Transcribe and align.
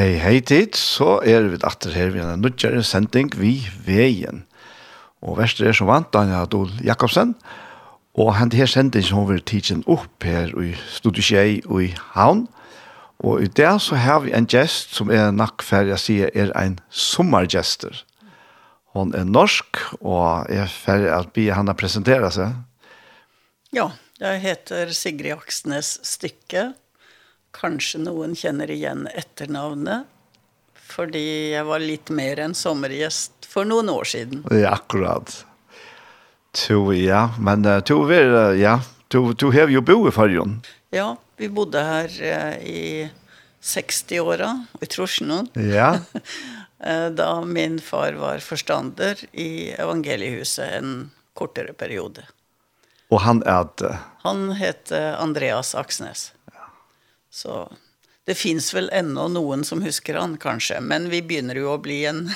Hei, 0.00 0.14
hei 0.16 0.38
tid, 0.40 0.78
så 0.80 1.18
er 1.28 1.44
vi 1.52 1.58
atter 1.60 1.92
her 1.92 2.14
ved 2.14 2.22
en 2.24 2.40
nødgjere 2.40 2.80
sending 2.88 3.34
vi 3.36 3.50
veien. 3.84 4.46
Og 5.20 5.36
verst 5.36 5.60
er 5.60 5.76
som 5.76 5.90
vant, 5.90 6.08
Daniel 6.14 6.46
Adol 6.46 6.70
Jakobsen, 6.80 7.34
og 8.16 8.30
han 8.38 8.48
her 8.56 8.70
sending 8.70 9.04
som 9.04 9.28
vi 9.28 9.36
tidsen 9.44 9.82
opp 9.84 10.24
her 10.24 10.54
i 10.56 10.70
Studieskjei 10.94 11.60
og 11.66 11.82
i 11.84 11.90
Havn. 12.14 12.46
Og 13.20 13.44
i 13.44 13.52
det 13.60 13.74
så 13.84 14.00
har 14.00 14.24
vi 14.24 14.32
en 14.32 14.48
gjest 14.48 14.96
som 14.96 15.12
er 15.12 15.34
nok 15.36 15.60
ferdig 15.60 15.98
å 15.98 16.00
si 16.00 16.16
er 16.24 16.56
en 16.56 16.80
sommergjester. 16.88 18.00
Hon 18.96 19.12
er 19.12 19.28
norsk, 19.28 19.84
og 20.00 20.48
er 20.48 20.72
ferdig 20.72 21.12
å 21.12 21.24
be 21.28 21.50
han 21.52 21.76
presentere 21.76 22.32
seg. 22.32 22.56
Ja, 23.76 23.90
jeg 24.16 24.46
heter 24.48 24.96
Sigrid 24.96 25.36
Aksnes 25.36 25.98
Stykke, 26.08 26.70
kanskje 27.56 28.02
noen 28.04 28.34
kjenner 28.38 28.70
igjen 28.70 29.06
etternavnet, 29.14 30.08
fordi 30.90 31.52
jeg 31.54 31.66
var 31.68 31.82
litt 31.82 32.10
mer 32.14 32.40
enn 32.42 32.56
sommergjest 32.56 33.46
for 33.50 33.68
noen 33.68 33.90
år 33.92 34.08
siden. 34.10 34.42
Ja, 34.50 34.74
akkurat. 34.78 35.44
To, 36.64 36.90
ja, 36.94 37.28
men 37.38 37.66
uh, 37.66 37.78
to 37.86 38.02
er, 38.10 38.34
uh, 38.34 38.58
ja, 38.58 38.80
to, 39.12 39.30
to 39.38 39.52
har 39.54 39.70
jo 39.70 39.82
bo 39.86 40.02
i 40.08 40.14
fargen. 40.14 40.58
Ja, 40.94 41.12
vi 41.38 41.50
bodde 41.54 41.82
her 41.86 42.16
i 42.66 43.06
60-åra, 43.62 44.50
i 44.82 44.88
Trosjenån. 44.90 45.52
Ja. 45.70 45.92
da 47.20 47.30
min 47.44 47.76
far 47.84 48.16
var 48.18 48.40
forstander 48.40 49.20
i 49.36 49.70
evangeliehuset 49.76 50.80
en 50.80 51.10
kortere 51.36 51.72
periode. 51.76 52.24
Og 53.10 53.22
han 53.24 53.42
er 53.48 53.66
det? 53.80 53.94
Han 54.22 54.52
heter 54.58 55.16
Andreas 55.18 55.74
Aksnes. 55.74 56.30
Så 57.30 57.72
det 58.24 58.34
finns 58.34 58.74
väl 58.74 58.90
ändå 58.92 59.28
någon 59.28 59.64
som 59.64 59.82
husker 59.82 60.14
han 60.14 60.36
kanske, 60.36 60.80
men 60.80 61.10
vi 61.10 61.22
börjar 61.22 61.54
ju 61.54 61.68
att 61.68 61.82
bli 61.82 62.06
en 62.06 62.30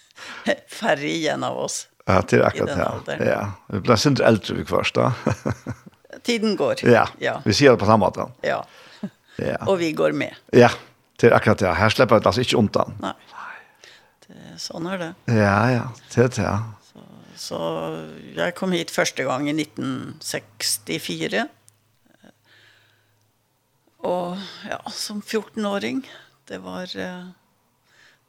färre 0.68 1.08
igen 1.08 1.44
av 1.44 1.58
oss. 1.58 1.88
Ja, 2.04 2.22
det 2.28 2.36
är 2.36 2.40
akkurat 2.42 3.06
det. 3.06 3.24
Ja, 3.24 3.52
vi 3.66 3.80
blir 3.80 3.96
sent 3.96 4.20
äldre 4.20 4.54
vi 4.54 4.64
kvarst 4.64 4.94
då. 4.94 5.12
Tiden 6.22 6.56
går. 6.56 6.74
Ja, 6.82 7.08
ja. 7.18 7.42
vi 7.44 7.54
ser 7.54 7.70
det 7.70 7.76
på 7.76 7.86
samma 7.86 8.12
sätt. 8.12 8.28
Ja. 8.40 8.66
ja. 9.36 9.56
Och 9.66 9.80
vi 9.80 9.92
går 9.92 10.12
med. 10.12 10.34
Ja, 10.50 10.70
det 11.20 11.26
är 11.26 11.30
akkurat 11.30 11.58
det. 11.58 11.72
Här 11.72 11.88
släpper 11.88 12.20
det 12.20 12.26
alltså 12.26 12.40
inte 12.40 12.56
undan. 12.56 12.92
Nej. 13.00 13.12
Det, 14.26 14.58
sånn 14.58 14.86
er 14.86 14.98
det. 14.98 15.14
Ja, 15.24 15.70
ja, 15.70 15.92
det 16.14 16.20
er 16.22 16.28
det, 16.28 16.42
ja. 16.42 16.58
Så, 16.82 16.98
så 17.36 17.58
jeg 18.36 18.54
kom 18.54 18.72
hit 18.72 18.90
første 18.90 19.24
gang 19.26 19.48
i 19.50 19.54
1964, 19.62 21.46
Og 24.02 24.38
ja, 24.66 24.80
som 24.90 25.22
14-åring, 25.22 26.02
det 26.50 26.58
var 26.64 26.90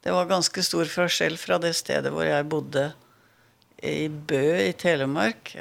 det 0.04 0.12
var 0.12 0.28
ganske 0.28 0.62
stor 0.62 0.84
forskjell 0.84 1.38
fra 1.40 1.56
det 1.62 1.72
stedet 1.78 2.12
hvor 2.12 2.26
jeg 2.28 2.44
bodde 2.52 2.90
i 3.80 4.08
Bø 4.08 4.44
i 4.66 4.74
Telemark. 4.76 5.54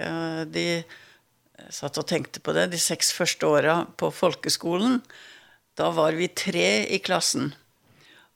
De 0.51 0.83
satt 1.71 1.99
og 2.01 2.07
tenkte 2.09 2.41
på 2.43 2.51
det 2.55 2.67
de 2.73 2.79
seks 2.81 3.13
første 3.15 3.47
åra 3.47 3.77
på 3.95 4.11
folkeskolen. 4.11 4.99
Da 5.79 5.93
var 5.95 6.19
vi 6.19 6.27
tre 6.27 6.83
i 6.91 6.99
klassen. 6.99 7.53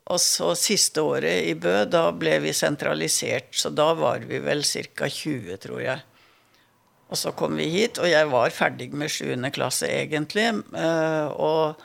Og 0.08 0.22
så 0.24 0.54
siste 0.56 1.04
året 1.04 1.50
i 1.50 1.58
Bø, 1.60 1.82
da 1.92 2.08
ble 2.16 2.38
vi 2.46 2.56
sentralisert, 2.56 3.52
så 3.52 3.68
da 3.76 3.92
var 4.00 4.24
vi 4.30 4.40
vel 4.40 4.64
cirka 4.64 5.12
20, 5.12 5.60
tror 5.68 5.84
jeg. 5.84 6.07
Og 7.08 7.16
så 7.16 7.32
kom 7.32 7.56
vi 7.56 7.70
hit, 7.72 8.02
og 8.04 8.10
jeg 8.12 8.28
var 8.28 8.52
ferdig 8.52 8.90
med 8.92 9.12
7. 9.12 9.32
klasse 9.56 9.88
egentlig, 9.88 10.50
og 11.40 11.80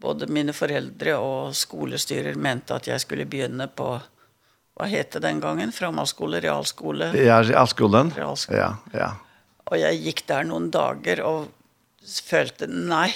både 0.00 0.28
mine 0.32 0.54
foreldre 0.56 1.18
og 1.20 1.52
skolestyrer 1.56 2.38
mente 2.40 2.72
at 2.76 2.88
jeg 2.88 3.02
skulle 3.04 3.26
begynne 3.28 3.68
på 3.68 3.90
hva 4.74 4.88
het 4.90 5.12
det 5.14 5.20
den 5.22 5.38
gangen? 5.38 5.70
Framhaldsskole, 5.70 6.40
realskole? 6.42 7.12
Ja, 7.14 7.36
realskolen. 7.44 8.10
realskolen. 8.16 8.58
Ja, 8.58 8.98
ja. 8.98 9.12
Og 9.70 9.78
jeg 9.78 10.00
gikk 10.02 10.24
der 10.26 10.48
noen 10.48 10.66
dager 10.74 11.22
og 11.28 11.52
følte 12.02 12.66
nei, 12.66 13.12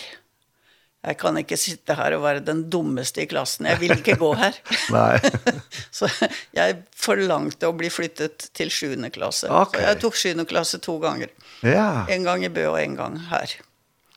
jag 1.01 1.19
kan 1.19 1.39
ikke 1.39 1.57
sitte 1.57 1.95
här 1.95 2.13
och 2.13 2.25
være 2.25 2.41
den 2.41 2.71
dummaste 2.71 3.23
i 3.23 3.27
klassen. 3.27 3.67
Jag 3.67 3.77
vil 3.77 3.93
inte 3.93 4.13
gå 4.13 4.35
här. 4.35 4.55
Nej. 4.91 5.21
så 5.91 6.09
jag 6.51 6.83
forlangte 6.97 7.69
att 7.69 7.75
bli 7.75 7.91
flyttet 7.91 8.53
till 8.53 8.71
7. 8.71 9.11
klasse. 9.11 9.49
Okay. 9.51 9.83
Så 9.83 9.89
jag 9.89 10.01
tog 10.01 10.15
7. 10.15 10.45
klasse 10.45 10.79
två 10.79 10.99
gånger. 10.99 11.29
Ja. 11.61 12.07
En 12.09 12.25
gång 12.25 12.45
i 12.45 12.49
Bø 12.49 12.67
och 12.67 12.81
en 12.81 12.97
gång 12.97 13.17
här. 13.17 13.51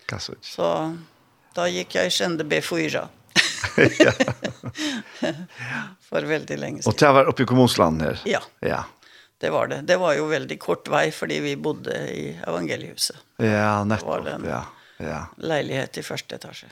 Kassut. 0.05 0.45
Så 0.45 0.97
då 1.53 1.67
gick 1.67 1.95
jag 1.95 2.07
i 2.07 2.09
kände 2.09 2.43
B4. 2.43 3.07
ja. 3.99 4.11
för 6.09 6.23
väldigt 6.23 6.59
länge 6.59 6.81
siden. 6.81 6.93
Och 6.93 6.99
det 6.99 7.11
var 7.11 7.25
uppe 7.25 7.43
i 7.43 7.45
Kommunsland 7.45 8.01
her? 8.01 8.21
Ja. 8.25 8.39
Ja. 8.59 8.85
Det 9.37 9.49
var 9.49 9.67
det. 9.67 9.81
Det 9.81 9.97
var 9.97 10.13
ju 10.13 10.27
väldigt 10.27 10.59
kort 10.59 10.87
väg 10.87 11.13
fordi 11.13 11.39
vi 11.39 11.55
bodde 11.55 11.91
i 11.97 12.39
evangeliehuset. 12.47 13.17
Ja, 13.37 13.83
nettopp. 13.83 14.07
Det 14.07 14.21
var 14.21 14.21
den, 14.21 14.45
ja 14.49 14.65
ja. 15.03 15.25
leilighet 15.37 15.97
i 15.97 16.05
første 16.05 16.37
etasje. 16.39 16.69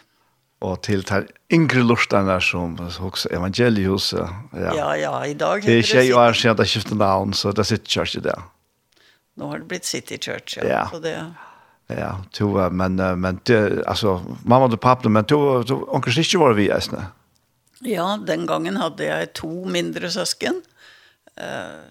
Og 0.66 0.82
til 0.84 1.06
de 1.08 1.22
yngre 1.56 1.86
lortene 1.88 2.36
som 2.44 2.74
også 2.80 3.30
evangelihuset. 3.32 4.32
Ja. 4.54 4.74
ja, 4.76 4.88
ja, 5.00 5.14
i 5.24 5.34
dag 5.34 5.62
det 5.64 5.84
City. 5.84 5.94
Det 5.94 6.00
er 6.00 6.08
ikke 6.10 6.20
år 6.20 6.40
siden 6.40 6.58
det 6.60 6.68
skiftet 6.68 6.98
navn, 7.00 7.34
så 7.34 7.54
det 7.56 7.66
sitter 7.66 7.86
City 7.86 7.94
Church 7.96 8.18
i 8.20 8.24
det. 8.26 8.36
Nå 9.40 9.48
har 9.52 9.62
det 9.62 9.70
blitt 9.72 9.88
City 9.88 10.18
Church, 10.20 10.58
ja. 10.58 10.68
ja. 10.68 10.82
Så 10.92 11.00
det, 11.00 11.16
ja, 11.90 12.12
to, 12.36 12.52
men, 12.70 13.00
men 13.22 13.40
det, 13.48 13.84
altså, 13.88 14.20
mamma 14.44 14.68
og 14.68 14.82
pappa, 14.82 15.10
men 15.10 15.26
to, 15.26 15.64
to 15.64 15.80
onker 15.96 16.20
ikke 16.20 16.42
var 16.42 16.54
vi 16.58 16.68
i 16.68 16.74
Eisne. 16.76 17.08
Ja, 17.88 18.18
den 18.28 18.44
gangen 18.50 18.78
hadde 18.78 19.08
jeg 19.08 19.32
to 19.40 19.50
mindre 19.66 20.12
søsken. 20.12 20.60
Uh, 21.40 21.88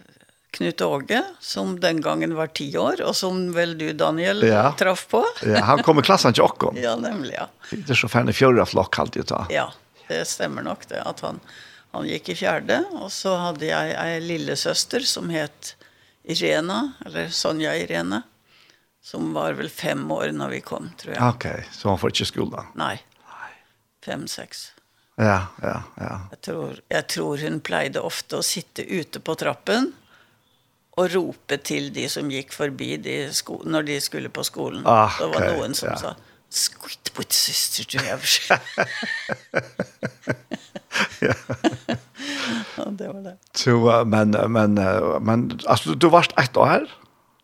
Knut 0.58 0.80
Åge, 0.82 1.24
som 1.40 1.80
den 1.80 2.00
gangen 2.00 2.34
var 2.34 2.46
10 2.50 2.78
år, 2.82 3.00
og 3.06 3.14
som 3.14 3.52
vel 3.54 3.76
du, 3.78 3.92
Daniel, 3.94 4.42
ja. 4.42 4.72
traff 4.78 5.04
på. 5.06 5.20
ja, 5.46 5.60
han 5.68 5.84
kom 5.86 6.00
i 6.00 6.02
klassen 6.02 6.34
til 6.34 6.42
Åkken. 6.42 6.74
Ja, 6.82 6.96
nemlig, 6.98 7.36
ja. 7.36 7.46
Det 7.70 7.94
er 7.94 8.00
så 8.00 8.10
færre 8.10 8.34
fjørre 8.34 8.64
flokk 8.66 8.98
alltid 8.98 9.28
ta. 9.30 9.44
Ja, 9.54 9.68
det 10.08 10.24
stemmer 10.26 10.66
nok 10.66 10.82
det, 10.90 10.98
at 11.06 11.22
han, 11.22 11.38
han 11.94 12.08
gikk 12.10 12.32
i 12.34 12.36
fjerde, 12.40 12.80
og 12.98 13.12
så 13.14 13.36
hadde 13.38 13.68
jeg 13.68 13.92
en 13.94 14.26
lillesøster 14.26 15.06
som 15.06 15.30
het 15.30 15.76
Irena, 16.26 16.80
eller 17.06 17.30
Sonja 17.30 17.76
Irene, 17.78 18.24
som 18.98 19.30
var 19.38 19.54
vel 19.60 19.70
fem 19.70 20.02
år 20.10 20.32
når 20.34 20.56
vi 20.56 20.60
kom, 20.66 20.90
tror 20.98 21.14
jeg. 21.14 21.22
Ok, 21.22 21.46
så 21.70 21.92
han 21.92 22.02
får 22.02 22.16
ikke 22.16 22.28
skolen? 22.32 22.74
Nei, 22.82 22.96
fem-seks. 24.02 24.72
Ja, 25.22 25.38
ja, 25.62 25.78
ja. 26.02 26.12
Jeg 26.34 26.42
tror, 26.50 26.82
jeg 26.90 27.06
tror 27.14 27.46
hun 27.46 27.62
pleide 27.62 28.02
ofte 28.02 28.42
å 28.42 28.44
sitte 28.46 28.82
ute 28.82 29.22
på 29.22 29.38
trappen, 29.38 29.92
och 30.98 31.10
ropa 31.10 31.56
till 31.56 31.92
de 31.92 32.08
som 32.08 32.30
gick 32.30 32.52
förbi 32.52 32.96
de 32.96 33.30
när 33.64 33.82
de 33.82 34.00
skulle 34.00 34.28
på 34.28 34.44
skolan. 34.44 34.82
Ah, 34.86 35.06
okay, 35.06 35.40
det 35.40 35.52
var 35.52 35.58
någon 35.58 35.74
som 35.74 35.88
ja. 35.88 35.96
sa 35.96 36.14
Squitt 36.50 37.14
på 37.14 37.22
ditt 37.22 37.32
syster 37.32 37.86
du 37.88 37.98
har. 37.98 38.20
ja. 41.20 41.34
ja, 42.76 42.84
det 42.84 43.08
var 43.08 43.20
det. 43.20 43.36
Så, 43.52 44.04
men, 44.04 44.30
men, 44.30 44.74
men 45.24 45.60
alltså, 45.66 45.90
du 45.90 46.08
varst 46.08 46.32
ett 46.38 46.56
år 46.56 46.66
här 46.66 46.94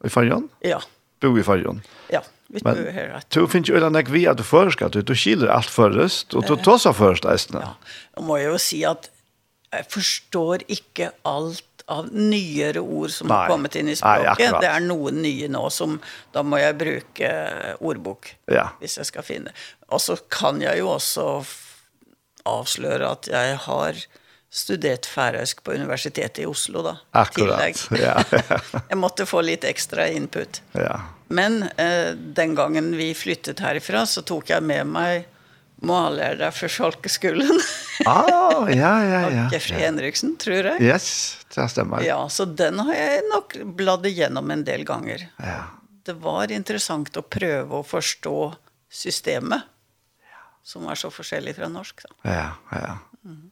i 0.04 0.08
Färjan? 0.08 0.48
Ja. 0.60 0.82
Bo 1.20 1.38
i 1.38 1.42
Färjan? 1.42 1.82
Ja, 2.08 2.22
vi 2.46 2.60
bor 2.60 2.90
her, 2.92 3.22
Du 3.28 3.48
finns 3.48 3.68
ju 3.68 3.74
redan 3.74 4.04
vi 4.04 4.26
at 4.28 4.36
du 4.36 4.42
förskar, 4.42 4.88
du, 4.88 5.02
du 5.02 5.14
skiljer 5.14 5.48
allt 5.48 5.66
förrest 5.66 6.34
och 6.34 6.44
du 6.44 6.56
tar 6.56 6.78
sig 6.78 6.94
först. 6.94 7.24
Ja, 7.24 7.76
jag 8.14 8.24
må 8.24 8.38
ju 8.38 8.58
säga 8.58 8.90
att 8.90 9.10
jag 9.70 9.86
förstår 9.86 10.62
inte 10.66 11.10
alt 11.22 11.73
av 11.86 12.08
nyere 12.12 12.80
ord 12.80 13.10
som 13.10 13.28
Nei. 13.28 13.36
har 13.36 13.52
kommet 13.52 13.76
inn 13.76 13.90
i 13.92 13.96
språket. 13.96 14.50
Nei, 14.52 14.60
det 14.64 14.70
er 14.70 14.84
noen 14.84 15.20
nye 15.24 15.48
nå 15.52 15.66
som 15.72 15.98
da 16.32 16.44
må 16.46 16.60
jeg 16.62 16.78
bruke 16.80 17.30
ordbok 17.84 18.30
ja. 18.52 18.70
hvis 18.80 18.98
jeg 19.00 19.10
skal 19.10 19.26
finne. 19.26 19.54
Og 19.92 20.00
så 20.00 20.16
kan 20.32 20.62
jeg 20.64 20.80
jo 20.80 20.94
også 20.94 21.26
avsløre 22.48 23.10
at 23.16 23.28
jeg 23.32 23.58
har 23.66 24.04
studert 24.54 25.06
færøysk 25.10 25.64
på 25.66 25.74
universitetet 25.74 26.44
i 26.44 26.46
Oslo 26.46 26.84
da. 26.86 26.94
Akkurat, 27.18 27.84
ja. 27.98 28.14
jeg 28.90 28.98
måtte 29.00 29.26
få 29.26 29.42
litt 29.42 29.66
ekstra 29.66 30.06
input. 30.14 30.62
Ja. 30.78 31.00
Men 31.34 31.64
eh, 31.76 32.14
den 32.14 32.54
gangen 32.54 32.92
vi 32.96 33.10
flyttet 33.18 33.60
herifra 33.64 34.04
så 34.06 34.22
tok 34.22 34.52
jeg 34.54 34.62
med 34.62 34.86
meg 34.94 35.26
målare 35.84 36.50
för 36.50 36.68
folkskolan. 36.68 37.60
ah, 38.04 38.68
ja, 38.68 38.70
ja, 38.70 39.04
ja. 39.30 39.46
Och 39.46 39.52
Jeffrey 39.52 39.78
ja. 39.78 39.84
Henriksen, 39.86 40.36
tror 40.36 40.56
jag. 40.56 40.82
Yes, 40.82 41.38
det 41.54 41.68
stämmer. 41.68 42.02
Ja, 42.02 42.28
så 42.28 42.44
den 42.44 42.78
har 42.78 42.94
jag 42.94 43.20
nog 43.34 43.74
bladd 43.74 44.06
igenom 44.06 44.50
en 44.50 44.64
del 44.64 44.84
gånger. 44.84 45.28
Ja. 45.36 45.64
Det 46.04 46.12
var 46.12 46.52
intressant 46.52 47.16
att 47.16 47.30
pröva 47.30 47.76
och 47.76 47.86
förstå 47.86 48.54
systemet 48.90 49.62
som 50.64 50.84
var 50.84 50.94
så 50.94 51.10
forskjellig 51.10 51.56
fra 51.56 51.68
norsk. 51.68 52.00
Så. 52.00 52.08
Ja, 52.22 52.48
ja. 52.70 52.98
Mm. 53.24 53.50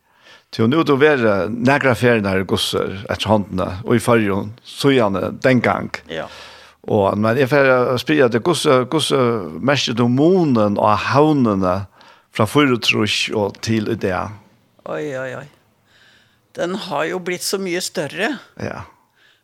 Til 0.52 0.69
nu 0.69 0.76
nå 0.76 0.84
til 0.84 0.96
å 0.96 1.00
være 1.00 1.34
nægra 1.49 1.94
ferier 1.96 2.43
gosser 2.49 2.99
etter 3.08 3.31
håndene, 3.31 3.69
og 3.84 3.96
i 3.96 4.02
fargen, 4.05 4.50
så 4.64 4.93
gjerne 4.93 5.31
den 5.44 5.62
gang. 5.64 5.88
Ja. 6.12 6.26
Og, 6.82 7.14
men 7.17 7.38
jeg 7.38 7.49
får 7.52 8.00
spørre 8.02 8.29
det 8.32 8.43
gosse 8.44 8.82
gosser 8.90 9.46
mest 9.62 9.93
du 9.96 10.05
månen 10.11 10.76
og 10.81 10.99
havnene 11.12 11.82
fra 12.32 12.46
forutrus 12.49 13.26
og 13.37 13.61
til 13.64 13.90
i 13.93 13.99
det. 14.00 14.17
Oi, 14.88 15.05
oi, 15.19 15.31
oi. 15.43 15.49
Den 16.56 16.76
har 16.88 17.06
jo 17.08 17.20
blitt 17.25 17.44
så 17.44 17.58
mye 17.61 17.81
større. 17.84 18.34
Ja. 18.61 18.84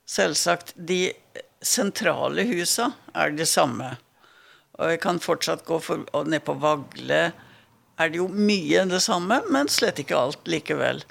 Selvsagt, 0.08 0.74
de 0.76 1.12
sentrale 1.64 2.44
husa 2.48 2.92
er 3.16 3.32
det 3.36 3.48
samme. 3.48 3.94
Og 4.78 4.92
jeg 4.92 5.00
kan 5.02 5.20
fortsatt 5.20 5.64
gå 5.68 5.80
for, 5.82 6.04
og 6.14 6.28
ned 6.30 6.44
på 6.46 6.56
Vagle, 6.62 7.22
er 7.98 8.12
det 8.12 8.20
jo 8.20 8.28
mye 8.30 8.84
det 8.86 9.00
samme, 9.02 9.40
men 9.50 9.70
slett 9.72 9.98
ikke 10.02 10.18
alt 10.18 10.50
likevel. 10.50 11.02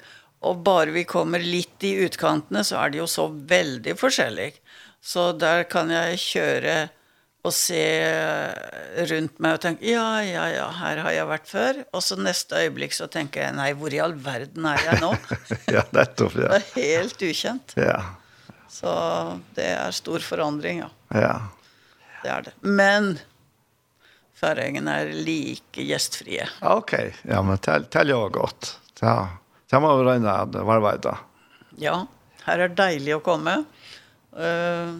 Og 0.46 0.62
bare 0.64 0.94
vi 0.94 1.04
kommer 1.08 1.42
litt 1.42 1.82
i 1.84 1.96
utkantene, 2.06 2.62
så 2.64 2.78
er 2.80 2.94
det 2.94 3.02
jo 3.02 3.08
så 3.10 3.26
veldig 3.28 3.96
forskjellig. 3.98 4.52
Så 5.04 5.32
der 5.36 5.66
kan 5.70 5.90
jeg 5.92 6.22
kjøre 6.22 6.76
og 7.48 7.54
se 7.56 7.82
rundt 9.10 9.40
meg 9.42 9.56
og 9.56 9.62
tenke 9.64 9.88
ja, 9.88 10.06
ja, 10.24 10.44
ja, 10.52 10.66
her 10.80 11.02
har 11.04 11.14
jeg 11.16 11.28
vært 11.30 11.50
før. 11.50 11.80
Og 11.96 12.04
så 12.04 12.18
neste 12.20 12.62
øyeblikk 12.62 12.96
så 12.96 13.08
tenker 13.12 13.46
jeg 13.46 13.56
nei, 13.58 13.70
hvor 13.78 13.94
i 13.94 14.02
all 14.04 14.14
verden 14.14 14.68
er 14.68 14.84
jeg 14.84 15.02
nå? 15.04 15.12
ja, 15.76 15.86
nettopp, 15.96 16.36
ja. 16.38 16.52
Det 16.52 16.60
er 16.60 16.68
helt 16.76 17.24
ukjent. 17.30 17.74
Ja. 17.80 17.98
Så 18.72 18.92
det 19.56 19.72
er 19.74 19.96
stor 19.96 20.22
forandring, 20.24 20.84
ja. 20.84 20.92
Ja. 21.16 21.34
Det 22.22 22.30
er 22.34 22.46
det. 22.48 22.54
Men 22.62 23.16
Færøyene 24.38 24.92
er 25.00 25.08
like 25.26 25.82
gjestfrie. 25.82 26.44
Ok, 26.70 26.94
ja, 27.26 27.40
men 27.42 27.58
tell, 27.62 27.88
tell 27.90 28.12
jo 28.12 28.20
godt. 28.30 28.76
Ja, 29.02 29.16
det 29.70 29.80
må 29.82 29.90
vi 29.98 30.06
regne 30.06 30.30
av 30.44 30.52
det, 30.54 30.62
hva 30.62 30.76
er 30.78 30.84
det 30.86 31.08
da? 31.08 31.14
Ja, 31.78 31.96
her 32.44 32.62
er 32.68 32.76
deilig 32.78 33.16
å 33.16 33.22
komme. 33.24 33.56
Uh, 34.30 34.94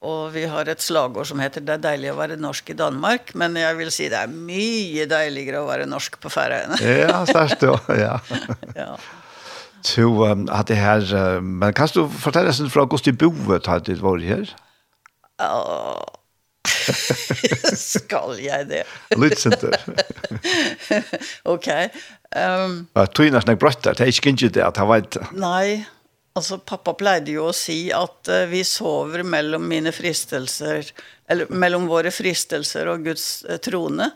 Och 0.00 0.36
vi 0.36 0.46
har 0.46 0.66
ett 0.66 0.80
slagord 0.80 1.26
som 1.26 1.40
heter 1.40 1.60
det 1.60 1.72
är 1.72 1.78
deilig 1.78 2.08
att 2.08 2.16
vara 2.16 2.36
norsk 2.36 2.70
i 2.70 2.72
Danmark, 2.72 3.34
men 3.34 3.56
jag 3.56 3.74
vill 3.74 3.90
säga 3.90 4.10
det 4.10 4.16
är 4.16 4.26
mycket 4.26 5.08
deiligere 5.08 5.58
att 5.58 5.66
vara 5.66 5.86
norsk 5.86 6.20
på 6.20 6.30
Färöarna. 6.30 6.76
ja, 6.80 7.26
starkt 7.26 7.62
jo, 7.62 7.78
ja. 7.88 8.20
ja. 8.74 8.98
Så 9.80 10.02
um, 10.02 10.48
att 10.50 10.66
det 10.66 10.74
her, 10.74 11.14
uh, 11.14 11.40
men 11.40 11.72
kan 11.72 11.88
du 11.94 12.08
fortälla 12.08 12.48
oss 12.48 12.72
från 12.72 12.80
Augusti 12.80 13.12
Bovet 13.12 13.66
har 13.66 13.80
det 13.80 13.94
varit 13.94 14.24
her? 14.24 14.56
Ja. 15.38 16.14
Skal 17.76 18.38
jeg 18.40 18.68
det? 18.68 18.82
Litt 19.16 19.38
sint 19.38 19.64
ok. 21.54 21.68
Um, 22.36 22.86
uh, 22.98 23.06
Tøyna 23.06 23.40
snakk 23.40 23.60
brøttar, 23.62 23.96
det 23.98 24.06
er 24.06 24.12
ikke 24.12 24.34
ikke 24.34 24.50
det 24.58 24.64
at 24.66 24.76
han 24.76 24.90
vet. 24.90 25.18
Nei, 25.32 25.84
Alltså 26.38 26.58
pappa 26.58 26.94
pleide 26.94 27.30
ju 27.30 27.40
att 27.48 27.56
säga 27.56 27.98
att 27.98 28.28
uh, 28.30 28.46
vi 28.46 28.64
sover 28.64 29.22
mellan 29.22 29.68
mina 29.68 29.92
fristelser 29.92 30.86
eller 31.26 31.46
mellan 31.46 31.86
våra 31.86 32.10
fristelser 32.10 32.86
och 32.86 33.04
Guds 33.04 33.44
uh, 33.44 33.56
trone. 33.56 34.10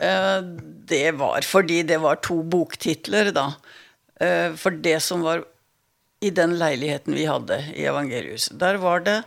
eh 0.00 0.38
uh, 0.38 0.42
det 0.86 1.10
var 1.12 1.40
fördi 1.40 1.82
det 1.82 1.98
var 1.98 2.16
två 2.16 2.42
boktitlar 2.42 3.30
då. 3.30 3.52
Eh 4.26 4.54
för 4.54 4.70
det 4.70 5.00
som 5.00 5.20
var 5.20 5.44
i 6.20 6.30
den 6.30 6.58
leiligheten 6.58 7.14
vi 7.14 7.24
hade 7.24 7.72
i 7.74 7.84
Evangeliuset. 7.84 8.58
Där 8.58 8.74
var 8.74 9.00
det 9.00 9.22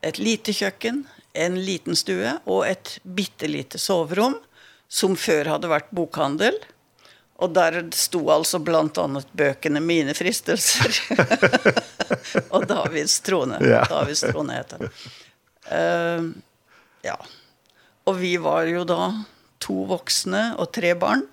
ett 0.00 0.18
litet 0.18 0.56
kjøkken, 0.56 1.04
en 1.32 1.64
liten 1.64 1.96
stue 1.96 2.38
och 2.44 2.66
ett 2.66 2.98
bittelite 3.02 3.78
sovrum 3.78 4.34
som 4.88 5.16
før 5.16 5.44
hade 5.44 5.68
varit 5.68 5.90
bokhandel. 5.90 6.54
Og 7.36 7.52
der 7.52 7.82
sto 7.92 8.22
altså 8.32 8.58
blant 8.64 8.96
annet 8.98 9.28
bøkene 9.36 9.80
mine 9.84 10.14
fristelser. 10.16 11.00
og 12.54 12.64
Davids 12.68 13.18
trone. 13.24 13.58
Ja. 13.60 13.82
Davids 13.90 14.24
trone 14.24 14.56
heter 14.56 14.84
det. 14.86 14.90
Uh, 15.68 16.30
ja. 17.04 17.16
Og 18.08 18.16
vi 18.22 18.36
var 18.40 18.64
jo 18.70 18.86
da 18.88 19.10
to 19.60 19.82
voksne 19.90 20.54
og 20.56 20.70
tre 20.72 20.94
barn. 20.96 21.26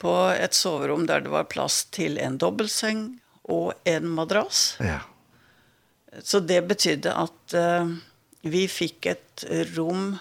På 0.00 0.14
et 0.32 0.56
soverom 0.56 1.04
der 1.08 1.24
det 1.24 1.32
var 1.32 1.48
plass 1.52 1.82
til 1.92 2.16
en 2.22 2.38
dobbeltseng 2.40 3.08
og 3.52 3.74
en 3.84 4.08
madrass. 4.16 4.78
Ja. 4.80 5.02
Så 6.24 6.40
det 6.40 6.62
betydde 6.70 7.12
at 7.12 7.56
uh, 7.58 7.92
vi 8.48 8.64
fikk 8.70 9.12
et 9.12 9.44
rom 9.76 10.14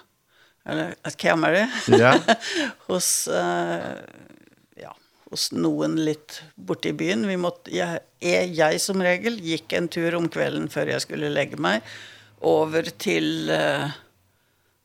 eller 0.66 0.96
ett 1.04 1.18
kamera. 1.18 1.70
Ja. 1.88 2.20
hos 2.78 3.28
uh, 3.28 3.80
ja, 4.76 4.96
hos 5.30 5.52
någon 5.52 5.96
litt 5.96 6.42
borte 6.56 6.90
i 6.90 6.94
byen. 6.94 7.28
Vi 7.28 7.38
måtte 7.38 7.78
jag 7.78 8.00
är 8.20 8.44
jag 8.44 8.82
som 8.82 9.04
regel 9.04 9.40
gick 9.40 9.74
en 9.74 9.88
tur 9.88 10.16
om 10.16 10.30
kvällen 10.30 10.70
för 10.70 10.88
jag 10.88 11.02
skulle 11.02 11.30
lägga 11.30 11.58
mig 11.58 11.82
över 12.42 12.84
till 12.84 13.50
uh, 13.50 13.88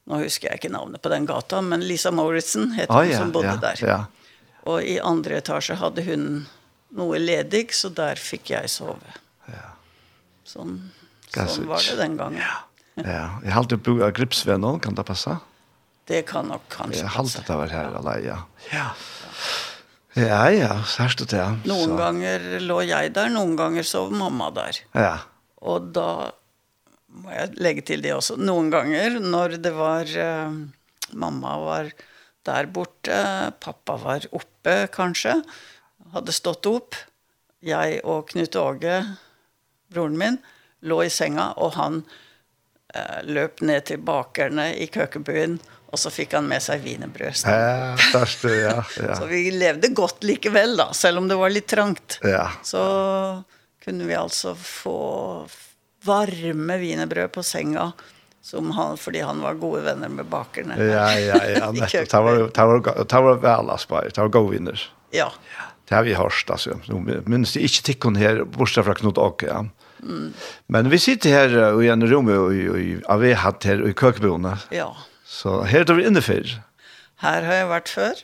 nu 0.05 0.15
husker 0.15 0.49
jag 0.49 0.57
inte 0.57 0.69
namnet 0.69 1.03
på 1.03 1.09
den 1.09 1.27
gatan 1.27 1.69
men 1.69 1.81
Lisa 1.81 2.11
Morrison 2.11 2.73
heter 2.73 2.95
ah, 2.95 3.03
hon 3.03 3.11
ja, 3.11 3.19
som 3.19 3.31
bodde 3.31 3.47
ja, 3.47 3.57
där. 3.57 3.79
Ja. 3.81 4.07
Och 4.63 4.83
i 4.83 5.01
andra 5.01 5.37
etage 5.37 5.71
hade 5.71 6.03
hon 6.03 6.47
noe 6.89 7.19
ledig 7.19 7.75
så 7.75 7.89
där 7.89 8.15
fick 8.15 8.51
jag 8.51 8.71
sova. 8.71 8.97
Ja. 9.47 9.53
Sån, 10.45 10.91
sånn 11.29 11.67
var 11.67 11.91
det 11.91 11.97
den 11.97 12.17
gången. 12.17 12.41
Ja. 12.41 12.67
Ja, 12.95 13.41
jag 13.45 13.51
har 13.51 13.59
alltid 13.59 13.79
brukat 13.79 14.83
kan 14.83 14.95
det 14.95 15.03
passa? 15.03 15.39
Det 16.11 16.25
kan 16.27 16.49
nok 16.51 16.67
kanskje. 16.73 17.05
Jeg 17.05 17.15
halte 17.15 17.45
det 17.47 17.57
var 17.61 17.71
her 17.71 17.93
alene, 18.01 18.23
ja. 18.27 18.39
Ja. 18.73 18.87
Ja, 20.19 20.51
ja, 20.51 20.71
særst 20.91 21.23
det, 21.23 21.39
ja. 21.39 21.53
Noen 21.71 21.93
så. 21.93 21.97
ganger 22.01 22.47
lå 22.65 22.81
jeg 22.83 23.13
der, 23.15 23.31
noen 23.31 23.55
ganger 23.59 23.87
sov 23.87 24.11
mamma 24.11 24.49
der. 24.55 24.81
Ja. 24.91 25.13
Og 25.63 25.93
da 25.95 26.33
må 27.15 27.31
jeg 27.31 27.55
legge 27.63 27.85
til 27.87 28.03
det 28.03 28.17
også. 28.17 28.37
Noen 28.41 28.73
ganger 28.73 29.21
når 29.23 29.61
det 29.63 29.73
var, 29.77 30.11
uh, 30.11 31.15
mamma 31.15 31.57
var 31.63 31.93
der 32.49 32.71
borte, 32.75 33.21
pappa 33.63 33.97
var 34.03 34.27
oppe 34.35 34.77
kanskje, 34.91 35.37
hadde 36.15 36.35
stått 36.35 36.67
opp, 36.67 36.99
jeg 37.63 38.01
og 38.09 38.31
Knut 38.33 38.57
Åge, 38.59 38.97
broren 39.93 40.19
min, 40.19 40.41
lå 40.83 41.05
i 41.05 41.11
senga, 41.13 41.53
og 41.55 41.77
han 41.79 42.03
uh, 42.03 43.21
løp 43.31 43.63
ned 43.63 43.87
til 43.93 44.03
bakerne 44.03 44.73
i 44.75 44.91
køkkenbyen, 44.91 45.61
og 45.61 45.80
Och 45.91 45.99
så 45.99 46.11
fick 46.11 46.35
han 46.35 46.47
med 46.47 46.63
sig 46.63 46.79
vinebrød. 46.79 47.35
Ja, 47.45 47.97
först 48.13 48.45
ja, 48.45 48.85
ja. 49.07 49.17
Så 49.19 49.27
vi 49.27 49.51
levde 49.51 49.89
gott 49.89 50.23
likevel 50.23 50.77
då, 50.77 50.89
selv 50.93 51.19
om 51.19 51.29
det 51.29 51.35
var 51.35 51.51
lite 51.51 51.77
trangt. 51.77 52.19
Ja. 52.23 52.51
Så 52.63 53.43
kunde 53.85 54.05
vi 54.05 54.15
alltså 54.15 54.55
få 54.55 55.47
varme 56.03 56.77
vinebrød 56.77 57.33
på 57.33 57.43
senga, 57.43 57.93
som 58.43 58.71
han 58.71 58.97
fordi 58.97 59.21
han 59.21 59.41
var 59.41 59.55
gode 59.55 59.81
vänner 59.81 60.09
med 60.09 60.27
bakerne. 60.27 60.85
Ja, 60.85 61.19
ja, 61.19 61.47
ja. 61.47 61.73
Det 61.73 62.15
var 62.15 62.37
det 62.37 62.65
var 62.65 63.05
det 63.05 63.21
var 63.21 63.35
väl 63.35 63.71
aspar. 63.71 64.11
Det 64.15 64.21
var 64.21 64.29
gode 64.29 64.53
vinner. 64.53 64.93
Ja. 65.11 65.33
Det 65.89 65.95
har 65.95 66.03
vi 66.03 66.15
hørt, 66.15 66.51
altså. 66.51 66.79
Nå 66.87 66.99
Minns 67.27 67.53
det 67.53 67.61
inte 67.61 67.83
tickon 67.83 68.17
här 68.17 68.45
borsta 68.45 68.83
fra 68.83 68.95
Knut 68.95 69.19
och 69.19 69.43
ja. 69.47 69.67
Mm. 70.03 70.33
Men 70.67 70.89
vi 70.89 70.99
sitter 70.99 71.31
här 71.31 71.83
i 71.83 71.89
en 71.89 72.11
rom, 72.11 72.29
och 72.29 72.55
i 72.55 73.01
av 73.05 73.21
vi 73.21 73.33
hade 73.33 73.69
här 73.69 73.89
i 73.89 73.95
kökbonen. 73.95 74.57
Ja. 74.71 74.97
Så 75.31 75.61
her 75.71 75.87
er 75.87 75.97
vi 75.99 76.09
inne 76.09 76.23
før. 76.25 76.59
Her 77.23 77.47
har 77.47 77.61
jeg 77.61 77.71
vært 77.71 77.93
før. 77.93 78.23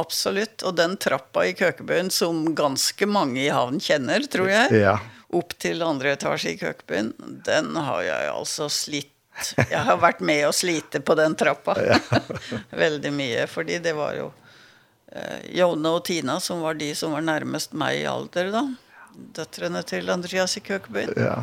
Absolutt, 0.00 0.62
og 0.64 0.76
den 0.78 0.94
trappa 0.96 1.44
i 1.44 1.52
Køkebøen 1.56 2.08
som 2.14 2.46
ganske 2.56 3.08
mange 3.08 3.42
i 3.42 3.50
havn 3.52 3.76
kjenner, 3.82 4.24
tror 4.32 4.48
jeg, 4.48 4.78
ja. 4.80 4.94
opp 5.36 5.52
til 5.60 5.84
andre 5.84 6.14
etasje 6.16 6.54
i 6.54 6.60
Køkebøen, 6.60 7.10
den 7.44 7.74
har 7.76 8.00
jeg 8.06 8.30
altså 8.32 8.70
slitt. 8.72 9.10
Jeg 9.56 9.80
har 9.84 10.00
vært 10.00 10.20
med 10.24 10.46
å 10.48 10.54
slite 10.56 11.00
på 11.04 11.16
den 11.16 11.36
trappa 11.40 11.76
ja. 11.80 11.98
veldig 12.84 13.12
mye, 13.16 13.44
fordi 13.48 13.78
det 13.84 13.94
var 13.96 14.16
jo 14.16 14.26
eh, 15.12 15.44
Jone 15.56 15.92
og 15.96 16.02
Tina 16.08 16.36
som 16.40 16.60
var 16.64 16.76
de 16.80 16.90
som 16.96 17.16
var 17.16 17.24
nærmest 17.24 17.72
meg 17.76 18.02
i 18.02 18.08
alder 18.08 18.50
da, 18.52 18.66
døtrene 19.38 19.80
til 19.88 20.12
Andreas 20.12 20.56
i 20.60 20.64
Køkebøen. 20.64 21.16
Ja. 21.16 21.38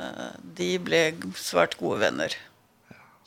Eh, 0.00 0.36
de 0.60 0.74
ble 0.84 1.02
svært 1.36 1.76
gode 1.80 2.00
venner 2.04 2.36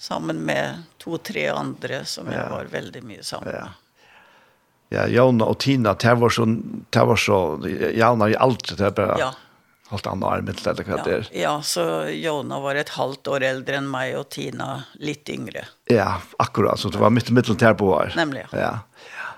sammen 0.01 0.41
med 0.45 0.81
to-tre 0.97 1.45
andre 1.53 2.01
som 2.09 2.29
jeg 2.31 2.49
var 2.49 2.69
veldig 2.73 3.03
mye 3.05 3.23
sammen 3.23 3.51
med. 3.51 3.61
Ja. 3.61 3.69
Ja, 4.91 5.05
Jona 5.07 5.45
og 5.47 5.59
Tina, 5.63 5.93
det 5.95 6.13
var 6.19 6.33
så, 6.35 6.43
det 6.89 7.03
var 7.07 7.15
så, 7.15 7.37
Jona 7.95 8.27
i 8.27 8.35
alt, 8.35 8.73
det 8.75 8.89
er 8.89 8.95
bare 8.97 9.13
ja. 9.21 9.29
halvt 9.87 10.09
annet 10.11 10.27
armet, 10.27 10.63
eller 10.67 10.87
hva 10.89 10.97
det 11.05 11.13
er. 11.15 11.29
Ja, 11.37 11.53
så 11.63 11.85
Jona 12.11 12.59
var 12.59 12.75
et 12.75 12.91
halvt 12.97 13.29
år 13.31 13.45
eldre 13.53 13.77
enn 13.79 13.87
meg, 13.87 14.17
og 14.19 14.27
Tina 14.35 14.81
litt 14.99 15.31
yngre. 15.31 15.63
Ja, 15.87 16.17
akkurat, 16.43 16.81
så 16.81 16.91
det 16.91 16.99
var 16.99 17.13
midt 17.15 17.31
i 17.31 17.37
midten 17.37 17.55
på 17.55 17.93
her. 17.93 18.11
Nemlig, 18.19 18.43
ja. 18.51 18.65
ja. 18.65 19.05
ja. 19.13 19.29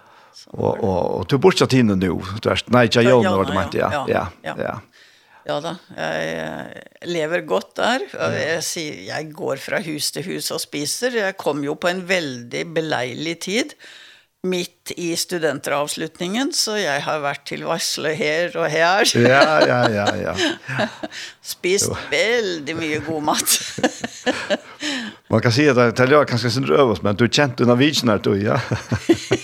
Og, 0.55 0.71
og, 0.79 0.97
og 1.19 1.29
du 1.29 1.37
bortsett 1.43 1.75
Tina 1.75 1.99
nå, 1.99 2.15
du 2.41 2.49
er, 2.49 2.65
nei, 2.73 2.87
ikke 2.89 3.05
Jona 3.05 3.35
var 3.37 3.51
det 3.51 3.59
mente, 3.59 3.83
ja, 3.83 3.91
ja, 3.93 4.07
ja. 4.15 4.25
ja. 4.47 4.57
ja. 4.71 4.75
Ja 5.43 5.57
da, 5.59 5.73
jeg 5.97 7.09
lever 7.11 7.41
godt 7.43 7.73
der. 7.75 8.05
Jeg, 8.31 8.61
sier, 8.63 9.01
jeg 9.09 9.33
går 9.35 9.59
fra 9.59 9.81
hus 9.83 10.13
til 10.15 10.23
hus 10.29 10.47
og 10.55 10.61
spiser. 10.63 11.17
Jeg 11.19 11.35
kom 11.39 11.63
jo 11.65 11.75
på 11.75 11.91
en 11.91 11.99
veldig 12.07 12.63
beleilig 12.75 13.35
tid, 13.43 13.75
midt 14.47 14.91
i 14.99 15.09
studenteravslutningen, 15.19 16.51
så 16.55 16.77
jeg 16.79 17.03
har 17.03 17.19
vært 17.23 17.43
til 17.47 17.63
varsle 17.67 18.11
her 18.19 18.55
og 18.59 18.69
her. 18.71 19.07
Ja, 19.19 19.59
ja, 19.67 19.81
ja, 19.91 20.07
ja. 20.31 20.87
Spist 21.53 21.91
veldig 22.11 22.75
mye 22.79 23.03
god 23.03 23.27
mat. 23.31 23.59
Man 25.31 25.43
kan 25.43 25.55
si 25.55 25.67
at 25.67 25.79
det 25.79 26.07
er 26.07 26.27
kanskje 26.27 26.55
sin 26.55 26.67
røvås, 26.67 27.03
men 27.03 27.19
du 27.19 27.27
kjente 27.27 27.67
under 27.67 27.79
vidsen 27.79 28.11
her, 28.11 28.23
du, 28.23 28.35
ja. 28.39 28.59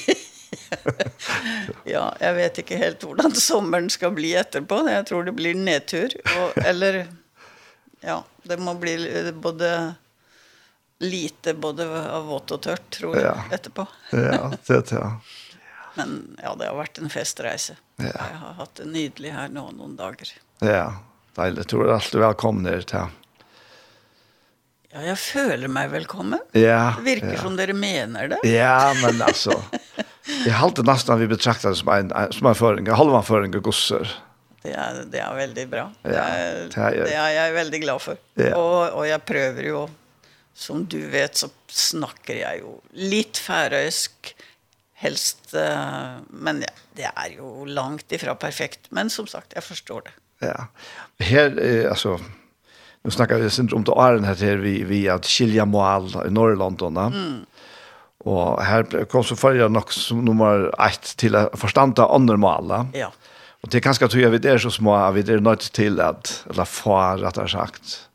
Ja, 1.91 2.15
jag 2.19 2.33
vet 2.33 2.57
inte 2.57 2.75
helt 2.75 3.03
hur 3.03 3.39
sommaren 3.39 3.89
ska 3.89 4.09
bli 4.09 4.35
efterpå. 4.35 4.89
Jag 4.89 5.05
tror 5.05 5.23
det 5.23 5.31
blir 5.31 5.55
nedtur 5.55 6.13
och 6.23 6.65
eller 6.65 7.07
ja, 7.99 8.23
det 8.43 8.57
må 8.57 8.73
bli 8.73 9.31
både 9.33 9.93
lite 10.99 11.53
både 11.53 12.11
av 12.11 12.25
vått 12.25 12.51
och 12.51 12.61
tört 12.61 12.89
tror 12.89 13.17
jag 13.17 13.25
ja. 13.25 13.55
efterpå. 13.55 13.87
ja, 14.09 14.51
det 14.67 14.91
ja. 14.91 15.19
Men 15.93 16.37
ja, 16.43 16.55
det 16.55 16.67
har 16.67 16.75
varit 16.75 16.97
en 16.97 17.09
festresa. 17.09 17.73
Ja. 17.95 18.05
Jag 18.05 18.37
har 18.37 18.53
haft 18.53 18.75
det 18.75 18.85
nydligt 18.85 19.33
här 19.33 19.49
någon 19.49 19.75
någon 19.75 19.95
dagar. 19.95 20.27
Ja, 20.59 20.95
deilig. 21.35 21.67
Tror 21.67 21.83
du 21.83 21.93
alltid 21.93 22.19
välkommen 22.19 22.63
ner 22.63 22.81
till 22.81 22.99
Ja, 24.91 25.01
jag 25.01 25.19
føler 25.19 25.67
mig 25.67 25.87
välkommen. 25.87 26.39
Ja. 26.51 26.93
Det 26.97 27.03
virker 27.03 27.33
ja. 27.33 27.41
som 27.41 27.55
dere 27.55 27.73
mener 27.73 28.27
det. 28.27 28.49
Ja, 28.49 28.93
men 29.03 29.21
alltså 29.21 29.51
Jag 30.45 30.53
håller 30.53 30.83
nästan 30.83 31.19
vi 31.19 31.27
betraktar 31.27 31.69
det 31.69 31.75
som 31.75 31.87
en 31.87 32.33
som 32.33 32.47
en 32.47 32.55
föring, 32.55 32.87
halva 32.87 33.21
föring 33.21 33.55
och 33.55 33.63
gossar. 33.63 34.11
Det 34.61 34.71
är 34.71 35.05
det 35.11 35.19
är 35.19 35.35
väldigt 35.35 35.69
bra. 35.69 35.91
Ja, 36.01 36.09
det 36.09 36.17
är, 36.17 36.91
det 36.91 37.13
är, 37.13 37.29
jag 37.29 37.47
är 37.47 37.53
väldigt 37.53 37.81
glad 37.81 38.01
för. 38.01 38.17
Ja. 38.33 38.55
Och 38.55 38.97
och 38.97 39.07
jag 39.07 39.25
prövar 39.25 39.61
ju 39.61 39.87
som 40.53 40.85
du 40.85 41.07
vet 41.07 41.35
så 41.35 41.47
snackar 41.67 42.33
jag 42.33 42.55
ju 42.55 42.63
lite 42.93 43.39
färöisk 43.39 44.35
helst 44.93 45.53
men 46.27 46.61
ja, 46.61 46.69
det 46.93 47.03
är 47.15 47.29
ju 47.29 47.65
långt 47.65 48.11
ifrån 48.11 48.37
perfekt 48.37 48.79
men 48.89 49.09
som 49.09 49.27
sagt 49.27 49.51
jag 49.53 49.63
förstår 49.63 50.01
det. 50.01 50.45
Ja. 50.45 50.67
Här 51.25 51.87
alltså 51.89 52.19
nu 53.01 53.11
snackar 53.11 53.35
vi 53.35 53.49
sen 53.49 53.69
om 53.73 53.83
det 53.83 53.91
är 53.91 54.19
här 54.19 54.35
här 54.35 54.55
vi 54.55 54.83
vi 54.83 55.09
att 55.09 55.25
skilja 55.25 55.65
mål 55.65 56.09
i 56.27 56.29
Norrland 56.29 56.77
då. 56.77 56.87
Mm. 56.87 57.45
Og 58.27 58.59
her 58.65 58.83
kom 59.07 59.23
så 59.23 59.37
fyrir 59.39 59.71
nok 59.71 59.93
som 59.95 60.23
nummer 60.25 60.67
1 60.75 61.13
til 61.21 61.37
å 61.39 61.45
forstanda 61.57 62.09
andre 62.11 62.35
mala. 62.41 62.83
Ja. 62.97 63.13
Og 63.63 63.71
det 63.71 63.79
er 63.79 63.85
kanskje 63.85 64.09
at 64.09 64.15
vi 64.15 64.25
er 64.27 64.59
så 64.59 64.71
små, 64.71 64.95
vi 65.15 65.23
er 65.23 65.43
nødt 65.43 65.69
til 65.75 65.99
at, 66.03 66.31
eller 66.49 66.65
för 66.65 67.25
at 67.27 67.35
det 67.35 67.43
er 67.43 67.53
sagt, 67.53 68.09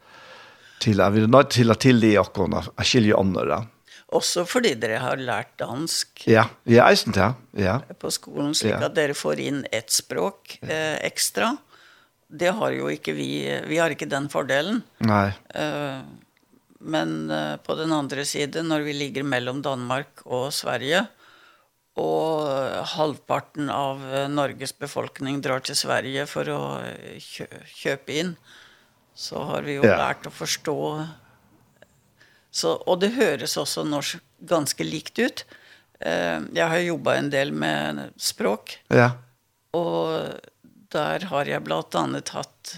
til 0.81 1.01
at 1.01 1.13
vi 1.15 1.23
er 1.23 1.29
nødt 1.29 1.51
til 1.51 1.71
at 1.71 1.81
tilgi 1.81 2.17
oss, 2.21 2.33
at 2.77 2.87
skilje 2.87 3.17
andre. 3.17 3.65
Også 4.15 4.45
fordi 4.47 4.75
dere 4.79 5.01
har 5.03 5.17
lært 5.17 5.57
dansk. 5.59 6.27
Ja, 6.31 6.47
vi 6.65 6.77
er 6.79 6.87
eisen 6.87 7.13
til, 7.13 7.35
ja. 7.59 7.81
På 7.99 8.13
skolen, 8.15 8.55
slik 8.55 8.77
at 8.77 8.95
dere 8.97 9.17
får 9.17 9.41
inn 9.43 9.65
ett 9.73 9.91
språk 9.93 10.59
eh, 10.63 11.01
ekstra. 11.05 11.55
Det 12.29 12.53
har 12.57 12.77
jo 12.77 12.89
ikke 12.93 13.15
vi, 13.17 13.29
vi 13.69 13.81
har 13.81 13.93
ikke 13.93 14.09
den 14.11 14.29
fordelen. 14.33 14.83
Nei. 15.05 15.33
Eh, 15.55 15.65
uh, 15.65 16.24
Men 16.85 17.31
på 17.65 17.77
den 17.79 17.93
andre 17.97 18.27
siden, 18.29 18.69
når 18.69 18.83
vi 18.85 18.93
ligger 18.93 19.25
mellom 19.25 19.63
Danmark 19.65 20.21
og 20.25 20.51
Sverige, 20.53 21.07
og 21.97 22.51
halvparten 22.95 23.71
av 23.73 24.03
Norges 24.29 24.75
befolkning 24.77 25.39
drar 25.41 25.63
til 25.65 25.79
Sverige 25.79 26.27
for 26.29 26.51
å 26.51 26.61
kjø 27.23 27.47
kjøpe 27.71 28.17
inn, 28.21 28.33
så 29.15 29.45
har 29.49 29.63
vi 29.63 29.79
jo 29.79 29.85
ja. 29.87 29.97
lært 30.01 30.27
å 30.27 30.33
forstå. 30.35 30.79
Så, 32.51 32.75
og 32.83 32.99
det 33.03 33.15
høres 33.15 33.55
også 33.59 33.87
norsk 33.87 34.23
ganske 34.45 34.87
likt 34.87 35.21
ut. 35.23 35.45
Eh, 36.03 36.41
jeg 36.55 36.67
har 36.71 36.83
jobbet 36.83 37.21
en 37.21 37.31
del 37.33 37.55
med 37.55 38.03
språk, 38.21 38.77
ja. 38.91 39.13
og 39.75 40.35
der 40.95 41.29
har 41.31 41.51
jeg 41.51 41.65
blant 41.67 41.95
annet 41.99 42.35
hatt 42.35 42.75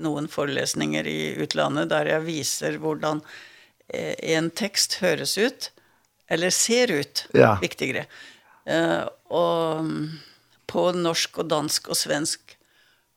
noen 0.00 0.28
forelesninger 0.30 1.06
i 1.06 1.18
utlandet 1.44 1.90
der 1.92 2.10
jeg 2.10 2.26
viser 2.26 2.78
hvordan 2.82 3.22
eh, 3.88 4.14
en 4.36 4.50
tekst 4.50 4.98
høres 5.02 5.36
ut, 5.38 5.70
eller 6.30 6.54
ser 6.54 6.92
ut, 6.94 7.26
ja. 7.36 7.54
viktigere. 7.62 8.06
Eh, 8.64 9.04
og 9.34 9.90
på 10.70 10.86
norsk 10.96 11.42
og 11.42 11.50
dansk 11.52 11.90
og 11.92 11.98
svensk. 11.98 12.56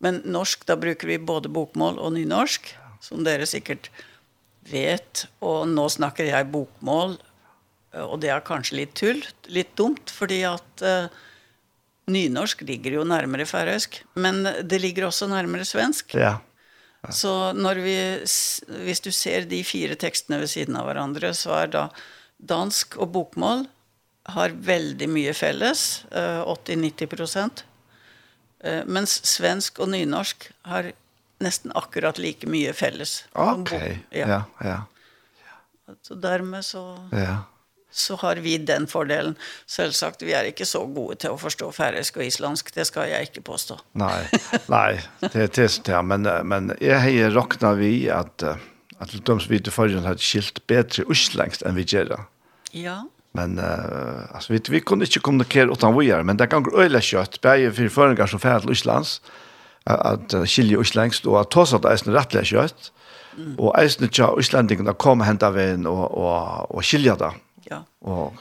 Men 0.04 0.22
norsk, 0.30 0.66
da 0.70 0.78
bruker 0.78 1.10
vi 1.10 1.18
både 1.18 1.50
bokmål 1.50 1.98
og 2.04 2.14
nynorsk, 2.18 2.70
som 3.02 3.24
dere 3.26 3.48
sikkert 3.50 3.90
vet. 4.70 5.26
Og 5.42 5.66
nå 5.72 5.88
snakker 5.90 6.28
jeg 6.30 6.52
bokmål, 6.54 7.18
og 8.04 8.20
det 8.22 8.34
er 8.34 8.46
kanskje 8.46 8.82
litt 8.82 8.94
tull, 9.00 9.24
litt 9.54 9.74
dumt, 9.80 10.12
fordi 10.14 10.44
at 10.46 10.84
eh, 10.86 11.08
nynorsk 12.12 12.62
ligger 12.68 13.00
jo 13.00 13.08
nærmere 13.08 13.48
færøysk, 13.48 14.02
men 14.20 14.44
det 14.46 14.82
ligger 14.84 15.08
også 15.08 15.30
nærmere 15.32 15.66
svensk. 15.68 16.14
Ja. 16.20 16.38
Så 17.10 17.54
när 17.54 17.76
vi 17.76 18.26
hvis 18.68 19.00
du 19.00 19.12
ser 19.12 19.46
de 19.46 19.64
fire 19.64 19.96
tekstene 19.96 20.40
ved 20.42 20.50
siden 20.50 20.76
av 20.76 20.90
hverandre, 20.90 21.34
så 21.34 21.54
er 21.62 21.72
da 21.72 21.84
dansk 22.38 22.98
og 22.98 23.12
bokmål 23.16 23.66
har 24.34 24.52
veldig 24.52 25.08
mye 25.10 25.34
felles, 25.38 26.04
80-90 26.12 27.12
prosent. 27.14 27.64
Mens 28.86 29.22
svensk 29.30 29.80
og 29.80 29.94
nynorsk 29.94 30.50
har 30.68 30.92
nesten 31.44 31.72
akkurat 31.78 32.20
like 32.20 32.50
mye 32.50 32.74
felles. 32.76 33.22
Ok, 33.32 33.72
ja, 34.12 34.28
ja. 34.28 34.42
ja. 34.66 34.78
Så 36.04 36.18
dermed 36.20 36.66
så... 36.66 36.84
Ja, 37.16 37.46
så 37.98 38.16
har 38.22 38.36
vi 38.36 38.58
den 38.62 38.86
fordelen. 38.88 39.36
Selvsagt, 39.66 40.22
vi 40.26 40.36
er 40.38 40.50
ikke 40.52 40.68
så 40.70 40.84
gode 40.86 41.18
til 41.24 41.34
å 41.34 41.40
forstå 41.42 41.72
færøysk 41.74 42.20
og 42.20 42.28
islandsk, 42.28 42.72
det 42.76 42.86
skal 42.90 43.10
jeg 43.10 43.30
ikke 43.30 43.46
påstå. 43.50 43.80
Nei, 43.98 44.22
nei, 44.70 45.00
det 45.26 45.48
er 45.48 45.54
det 45.58 45.70
ja. 45.90 46.04
men, 46.06 46.28
men 46.46 46.74
jeg 46.84 47.02
har 47.02 47.34
råknet 47.34 47.80
vi 47.82 47.92
at, 48.14 48.46
at 48.46 49.14
de 49.14 49.22
som 49.26 49.50
vi 49.50 49.62
til 49.64 49.74
forrige 49.74 50.06
har 50.06 50.22
skilt 50.22 50.62
bedre 50.70 51.08
uslengst 51.10 51.66
enn 51.66 51.78
vi 51.78 51.88
gjør 51.90 52.14
det. 52.14 52.20
Ja. 52.84 53.00
Men 53.38 53.58
uh, 53.62 54.30
altså, 54.34 54.54
vi, 54.54 54.62
vi 54.74 54.82
kunne 54.82 55.06
ikke 55.10 55.24
kommunikere 55.26 55.74
utan 55.74 55.98
vi 55.98 56.12
er, 56.14 56.26
men 56.26 56.38
det 56.38 56.50
kan 56.54 56.66
gå 56.66 56.74
øyelig 56.78 57.04
kjøtt, 57.10 57.42
bare 57.42 57.74
for 57.74 57.98
føringer 57.98 58.30
som 58.30 58.42
færre 58.42 58.66
til 58.66 58.78
Islands, 58.78 59.18
at 59.88 60.38
uh, 60.38 60.46
skilje 60.46 60.80
uslengst, 60.82 61.26
og 61.30 61.42
at 61.42 61.52
tås 61.54 61.74
at 61.74 61.86
det 61.86 61.98
er 61.98 62.14
rettelig 62.20 62.54
kjøtt, 62.54 62.94
Mm. 63.38 63.52
Og 63.62 63.76
eisne 63.78 64.08
tja 64.10 64.32
Íslendingene 64.42 64.96
kom 64.98 65.22
henta 65.22 65.52
veien 65.54 65.84
og, 65.86 66.08
og, 66.10 66.72
og 66.74 66.82
skilja 66.82 67.14
det. 67.20 67.36
Mm 67.36 67.47
Ja. 67.72 67.84
Og 68.02 68.38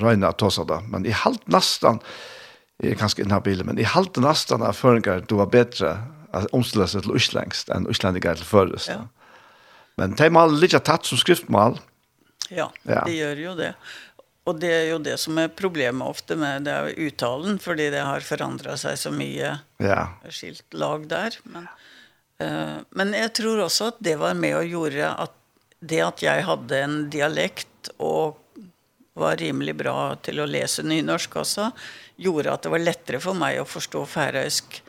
røyne 0.00 0.30
at 0.30 0.38
tosa 0.40 0.64
da. 0.68 0.80
Men 0.88 1.06
i 1.06 1.14
halvt 1.14 1.48
nesten, 1.52 2.00
jeg 2.80 2.94
er 2.94 3.00
kanskje 3.00 3.26
inhabil, 3.26 3.64
men 3.66 3.80
i 3.80 3.86
halvt 3.88 4.22
nesten 4.24 4.64
av 4.64 4.78
føringer 4.78 5.24
du 5.28 5.36
var 5.40 5.50
bedre 5.52 5.96
at 6.36 6.50
omstille 6.56 6.86
seg 6.88 7.04
til 7.04 7.16
Østlengst 7.18 7.72
enn 7.74 7.88
Østlendinger 7.90 8.38
til 8.38 8.46
Førest. 8.46 8.92
Ja. 8.92 9.02
Men 10.00 10.14
de 10.16 10.30
mal 10.32 10.54
litt 10.56 10.76
tatt 10.86 11.08
som 11.08 11.18
skriftmal. 11.20 11.80
Ja, 12.50 12.70
ja, 12.88 13.02
det 13.06 13.18
gjør 13.18 13.42
jo 13.44 13.56
det. 13.58 13.74
Og 14.48 14.56
det 14.58 14.70
er 14.72 14.86
jo 14.88 14.98
det 15.04 15.16
som 15.20 15.38
er 15.38 15.52
problemet 15.52 16.08
ofte 16.08 16.34
med 16.38 16.64
det 16.66 16.72
er 16.74 17.02
uttalen, 17.06 17.58
fordi 17.62 17.90
det 17.92 18.00
har 18.02 18.24
forandret 18.24 18.80
seg 18.82 18.96
så 18.98 19.12
mye 19.14 19.52
ja. 19.82 20.00
skilt 20.32 20.64
lag 20.74 21.04
der. 21.10 21.36
Men, 21.52 21.68
uh, 22.42 22.80
men 22.96 23.12
jeg 23.14 23.34
tror 23.38 23.66
også 23.66 23.92
at 23.92 24.00
det 24.02 24.16
var 24.22 24.34
med 24.38 24.56
och 24.56 24.66
gjorde 24.66 25.12
at 25.12 25.36
det 25.80 26.00
at 26.04 26.22
jeg 26.24 26.44
hadde 26.44 26.80
en 26.84 26.96
dialekt 27.12 27.92
og 27.98 28.39
var 29.20 29.40
rimelig 29.40 29.76
bra 29.78 30.14
til 30.24 30.40
å 30.42 30.48
lese 30.48 30.84
nynorsk 30.86 31.36
også, 31.42 31.70
gjorde 32.20 32.54
at 32.54 32.64
det 32.64 32.72
var 32.72 32.84
lettere 32.84 33.20
for 33.22 33.38
meg 33.38 33.60
å 33.60 33.68
forstå 33.68 34.04
færøysk 34.08 34.80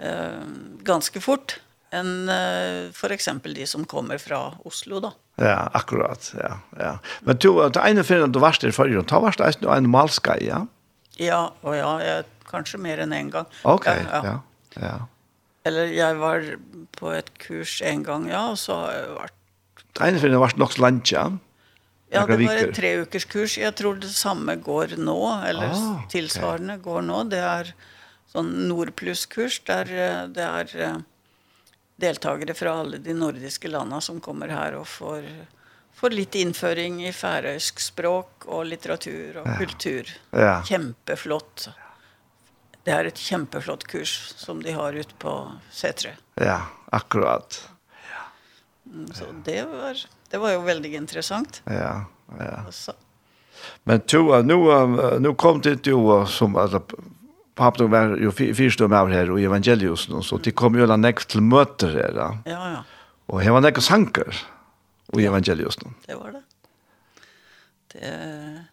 eh, 0.00 0.46
ganske 0.86 1.22
fort 1.22 1.58
enn 1.94 2.30
eh, 2.30 2.90
for 2.94 3.12
eksempel 3.14 3.54
de 3.56 3.66
som 3.66 3.86
kommer 3.88 4.20
fra 4.22 4.48
Oslo 4.66 5.02
da. 5.02 5.12
Ja, 5.40 5.70
akkurat, 5.74 6.32
ja. 6.36 6.58
ja. 6.78 6.92
Men 7.26 7.38
to, 7.40 7.54
det 7.72 7.82
ene 7.82 8.04
finner 8.06 8.30
du 8.30 8.40
varst 8.42 8.64
der 8.64 8.74
forrige, 8.76 9.02
ta 9.08 9.22
varst 9.22 9.40
det 9.40 9.64
en 9.64 9.90
malska, 9.90 10.36
ja? 10.44 10.64
Ja, 11.20 11.48
og 11.64 11.76
ja, 11.76 11.94
jeg, 12.04 12.28
kanskje 12.50 12.80
mer 12.82 13.00
enn 13.02 13.14
en 13.16 13.32
gang. 13.32 13.48
Ok, 13.68 13.88
ja, 13.88 14.04
ja. 14.04 14.20
ja. 14.26 14.84
ja. 14.84 14.96
Eller 15.68 15.92
jeg 15.92 16.16
var 16.20 16.46
på 16.96 17.12
et 17.12 17.28
kurs 17.40 17.80
en 17.84 18.04
gang, 18.06 18.28
ja, 18.30 18.46
og 18.52 18.58
så 18.60 18.78
har 18.84 18.96
jeg 18.96 19.14
vært... 19.18 19.36
Det 19.90 20.06
ene 20.06 20.20
finner 20.22 20.38
du 20.38 20.44
varst 20.44 20.60
nok 20.60 20.76
slansja, 20.76 21.26
ja? 21.26 21.49
Ja, 22.10 22.24
det 22.26 22.40
var 22.42 22.58
et 22.58 22.74
tre 22.74 22.90
ukers 23.04 23.26
kurs. 23.30 23.54
Jeg 23.60 23.74
tror 23.78 24.00
det 24.02 24.10
samme 24.10 24.56
går 24.58 24.96
nå, 24.98 25.20
eller 25.46 25.70
ah, 25.76 26.02
tilsvarende 26.10 26.80
går 26.82 27.04
nå. 27.06 27.22
Det 27.30 27.38
er 27.38 27.70
sånn 28.32 28.50
Nordplus-kurs, 28.66 29.60
der 29.66 29.92
det 30.34 30.46
er 30.46 31.02
deltakere 32.00 32.54
fra 32.54 32.74
alle 32.80 32.98
de 32.98 33.14
nordiske 33.14 33.68
landene 33.68 34.00
som 34.00 34.20
kommer 34.24 34.52
her 34.52 34.76
og 34.78 34.86
får, 34.88 35.26
får 35.96 36.16
litt 36.16 36.38
innføring 36.40 37.02
i 37.04 37.12
færøysk 37.14 37.82
språk 37.84 38.48
og 38.48 38.66
litteratur 38.70 39.42
og 39.42 39.50
ja. 39.52 39.56
kultur. 39.60 40.14
Ja. 40.32 40.54
Kjempeflott. 40.66 41.68
Det 42.86 42.94
er 42.96 43.10
et 43.10 43.20
kjempeflott 43.20 43.84
kurs 43.90 44.14
som 44.40 44.62
de 44.64 44.74
har 44.76 44.96
ute 44.96 45.16
på 45.20 45.34
Setre. 45.74 46.16
Ja, 46.40 46.62
akkurat. 46.96 47.60
Mm, 48.90 49.06
så 49.14 49.24
det 49.44 49.62
var 49.64 49.96
det 50.30 50.38
var 50.38 50.50
ju 50.50 50.60
väldigt 50.60 50.92
intressant. 50.92 51.62
Ja, 51.64 52.04
ja. 52.38 52.64
Så. 52.70 52.92
Men 53.84 54.00
to 54.00 54.42
nu 54.42 54.56
nu 55.20 55.34
kom 55.34 55.60
det 55.60 55.86
ju 55.86 56.26
som 56.26 56.56
alltså 56.56 56.82
pappa 57.54 57.86
var 57.86 58.16
ju 58.16 58.54
första 58.54 58.88
med 58.88 59.08
här 59.08 59.30
och 59.30 59.40
evangelius 59.40 60.08
nu 60.08 60.22
så 60.22 60.38
det 60.38 60.50
kom 60.50 60.74
ju 60.74 60.82
alla 60.82 60.96
näck 60.96 61.26
till 61.26 61.40
möter 61.40 61.88
här. 61.88 62.38
Ja, 62.44 62.70
ja. 62.70 62.84
Och 63.26 63.42
här 63.42 63.50
var 63.50 63.60
näck 63.60 63.82
sankar 63.82 64.36
och 65.06 65.20
evangelius 65.20 65.78
nu. 65.84 65.90
Det 66.06 66.14
var 66.14 66.32
det. 66.32 66.42
Det 67.92 68.64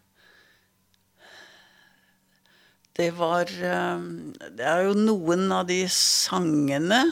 det 2.97 3.11
var 3.11 3.45
det 4.57 4.65
er 4.65 4.87
jo 4.87 4.93
noen 4.97 5.51
av 5.53 5.67
de 5.69 5.83
sangene 5.89 7.03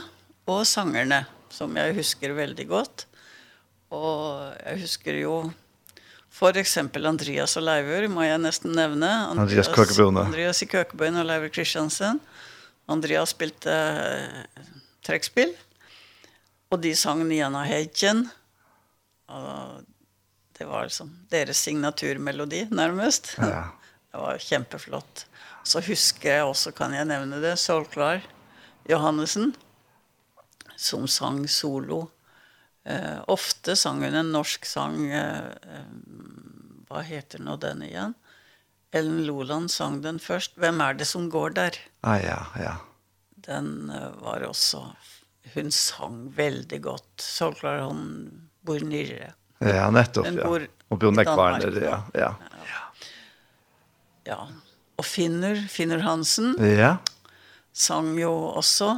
og 0.50 0.64
sangerne 0.66 1.26
som 1.56 1.76
jag 1.76 1.94
husker 1.94 2.30
väldigt 2.30 2.68
gott. 2.70 3.08
Och 3.90 4.54
jag 4.66 4.78
husker 4.78 5.14
ju 5.14 5.50
för 6.30 6.58
exempel 6.58 7.06
Andreas 7.06 7.56
og 7.58 7.64
Leivur 7.64 8.08
må 8.12 8.26
jag 8.26 8.42
nästan 8.42 8.76
nevne. 8.76 9.08
Andreas, 9.32 9.68
Andreas 9.68 10.00
Andreas 10.00 10.64
i 10.64 10.68
Kökebøen 10.68 11.16
og 11.16 11.26
Leivur 11.30 11.48
Kristiansen. 11.48 12.20
Andreas 12.92 13.32
spilte 13.32 13.72
uh, 13.72 14.66
trekspill. 15.06 15.54
Och 16.70 16.80
de 16.80 16.96
sang 16.96 17.28
Niana 17.28 17.64
Heiken. 17.64 18.30
Och 19.26 19.82
det 20.58 20.66
var 20.66 20.84
liksom 20.84 21.26
deras 21.30 21.58
signaturmelodi 21.58 22.68
närmast. 22.72 23.36
Ja. 23.38 23.72
det 24.12 24.18
var 24.18 24.38
kjempeflott. 24.38 25.28
Så 25.64 25.80
husker 25.80 26.36
jag 26.36 26.50
också 26.50 26.72
kan 26.72 26.94
jag 26.94 27.08
nevne 27.08 27.40
det, 27.40 27.58
Solklar 27.58 28.22
Johannesen 28.88 29.54
som 30.76 31.08
sang 31.08 31.48
solo. 31.48 32.10
Eh, 32.86 33.22
ofte 33.28 33.76
sang 33.76 34.04
hun 34.04 34.16
en 34.16 34.32
norsk 34.32 34.66
sang, 34.70 35.00
eh, 35.10 35.82
hva 36.86 37.02
heter 37.02 37.42
nå 37.42 37.58
den 37.58 37.82
igjen? 37.88 38.14
Ellen 38.96 39.26
Loland 39.26 39.72
sang 39.74 40.02
den 40.04 40.20
først. 40.22 40.54
Hvem 40.62 40.82
er 40.86 40.94
det 40.94 41.08
som 41.10 41.30
går 41.34 41.56
der? 41.58 41.80
Ah, 42.06 42.20
ja, 42.22 42.42
ja. 42.62 42.76
Den 43.48 43.90
eh, 43.90 44.12
var 44.22 44.46
også, 44.46 44.84
hun 45.56 45.72
sang 45.74 46.30
veldig 46.38 46.82
godt. 46.86 47.10
Så 47.22 47.50
klar 47.58 47.82
hun 47.88 48.06
bor 48.66 48.80
nyrre. 48.80 49.34
Ja, 49.66 49.90
nettopp, 49.90 50.30
ja. 50.30 50.46
Hun 50.46 51.02
bor 51.02 51.12
nekvarnere, 51.16 51.82
ja. 51.82 51.98
Ja, 52.14 52.32
ja. 52.70 52.84
ja. 54.30 54.40
Og 54.96 55.06
Finner, 55.10 55.58
Finner 55.68 56.06
Hansen, 56.06 56.54
ja. 56.62 56.98
sang 57.74 58.14
jo 58.20 58.32
også 58.56 58.94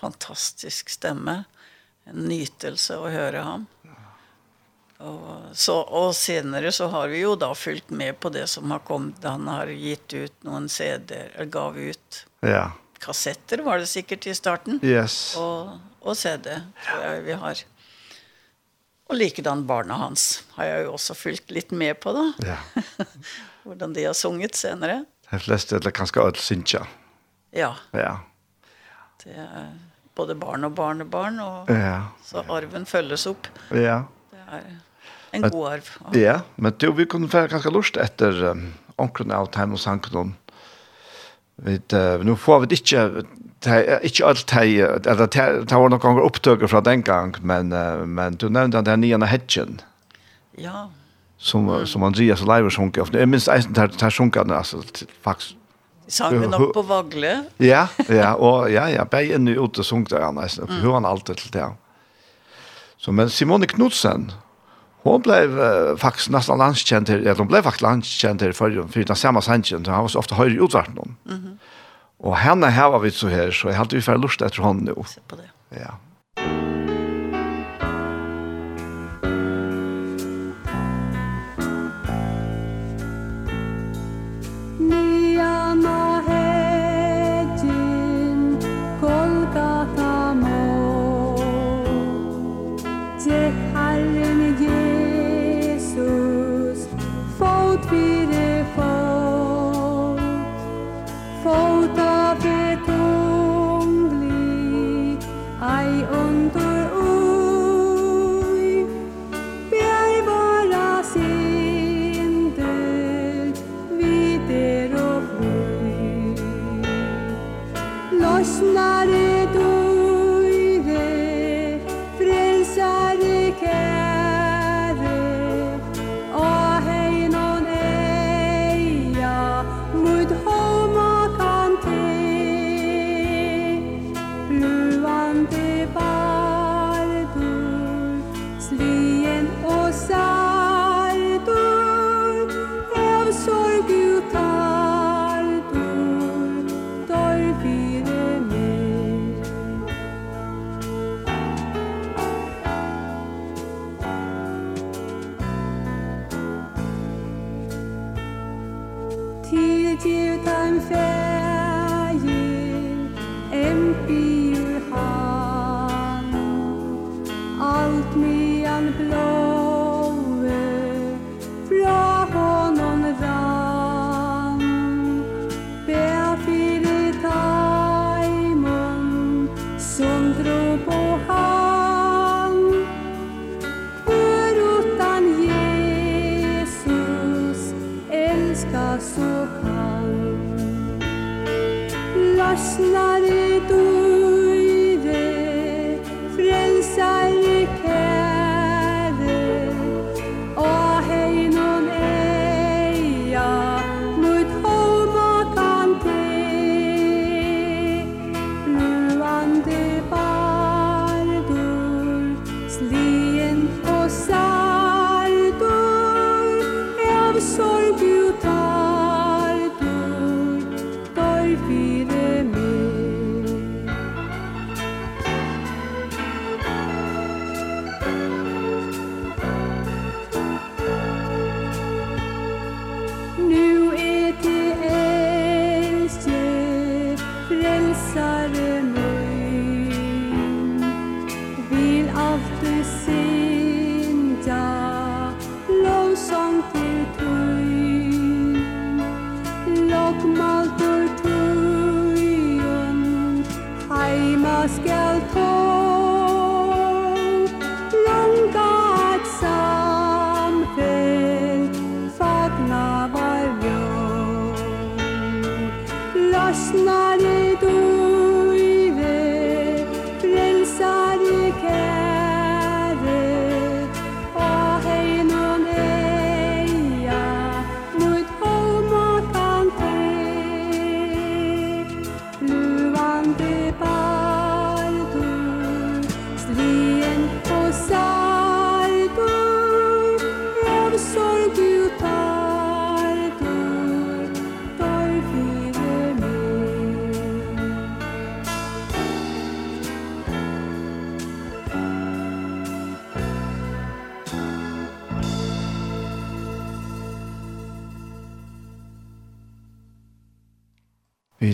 fantastisk 0.00 0.88
stämma. 0.88 1.44
En 2.04 2.16
nytelse 2.16 2.96
att 2.98 3.12
höra 3.12 3.42
ham. 3.42 3.66
Och 4.98 5.40
så 5.52 5.78
och 5.78 6.16
senare 6.16 6.72
så 6.72 6.86
har 6.86 7.08
vi 7.08 7.18
ju 7.18 7.36
då 7.36 7.54
följt 7.54 7.90
med 7.90 8.20
på 8.20 8.28
det 8.28 8.46
som 8.46 8.70
har 8.70 8.78
kommit 8.78 9.24
han 9.24 9.48
har 9.48 9.66
gett 9.66 10.14
ut 10.14 10.42
någon 10.42 10.68
CD 10.68 11.14
eller 11.14 11.44
gav 11.44 11.78
ut. 11.78 12.26
Ja. 12.40 12.72
Kassetter 12.98 13.58
var 13.58 13.78
det 13.78 13.86
säkert 13.86 14.26
i 14.26 14.34
starten. 14.34 14.80
Yes. 14.82 15.36
Och 15.36 15.68
och 16.00 16.18
CD 16.18 16.60
tror 16.84 17.02
jeg 17.04 17.22
vi 17.22 17.32
har. 17.32 17.58
Och 19.08 19.14
likedan 19.14 19.66
barna 19.66 19.94
hans 19.94 20.44
har 20.50 20.64
jag 20.64 20.80
ju 20.80 20.86
också 20.86 21.14
följt 21.14 21.50
lite 21.50 21.74
med 21.74 22.00
på 22.00 22.12
då. 22.12 22.32
Ja. 22.38 22.56
Hvordan 23.62 23.92
de 23.92 24.04
har 24.04 24.14
sjungit 24.14 24.54
senare. 24.54 25.04
De 25.30 25.40
flesta 25.40 25.76
er 25.76 25.90
kanskje 25.90 26.22
öll 26.22 26.36
synja. 26.36 26.86
Ja. 27.50 27.76
Ja 27.90 28.20
at 29.18 29.26
eh, 29.36 29.70
både 30.14 30.34
barn 30.34 30.64
og 30.64 30.74
barnebarn, 30.74 31.40
og 31.40 31.70
ja. 31.70 32.10
så 32.24 32.42
arven 32.50 32.86
følges 32.86 33.26
opp. 33.26 33.48
Ja. 33.70 34.02
Det 34.30 34.42
er 34.58 34.62
en 35.32 35.50
god 35.50 35.66
arv. 35.72 35.88
Også. 36.04 36.18
Ja, 36.18 36.40
men 36.56 36.72
du, 36.78 36.90
vi 36.92 37.04
kunne 37.04 37.30
være 37.32 37.48
ganske 37.48 37.70
lurt 37.70 37.98
etter 38.00 38.50
um, 38.50 38.72
omkring 38.98 39.32
av 39.34 39.50
Teim 39.54 39.74
og 39.74 39.82
Sankenon. 39.82 40.36
Vi, 41.58 41.78
uh, 41.94 42.22
nå 42.22 42.36
får 42.38 42.62
vi 42.62 42.70
det 42.70 42.80
ikke, 42.80 43.24
te, 43.64 43.80
ikke 44.06 44.26
alt 44.26 44.54
det, 44.54 45.08
eller 45.10 45.26
te, 45.26 45.48
det 45.66 45.74
var 45.74 45.90
noen 45.90 46.02
ganger 46.02 46.26
opptøker 46.26 46.70
fra 46.70 46.82
den 46.86 47.02
gang, 47.02 47.34
men, 47.42 47.74
uh, 47.74 48.06
men 48.06 48.38
du 48.38 48.48
nevnte 48.48 48.84
den 48.86 49.02
nye 49.02 49.26
hedgen. 49.26 49.80
Ja, 50.58 50.88
som 51.38 51.68
mm. 51.68 51.86
som 51.86 52.02
Andreas 52.02 52.42
og 52.42 52.48
Leiber 52.50 52.70
sjunker. 52.74 53.06
Jeg 53.14 53.28
minns 53.28 53.48
en 53.48 53.72
där 53.72 53.90
där 54.00 54.10
sjunker 54.10 54.52
altså, 54.52 54.82
faktiskt 55.22 55.57
Sangen 56.08 56.54
opp 56.56 56.72
på 56.74 56.82
Vagle. 56.88 57.32
ja, 57.60 57.86
ja, 58.08 58.32
og 58.34 58.70
ja, 58.72 58.86
ja, 58.88 59.04
bare 59.04 59.36
i 59.36 59.56
ute 59.58 59.84
sungt 59.84 60.12
han, 60.12 60.38
nesten, 60.40 60.64
og 60.64 60.80
hører 60.80 61.00
han 61.00 61.08
alltid 61.08 61.36
til 61.42 61.52
det. 61.52 61.66
Så, 62.98 63.12
men 63.12 63.28
Simone 63.30 63.66
Knudsen, 63.66 64.30
hon 65.04 65.22
blev 65.22 65.54
uh, 65.54 65.92
faktisk 66.00 66.32
nesten 66.34 66.58
landskjent 66.58 67.12
her, 67.12 67.22
ja, 67.26 67.34
hon 67.38 67.50
blev 67.50 67.62
faktisk 67.62 67.84
landskjent 67.84 68.42
her 68.42 68.56
før, 68.56 68.80
for 68.88 69.12
den 69.12 69.20
samme 69.20 69.42
sangen, 69.44 69.84
så 69.84 69.92
han 69.92 70.06
var 70.06 70.14
så 70.14 70.22
ofte 70.24 70.38
høyre 70.38 70.62
utvart 70.64 70.94
noen. 70.96 71.16
Mm 71.24 71.36
-hmm. 71.36 71.56
Og 72.18 72.38
henne 72.38 72.70
her 72.70 72.90
var 72.90 72.98
vi 72.98 73.10
så 73.10 73.28
her, 73.28 73.50
så 73.50 73.68
jeg 73.68 73.76
hadde 73.76 73.96
vi 73.96 74.02
færre 74.02 74.18
lust 74.18 74.42
etter 74.42 74.62
henne 74.62 74.90
nå. 74.90 75.04
Se 75.06 75.20
på 75.28 75.36
det. 75.36 75.50
Ja, 75.76 75.94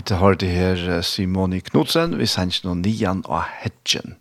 Vi 0.05 0.15
har 0.15 0.35
det 0.37 0.49
her 0.49 1.01
Simoni 1.01 1.59
Knudsen, 1.65 2.19
vi 2.19 2.27
sender 2.29 2.67
noen 2.67 2.83
nian 2.85 3.23
av 3.25 3.47
hedgen. 3.63 4.19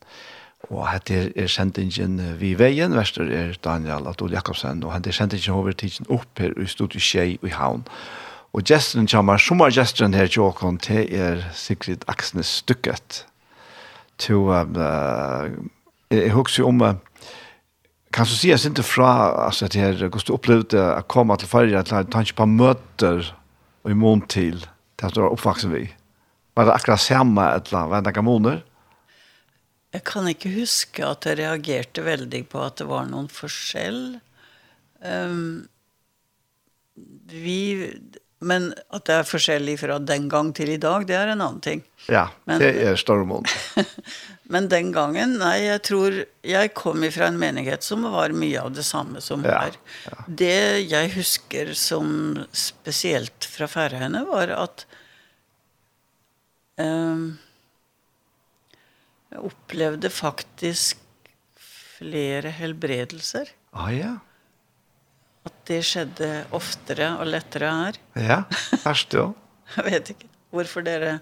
Og 0.70 0.86
hette 0.88 1.26
er 1.36 1.50
sendingen 1.52 2.16
vi 2.40 2.54
veien, 2.56 2.94
verster 2.96 3.28
er 3.28 3.52
Daniel 3.60 4.08
Adol 4.08 4.32
Jakobsen, 4.32 4.80
og 4.80 4.94
hette 4.94 5.12
er 5.12 5.18
sendingen 5.18 5.52
over 5.52 5.76
tidsen 5.76 6.08
opp 6.08 6.40
her 6.40 6.56
i 6.56 6.66
studiet 6.70 7.04
Kjei 7.04 7.36
i 7.36 7.52
Havn. 7.52 7.84
Og 8.56 8.64
gesten 8.64 9.10
kommer, 9.10 9.36
sommergesten 9.36 10.16
her 10.16 10.30
til 10.30 10.46
åkken, 10.46 10.80
til 10.80 11.04
er 11.12 11.44
Sigrid 11.52 12.08
Aksnes 12.08 12.62
Stykket. 12.62 13.24
To, 14.24 14.46
uh, 14.54 15.50
jeg 16.08 16.32
husker 16.32 16.64
om, 16.64 16.80
uh, 16.80 16.94
kan 18.14 18.24
du 18.24 18.32
si 18.32 18.54
oss 18.54 18.64
ikke 18.64 18.86
fra, 18.86 19.34
altså, 19.50 19.68
det 19.68 19.82
her, 19.82 19.98
hvordan 20.06 20.28
du 20.28 20.36
opplevde 20.38 20.92
å 20.94 21.02
komme 21.04 21.36
til 21.36 21.50
ferie, 21.50 21.76
at 21.76 21.90
du 21.90 22.20
ikke 22.20 22.40
på 22.40 22.46
møter 22.48 23.34
og 23.84 23.90
i 23.90 23.98
mån 23.98 24.24
til, 24.32 24.62
det 25.12 25.18
du 25.18 25.24
var 25.26 25.36
oppvaksen 25.36 25.74
vi? 25.74 25.84
Var 26.54 26.68
det 26.68 26.76
akkurat 26.76 27.02
samme 27.02 27.44
et 27.50 27.68
eller 27.68 27.80
annet, 27.80 27.90
var 27.90 28.04
det 28.04 28.14
noen 28.14 28.28
måneder? 28.30 28.62
Jeg 29.94 30.02
kan 30.08 30.26
ikke 30.26 30.50
huske 30.56 31.06
at 31.06 31.26
jeg 31.28 31.38
reagerte 31.38 32.02
veldig 32.02 32.42
på 32.50 32.62
at 32.64 32.80
det 32.80 32.88
var 32.90 33.06
noen 33.06 33.28
forskjell. 33.30 34.18
Um, 35.04 35.68
vi, 37.30 37.58
men 38.42 38.72
at 38.94 39.04
det 39.06 39.18
er 39.20 39.28
forskjellig 39.28 39.76
fra 39.84 40.00
den 40.02 40.26
gang 40.32 40.50
til 40.56 40.72
i 40.74 40.80
dag, 40.82 41.06
det 41.06 41.14
er 41.18 41.30
en 41.30 41.44
annen 41.44 41.62
ting. 41.62 41.84
Ja, 42.10 42.26
men, 42.48 42.58
det 42.62 42.72
er 42.82 42.98
stormål. 42.98 43.46
men 44.52 44.66
den 44.72 44.90
gangen, 44.94 45.36
nei, 45.42 45.56
jeg 45.68 45.84
tror 45.86 46.18
jeg 46.42 46.74
kom 46.74 47.06
fra 47.14 47.30
en 47.30 47.38
menighet 47.38 47.86
som 47.86 48.02
var 48.10 48.34
mye 48.34 48.66
av 48.66 48.74
det 48.74 48.86
samme 48.86 49.22
som 49.22 49.46
ja, 49.46 49.62
her. 49.62 49.78
Ja. 50.10 50.26
Det 50.42 50.58
jeg 50.90 51.14
husker 51.14 51.70
som 51.78 52.42
spesielt 52.50 53.46
fra 53.46 53.70
Færøyene 53.70 54.26
var 54.30 54.54
at 54.58 54.86
Um, 56.80 57.36
jeg 59.30 59.42
opplevde 59.46 60.10
faktisk 60.10 61.00
flere 61.94 62.50
helbredelser. 62.54 63.50
Ah, 63.74 63.90
ja. 63.94 64.12
At 65.44 65.56
det 65.68 65.80
skjedde 65.86 66.30
oftere 66.56 67.12
og 67.20 67.28
lettere 67.30 67.70
her. 67.78 67.98
Ja, 68.14 68.40
først 68.82 69.14
jo. 69.14 69.32
jeg 69.76 69.86
vet 69.90 70.14
ikke 70.14 70.30
hvorfor 70.54 70.86
dere 70.86 71.18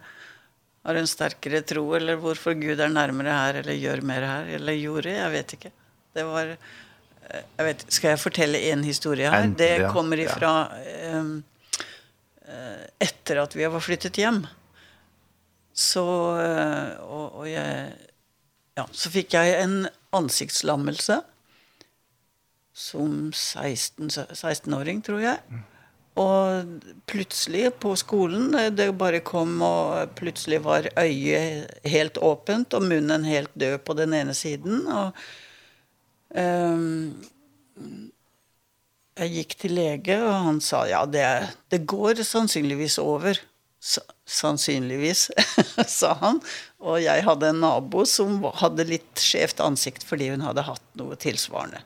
har 0.83 0.99
en 0.99 1.09
sterkere 1.09 1.63
tro, 1.65 1.85
eller 1.97 2.19
hvorfor 2.21 2.57
Gud 2.59 2.81
er 2.81 2.91
nærmere 2.93 3.33
her, 3.33 3.61
eller 3.63 3.79
gjør 3.79 4.03
mer 4.05 4.27
her, 4.27 4.49
eller 4.59 4.77
gjorde, 4.81 5.13
jeg 5.15 5.33
vet 5.33 5.55
ikke. 5.57 5.71
Det 6.13 6.25
var, 6.29 6.57
jeg 7.31 7.67
vet, 7.69 7.85
skal 7.89 8.13
jeg 8.13 8.21
fortelle 8.21 8.65
en 8.73 8.83
historie 8.85 9.31
her? 9.31 9.47
En, 9.47 9.55
det 9.57 9.77
kommer 9.95 10.21
ifra 10.21 10.51
ja. 10.83 11.21
um, 11.21 11.37
etter 13.01 13.41
at 13.45 13.55
vi 13.57 13.65
har 13.65 13.85
flyttet 13.85 14.21
hjem. 14.21 14.43
Ja 14.43 14.59
Så, 15.83 16.05
og, 17.03 17.43
og 17.43 17.47
jeg, 17.51 17.93
ja, 18.79 18.87
så 18.95 19.11
fikk 19.13 19.35
jeg 19.35 19.59
en 19.65 19.77
ansiktslammelse 20.15 21.19
som 22.73 23.31
16-åring, 23.33 25.03
16 25.03 25.05
tror 25.07 25.23
jeg. 25.25 25.63
Og 26.21 26.89
plutselig 27.09 27.71
på 27.81 27.95
skolen, 27.97 28.51
det 28.77 28.91
bare 29.01 29.23
kom, 29.25 29.55
og 29.65 30.13
plutselig 30.19 30.61
var 30.65 30.89
øyet 31.01 31.73
helt 31.89 32.19
åpent, 32.21 32.75
og 32.77 32.85
munnen 32.85 33.25
helt 33.25 33.53
død 33.57 33.79
på 33.87 33.97
den 33.97 34.17
ene 34.19 34.35
siden. 34.37 34.85
Og, 34.93 35.23
um, 36.37 37.15
jeg 39.17 39.33
gikk 39.39 39.57
til 39.61 39.75
lege, 39.77 40.19
og 40.21 40.37
han 40.49 40.61
sa, 40.65 40.85
ja, 40.89 41.05
det, 41.09 41.25
det 41.73 41.85
går 41.89 42.21
sannsynligvis 42.29 42.99
over 43.01 43.41
sannsynligvis, 43.83 45.27
sa 45.99 46.15
han. 46.21 46.41
Og 46.83 47.03
jeg 47.03 47.27
hadde 47.27 47.51
en 47.51 47.63
nabo 47.65 48.07
som 48.09 48.41
hadde 48.63 48.87
litt 48.89 49.23
skjevt 49.23 49.63
ansikt 49.65 50.07
fordi 50.07 50.31
hun 50.33 50.45
hadde 50.47 50.67
hatt 50.67 50.85
noe 50.99 51.19
tilsvarende. 51.21 51.83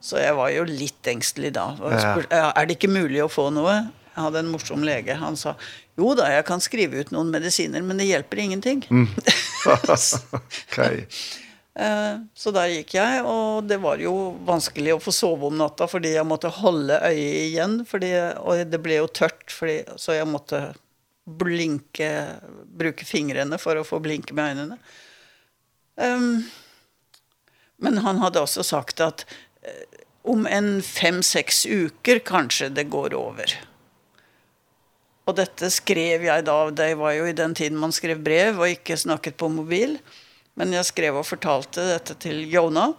Så 0.00 0.20
jeg 0.20 0.36
var 0.38 0.52
jo 0.54 0.66
litt 0.68 1.08
engstelig 1.10 1.54
da. 1.56 1.70
Og 1.80 1.94
spurte, 1.98 2.36
er 2.36 2.68
det 2.68 2.76
ikke 2.76 2.92
mulig 2.92 3.24
å 3.24 3.32
få 3.32 3.48
noe? 3.54 3.80
Jeg 4.14 4.22
hadde 4.28 4.44
en 4.44 4.52
morsom 4.52 4.84
lege. 4.86 5.16
Han 5.20 5.36
sa 5.36 5.56
jo 5.98 6.12
da, 6.16 6.28
jeg 6.32 6.44
kan 6.48 6.62
skrive 6.62 7.02
ut 7.02 7.10
noen 7.12 7.32
medisiner, 7.32 7.82
men 7.84 7.98
det 8.00 8.08
hjelper 8.08 8.40
ingenting. 8.44 8.84
Mm. 8.88 9.08
okay. 10.70 11.02
Så 12.36 12.52
der 12.56 12.70
gikk 12.72 12.94
jeg, 12.96 13.24
og 13.28 13.66
det 13.68 13.76
var 13.82 14.00
jo 14.00 14.14
vanskelig 14.46 14.94
å 14.94 15.02
få 15.02 15.12
sove 15.12 15.50
om 15.50 15.58
natta 15.60 15.88
fordi 15.90 16.14
jeg 16.14 16.28
måtte 16.28 16.52
holde 16.62 16.96
øyet 17.04 17.42
igjen, 17.50 17.80
fordi, 17.88 18.12
og 18.40 18.62
det 18.72 18.80
ble 18.84 19.02
jo 19.02 19.10
tørt, 19.12 19.44
fordi, 19.52 19.82
så 20.00 20.16
jeg 20.16 20.28
måtte 20.30 20.62
blinke, 21.26 22.10
bruke 22.78 23.04
fingrene 23.04 23.58
for 23.58 23.78
å 23.78 23.86
få 23.86 23.98
blinke 24.02 24.34
med 24.36 24.54
øynene. 24.54 24.78
Um, 25.96 26.46
men 27.82 27.98
han 28.04 28.22
hadde 28.22 28.40
også 28.40 28.64
sagt 28.64 29.02
at 29.04 29.26
om 30.26 30.46
en 30.46 30.82
fem-seks 30.82 31.66
uker 31.66 32.20
kanskje 32.26 32.70
det 32.74 32.88
går 32.90 33.14
over. 33.14 33.52
Og 35.26 35.36
dette 35.38 35.70
skrev 35.74 36.24
jeg 36.26 36.46
da, 36.46 36.56
det 36.70 36.92
var 36.98 37.14
jo 37.16 37.26
i 37.26 37.36
den 37.36 37.54
tiden 37.54 37.78
man 37.82 37.94
skrev 37.94 38.22
brev 38.22 38.60
og 38.60 38.70
ikke 38.70 38.98
snakket 38.98 39.38
på 39.38 39.50
mobil, 39.50 39.96
men 40.58 40.74
jeg 40.74 40.88
skrev 40.88 41.18
og 41.18 41.26
fortalte 41.28 41.84
dette 41.92 42.16
til 42.22 42.44
Jonah 42.50 42.94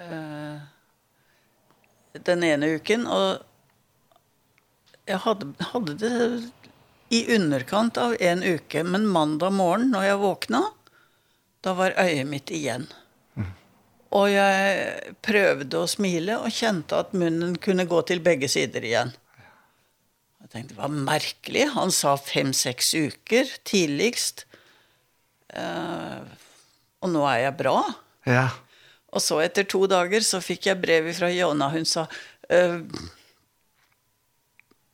uh, 0.00 0.60
den 2.12 2.44
ene 2.44 2.74
uken, 2.76 3.06
og 3.08 3.44
jeg 5.08 5.20
hadde, 5.24 5.52
hadde 5.72 5.96
det 6.00 6.16
i 7.12 7.34
underkant 7.36 7.98
av 8.00 8.16
en 8.20 8.42
uke. 8.42 8.82
Men 8.84 9.06
mandag 9.06 9.52
morgen 9.52 9.90
når 9.92 10.06
jeg 10.06 10.20
våkna, 10.22 10.62
da 11.62 11.74
var 11.76 11.96
øyet 12.00 12.28
mitt 12.28 12.50
igjen. 12.54 12.86
Mm. 13.36 13.50
Og 14.16 14.28
jeg 14.32 15.12
prøvde 15.24 15.82
å 15.82 15.90
smile 15.90 16.38
og 16.40 16.54
kjente 16.56 17.02
at 17.04 17.12
munnen 17.16 17.58
kunne 17.62 17.86
gå 17.90 18.00
til 18.08 18.24
begge 18.24 18.48
sider 18.50 18.86
igjen. 18.88 19.12
Jeg 20.42 20.50
tenkte, 20.54 20.74
det 20.74 20.80
var 20.80 20.96
merkelig. 21.12 21.68
Han 21.76 21.92
sa 21.94 22.16
fem-seks 22.16 22.94
uker 22.96 23.56
tidligst. 23.68 24.46
Uh, 25.52 26.24
og 27.04 27.12
nå 27.12 27.26
er 27.28 27.46
jeg 27.46 27.58
bra. 27.60 27.78
Ja. 28.24 28.48
Og 29.12 29.20
så 29.20 29.42
etter 29.44 29.68
to 29.68 29.84
dager 29.90 30.24
så 30.24 30.40
fikk 30.40 30.70
jeg 30.70 30.80
brev 30.80 31.12
fra 31.16 31.28
Jona. 31.32 31.68
Hun 31.76 31.84
sa... 31.88 32.08
Uh, 32.48 32.80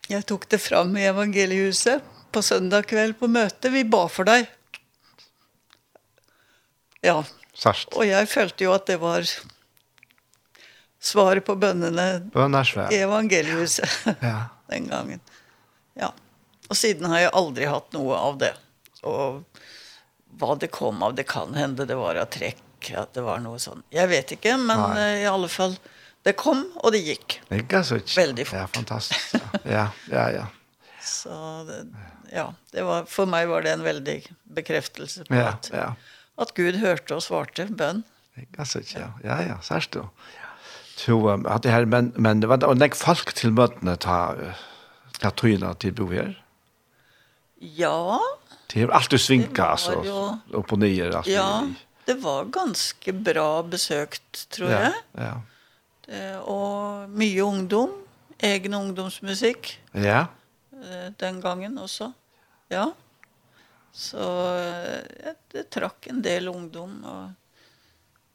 Jeg 0.09 0.25
tok 0.29 0.47
det 0.49 0.61
fram 0.64 0.94
i 0.97 1.05
evangeliehuset 1.05 2.05
på 2.33 2.42
søndag 2.44 2.87
kveld 2.88 3.18
på 3.21 3.29
møte. 3.29 3.68
Vi 3.73 3.85
ba 3.85 4.07
for 4.09 4.29
deg. 4.29 4.49
Ja. 7.05 7.21
Sørst. 7.59 7.92
Og 7.99 8.07
jeg 8.07 8.29
følte 8.31 8.64
jo 8.64 8.73
at 8.73 8.87
det 8.88 8.97
var 9.03 9.27
svaret 11.03 11.44
på 11.47 11.57
bønnene 11.59 12.07
i 12.88 13.01
evangeliehuset 13.03 14.14
ja. 14.23 14.49
den 14.73 14.88
gangen. 14.88 15.21
Ja. 15.99 16.12
Og 16.68 16.79
siden 16.79 17.09
har 17.11 17.27
jeg 17.27 17.35
aldri 17.40 17.68
hatt 17.68 17.92
noe 17.97 18.16
av 18.16 18.38
det. 18.40 18.55
Og 19.09 19.42
hva 20.38 20.57
det 20.61 20.71
kom 20.75 21.03
av, 21.03 21.16
det 21.18 21.27
kan 21.29 21.55
hende 21.57 21.87
det 21.88 21.99
var 21.99 22.18
av 22.21 22.31
trekk, 22.33 22.92
at 22.94 23.12
det 23.16 23.25
var 23.27 23.42
noe 23.42 23.61
sånn. 23.61 23.83
Jeg 23.92 24.11
vet 24.11 24.37
ikke, 24.38 24.57
men 24.61 24.85
Nei. 24.94 25.07
i 25.25 25.29
alle 25.29 25.51
fall... 25.53 25.77
Det 26.29 26.33
kom 26.33 26.73
och 26.75 26.93
det 26.93 26.99
gick. 26.99 27.41
Det 27.49 27.57
gick 27.57 27.85
så 27.85 27.99
väldigt 28.17 28.49
fort. 28.49 28.59
Ja, 28.59 28.67
fantastiskt. 28.67 29.35
Ja, 29.62 29.88
ja, 30.11 30.31
ja. 30.31 30.47
Så 31.03 31.64
det, 31.64 31.87
ja, 32.37 32.55
det 32.71 32.83
var 32.83 33.05
för 33.05 33.27
mig 33.27 33.47
var 33.47 33.62
det 33.62 33.73
en 33.73 33.83
väldig 33.83 34.33
bekräftelse 34.43 35.25
på 35.25 35.35
ja, 35.35 35.49
att, 35.49 35.71
ja. 35.73 35.95
att 36.35 36.55
Gud 36.55 36.77
hörte 36.77 37.14
och 37.14 37.23
svarte 37.23 37.64
bön. 37.64 38.03
Det 38.35 38.41
gick 38.41 38.69
så 38.69 38.81
ja. 38.95 39.19
Ja, 39.25 39.43
ja, 39.43 39.61
särskilt 39.62 39.93
du. 39.93 40.09
Så 40.97 41.31
um, 41.31 41.47
att 41.47 41.62
det 41.62 41.71
här 41.71 41.85
men 41.85 42.12
men 42.17 42.41
det 42.41 42.47
var 42.47 42.64
och 42.64 42.77
lägg 42.77 42.97
folk 42.97 43.33
till 43.33 43.51
mötena 43.51 43.97
ta 43.97 44.37
ta 45.21 45.31
tryna 45.31 45.75
till 45.75 45.95
bo 45.95 46.12
här. 46.12 46.45
Ja. 47.59 48.21
Det 48.73 48.83
är 48.83 48.88
alltid 48.88 49.21
svinka 49.21 49.64
alltså 49.64 49.93
upp 50.51 50.73
och 50.73 50.79
ner 50.79 51.11
alltså. 51.11 51.31
Ja, 51.31 51.69
det 52.05 52.14
var 52.14 52.45
ganska 52.45 53.12
bra 53.12 53.62
besökt 53.62 54.51
tror 54.51 54.71
jag. 54.71 54.83
Ja, 54.83 54.93
ja. 55.12 55.43
Eh 56.09 56.38
og 56.49 57.11
mye 57.12 57.44
ungdom, 57.44 57.92
egen 58.40 58.75
ungdomsmusikk. 58.79 59.75
Ja. 59.92 60.27
Eh 60.73 61.11
Den 61.21 61.40
gangen 61.44 61.79
også. 61.79 62.12
Ja. 62.73 62.90
Så 63.92 64.18
jeg, 65.25 65.35
det 65.53 65.64
trakk 65.75 66.07
en 66.12 66.21
del 66.23 66.49
ungdom, 66.49 67.01
og 67.05 67.33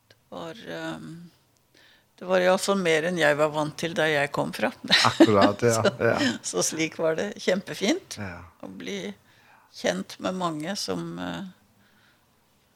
det 0.09 0.17
var... 0.29 0.59
eh, 0.67 0.99
det 2.19 2.27
var 2.29 2.39
i 2.39 2.45
hvert 2.47 2.61
fall 2.61 2.77
mer 2.79 3.07
enn 3.09 3.17
jeg 3.19 3.35
var 3.35 3.49
vant 3.51 3.73
til 3.79 3.95
da 3.97 4.05
jeg 4.07 4.29
kom 4.31 4.51
fra. 4.53 4.69
Akkurat, 5.09 5.63
ja. 5.65 5.81
ja. 5.99 6.13
så, 6.41 6.61
så 6.61 6.63
slik 6.69 6.97
var 7.01 7.17
det 7.19 7.33
kjempefint 7.41 8.17
ja. 8.21 8.37
å 8.63 8.69
bli 8.69 9.13
kjent 9.73 10.19
med 10.23 10.37
mange 10.39 10.75
som... 10.79 11.17
eh, 11.19 11.43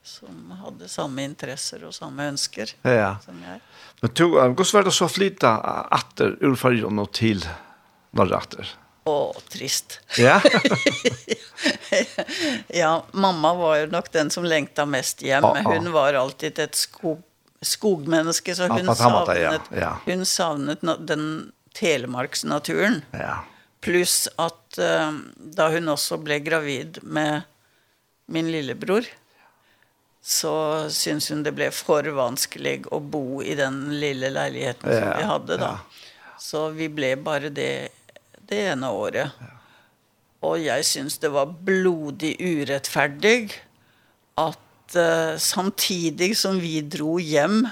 som 0.08 0.52
hade 0.52 0.88
samma 0.88 1.22
intresser 1.22 1.84
och 1.84 1.96
samma 1.96 2.24
önskar 2.24 2.70
ja. 2.82 3.17
som 3.26 3.43
jag. 3.43 3.60
Men 4.02 4.10
tog 4.10 4.36
um, 4.36 4.56
går 4.56 4.84
det 4.84 4.91
så 4.91 5.08
flytta 5.08 5.82
åter 5.91 6.38
ur 6.39 6.56
Färjön 6.56 7.00
och 7.00 7.12
till 7.12 7.50
norra? 8.12 8.41
Åh, 9.04 9.34
trist. 9.50 10.00
Ja. 10.17 10.41
ja, 12.67 13.06
mamma 13.12 13.54
var 13.54 13.76
ju 13.76 13.88
nog 13.88 14.04
den 14.12 14.30
som 14.30 14.46
längtade 14.46 14.86
mest 14.86 15.24
hem. 15.24 15.43
Ah, 15.43 15.48
ah. 15.48 15.62
Hon 15.63 15.91
var 15.91 16.13
alltid 16.13 16.60
ett 16.60 16.76
skog 16.76 17.22
skogmenneske 17.62 18.56
så 18.56 18.67
hon 18.67 18.89
ah, 18.89 18.96
savnet 18.96 19.62
ja. 19.70 19.78
Ja. 19.78 19.98
hon 20.06 20.26
savnet 20.26 20.80
den 20.82 21.52
telemarksnaturen. 21.74 23.02
Ja. 23.12 23.43
Plus 23.82 24.30
att 24.36 24.78
um, 24.78 25.34
da 25.36 25.70
hon 25.70 25.89
också 25.89 26.17
blev 26.17 26.39
gravid 26.39 27.00
med 27.02 27.41
min 28.26 28.52
lillebror 28.52 29.06
så 30.27 30.89
syns 30.89 31.31
hun 31.31 31.43
det 31.43 31.51
blev 31.51 31.71
för 31.71 32.03
vanskelig 32.03 32.81
å 32.91 32.99
bo 32.99 33.43
i 33.43 33.53
den 33.55 33.99
lilla 33.99 34.29
lägenheten 34.29 34.91
ja, 34.91 34.99
som 34.99 35.17
vi 35.17 35.23
hade 35.23 35.57
då. 35.57 35.63
Ja. 35.63 35.79
Så 36.39 36.69
vi 36.69 36.89
blev 36.89 37.23
bara 37.23 37.49
det 37.49 37.87
det 38.47 38.55
ena 38.55 38.91
året. 38.91 39.29
Ja. 39.39 39.45
Och 40.39 40.59
jag 40.59 40.85
syns 40.85 41.17
det 41.17 41.29
var 41.29 41.45
blodig 41.45 42.35
urettferdig 42.39 43.53
att 44.35 44.95
uh, 44.95 45.37
samtidigt 45.37 46.37
som 46.37 46.59
vi 46.59 46.81
drog 46.81 47.21
hem 47.21 47.67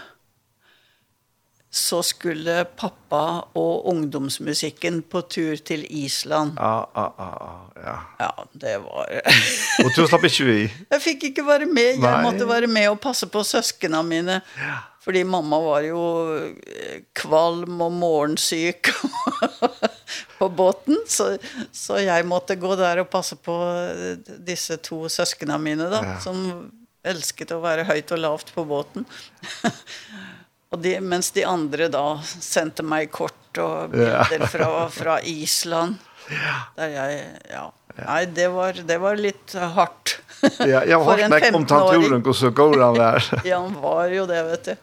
så 1.75 2.03
skulle 2.03 2.65
pappa 2.65 3.47
och 3.53 3.89
ungdomsmusiken 3.89 5.01
på 5.01 5.21
tur 5.21 5.57
till 5.57 5.85
Island. 5.89 6.51
Ja, 6.57 6.91
ja, 6.93 7.15
ja, 7.17 7.71
ja. 7.83 7.99
Ja, 8.19 8.45
det 8.51 8.77
var 8.77 9.21
Och 9.83 9.91
du 9.95 10.07
slapp 10.07 10.23
inte 10.23 10.43
vi. 10.43 10.73
Jag 10.89 11.01
fick 11.01 11.23
ikke 11.23 11.43
være 11.43 11.65
med. 11.65 11.95
Jag 11.95 12.23
måste 12.23 12.45
vara 12.45 12.67
med 12.67 12.91
och 12.91 13.01
passa 13.01 13.27
på 13.27 13.43
søskene 13.43 14.03
mina. 14.03 14.41
Ja. 14.57 14.79
Fordi 15.05 15.23
mamma 15.23 15.59
var 15.59 15.81
jo 15.81 15.99
kvalm 17.13 17.81
og 17.81 17.91
morgensyk 17.91 18.89
på 20.39 20.49
båten, 20.49 20.97
så, 21.07 21.38
så 21.71 21.99
jeg 22.01 22.25
måtte 22.25 22.55
gå 22.55 22.71
der 22.75 23.03
og 23.03 23.11
passe 23.13 23.35
på 23.35 23.53
disse 24.47 24.79
to 24.81 25.03
søskene 25.09 25.59
mine 25.61 25.91
da, 25.91 26.01
ja. 26.01 26.15
som 26.23 26.41
elsket 27.05 27.53
å 27.53 27.61
være 27.61 27.85
høyt 27.85 28.15
og 28.15 28.23
lavt 28.23 28.49
på 28.55 28.65
båten. 28.65 29.05
Og 30.75 30.81
det 30.83 30.97
mens 31.01 31.31
de 31.31 31.43
andra 31.43 31.88
då 31.88 32.19
sände 32.39 32.83
mig 32.83 33.07
kort 33.07 33.57
och 33.57 33.89
bilder 33.89 34.38
ja. 34.39 34.47
från 34.47 34.91
från 34.91 35.19
Island. 35.23 35.95
Ja. 36.29 36.35
Där 36.75 36.89
jag 36.89 37.23
ja. 37.49 37.73
Nej, 38.07 38.25
det 38.25 38.47
var 38.47 38.73
det 38.73 38.97
var 38.97 39.15
lite 39.15 39.59
hårt. 39.59 40.19
ja, 40.59 40.85
jag 40.85 41.03
har 41.03 41.17
snackat 41.17 41.55
om 41.55 41.65
tanturen 41.65 42.25
och 42.25 42.35
så 42.35 42.49
går 42.49 42.79
han 42.79 42.93
där. 42.93 43.41
ja, 43.43 43.59
han 43.59 43.81
var 43.81 44.05
ju 44.07 44.25
det, 44.25 44.43
vet 44.43 44.65
du. 44.65 44.75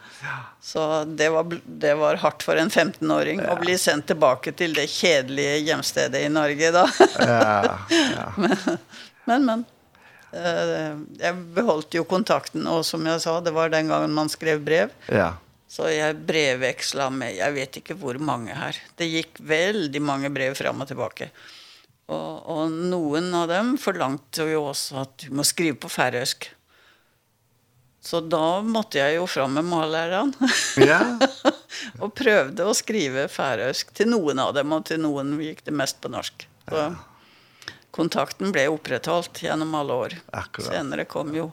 Så 0.60 1.04
det 1.04 1.28
var 1.28 1.58
det 1.64 1.94
var 1.94 2.16
hårt 2.16 2.42
för 2.42 2.56
en 2.56 2.70
15-åring 2.70 3.40
ja. 3.44 3.50
att 3.50 3.60
bli 3.60 3.78
sent 3.78 4.06
tillbaka 4.06 4.52
till 4.52 4.74
det 4.74 4.86
kjedelige 4.86 5.56
hjemstedet 5.56 6.22
i 6.22 6.28
Norge 6.28 6.70
då. 6.70 6.88
ja, 7.18 7.64
ja. 7.88 8.32
Men 8.36 8.56
men, 9.24 9.44
men 9.44 9.64
eh 10.32 10.98
jag 11.18 11.36
beholdt 11.36 11.94
ju 11.94 12.04
kontakten 12.04 12.66
och 12.66 12.86
som 12.86 13.06
jag 13.06 13.20
sa 13.20 13.40
det 13.40 13.50
var 13.50 13.68
den 13.68 13.88
gången 13.88 14.12
man 14.12 14.28
skrev 14.28 14.60
brev. 14.60 14.88
Ja. 15.06 15.34
Så 15.72 15.90
jag 15.90 16.16
brevväxlade 16.16 17.10
med, 17.10 17.36
jag 17.36 17.52
vet 17.52 17.76
inte 17.76 17.94
hur 17.94 18.18
många 18.18 18.54
här. 18.54 18.76
Det 18.96 19.06
gick 19.06 19.40
väldigt 19.40 20.02
många 20.02 20.30
brev 20.30 20.54
fram 20.54 20.80
och 20.80 20.86
tillbaka. 20.86 21.28
Och, 22.06 22.56
och 22.56 22.72
någon 22.72 23.34
av 23.34 23.48
dem 23.48 23.78
forlangte 23.78 24.42
ju 24.42 24.56
også 24.56 24.96
att 24.96 25.18
du 25.18 25.30
måste 25.30 25.48
skriva 25.48 25.76
på 25.76 25.88
færøysk. 25.88 26.50
Så 28.00 28.20
då 28.20 28.62
måtte 28.62 28.98
jag 28.98 29.12
ju 29.12 29.26
fram 29.26 29.54
med 29.54 29.64
målaren. 29.64 30.32
Ja. 30.76 31.18
och 32.00 32.14
prøvde 32.14 32.70
att 32.70 32.76
skriva 32.76 33.28
færøysk 33.28 33.94
till 33.94 34.08
någon 34.08 34.38
av 34.38 34.54
dem 34.54 34.72
och 34.72 34.84
till 34.84 35.00
någon 35.00 35.40
gick 35.40 35.64
det 35.64 35.72
mest 35.72 36.00
på 36.00 36.08
norsk. 36.08 36.48
Så 36.68 36.76
ja. 36.76 36.94
kontakten 37.90 38.52
blev 38.52 38.72
opprettholdt 38.72 39.42
genom 39.42 39.74
alla 39.74 39.94
år. 39.94 40.20
Akkurat. 40.32 40.68
Senare 40.68 41.04
kom 41.04 41.34
ju 41.34 41.50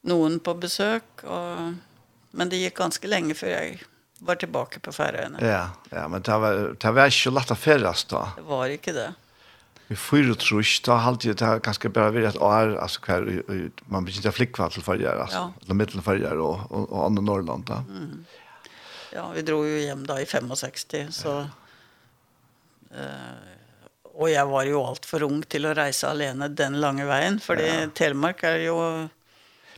någon 0.00 0.40
på 0.40 0.54
besök 0.54 1.04
och 1.22 1.87
Men 2.30 2.48
det 2.48 2.56
gick 2.56 2.76
ganska 2.76 3.08
länge 3.08 3.34
för 3.34 3.46
jag 3.46 3.82
var 4.18 4.34
tillbaka 4.34 4.80
på 4.80 4.92
Färöarna. 4.92 5.38
Ja, 5.40 5.70
ja, 5.90 6.08
men 6.08 6.22
det 6.22 6.38
var 6.38 6.76
det 6.80 6.90
var 6.90 7.06
ikke 7.06 7.30
lett 7.30 7.50
å 7.50 7.56
färdas 7.56 8.04
da. 8.10 8.32
Det 8.36 8.46
var 8.46 8.74
ikke 8.74 8.92
det. 8.92 9.12
Vi 9.88 9.96
får 9.96 10.34
trus 10.34 10.80
då 10.84 10.92
halt 10.92 11.20
det 11.20 11.40
här 11.40 11.58
ganske 11.58 11.88
bare 11.88 12.10
vid 12.10 12.26
att 12.26 12.36
år 12.36 12.76
alltså 12.76 13.00
kvar 13.00 13.42
man 13.86 14.04
blir 14.04 14.28
å 14.28 14.32
flickvart 14.32 14.72
til 14.72 14.82
förra 14.82 15.22
altså, 15.22 15.36
ja. 15.36 15.52
eller 15.62 15.74
mitten 15.74 16.02
förra 16.02 16.42
och 16.42 16.72
og, 16.72 16.92
og 16.92 17.06
andre 17.06 17.22
Norrland 17.22 17.64
då. 17.64 17.74
Mm. 17.88 18.24
Ja, 19.12 19.30
vi 19.34 19.42
drog 19.42 19.66
ju 19.66 19.86
hem 19.86 20.06
da 20.06 20.20
i 20.20 20.26
65 20.26 21.12
så 21.12 21.38
eh 21.38 21.46
ja. 22.90 23.08
och 24.14 24.30
jag 24.30 24.46
var 24.46 24.64
ju 24.64 24.74
allt 24.74 25.06
för 25.06 25.22
ung 25.22 25.42
till 25.42 25.66
att 25.66 25.76
resa 25.76 26.10
alene 26.10 26.48
den 26.48 26.80
lange 26.80 27.04
vägen 27.04 27.40
för 27.40 27.56
det 27.56 27.80
ja. 27.80 27.88
Telemark 27.94 28.42
är 28.42 28.56
ju 28.56 29.08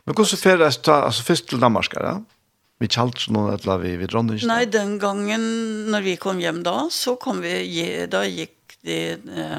Men 0.05 0.15
hvordan 0.15 0.27
så 0.27 0.37
färdas 0.37 0.83
ta 0.83 0.95
alltså 0.95 1.23
först 1.23 1.49
till 1.49 1.61
Danmark 1.61 1.95
då? 1.95 2.01
Ja? 2.01 2.25
Vi 2.81 2.89
kjalt 2.89 3.27
noen 3.29 3.53
et 3.53 3.67
vi, 3.83 3.93
vi 4.01 4.09
dronner 4.09 4.39
ikke? 4.39 4.49
Nei, 4.49 4.65
den 4.73 4.95
gangen 5.03 5.43
når 5.93 6.07
vi 6.07 6.17
kom 6.21 6.41
hjem 6.41 6.63
da, 6.65 6.87
så 6.89 7.19
kom 7.21 7.43
vi, 7.45 7.53
da 8.09 8.23
gikk 8.25 8.77
de 8.89 8.97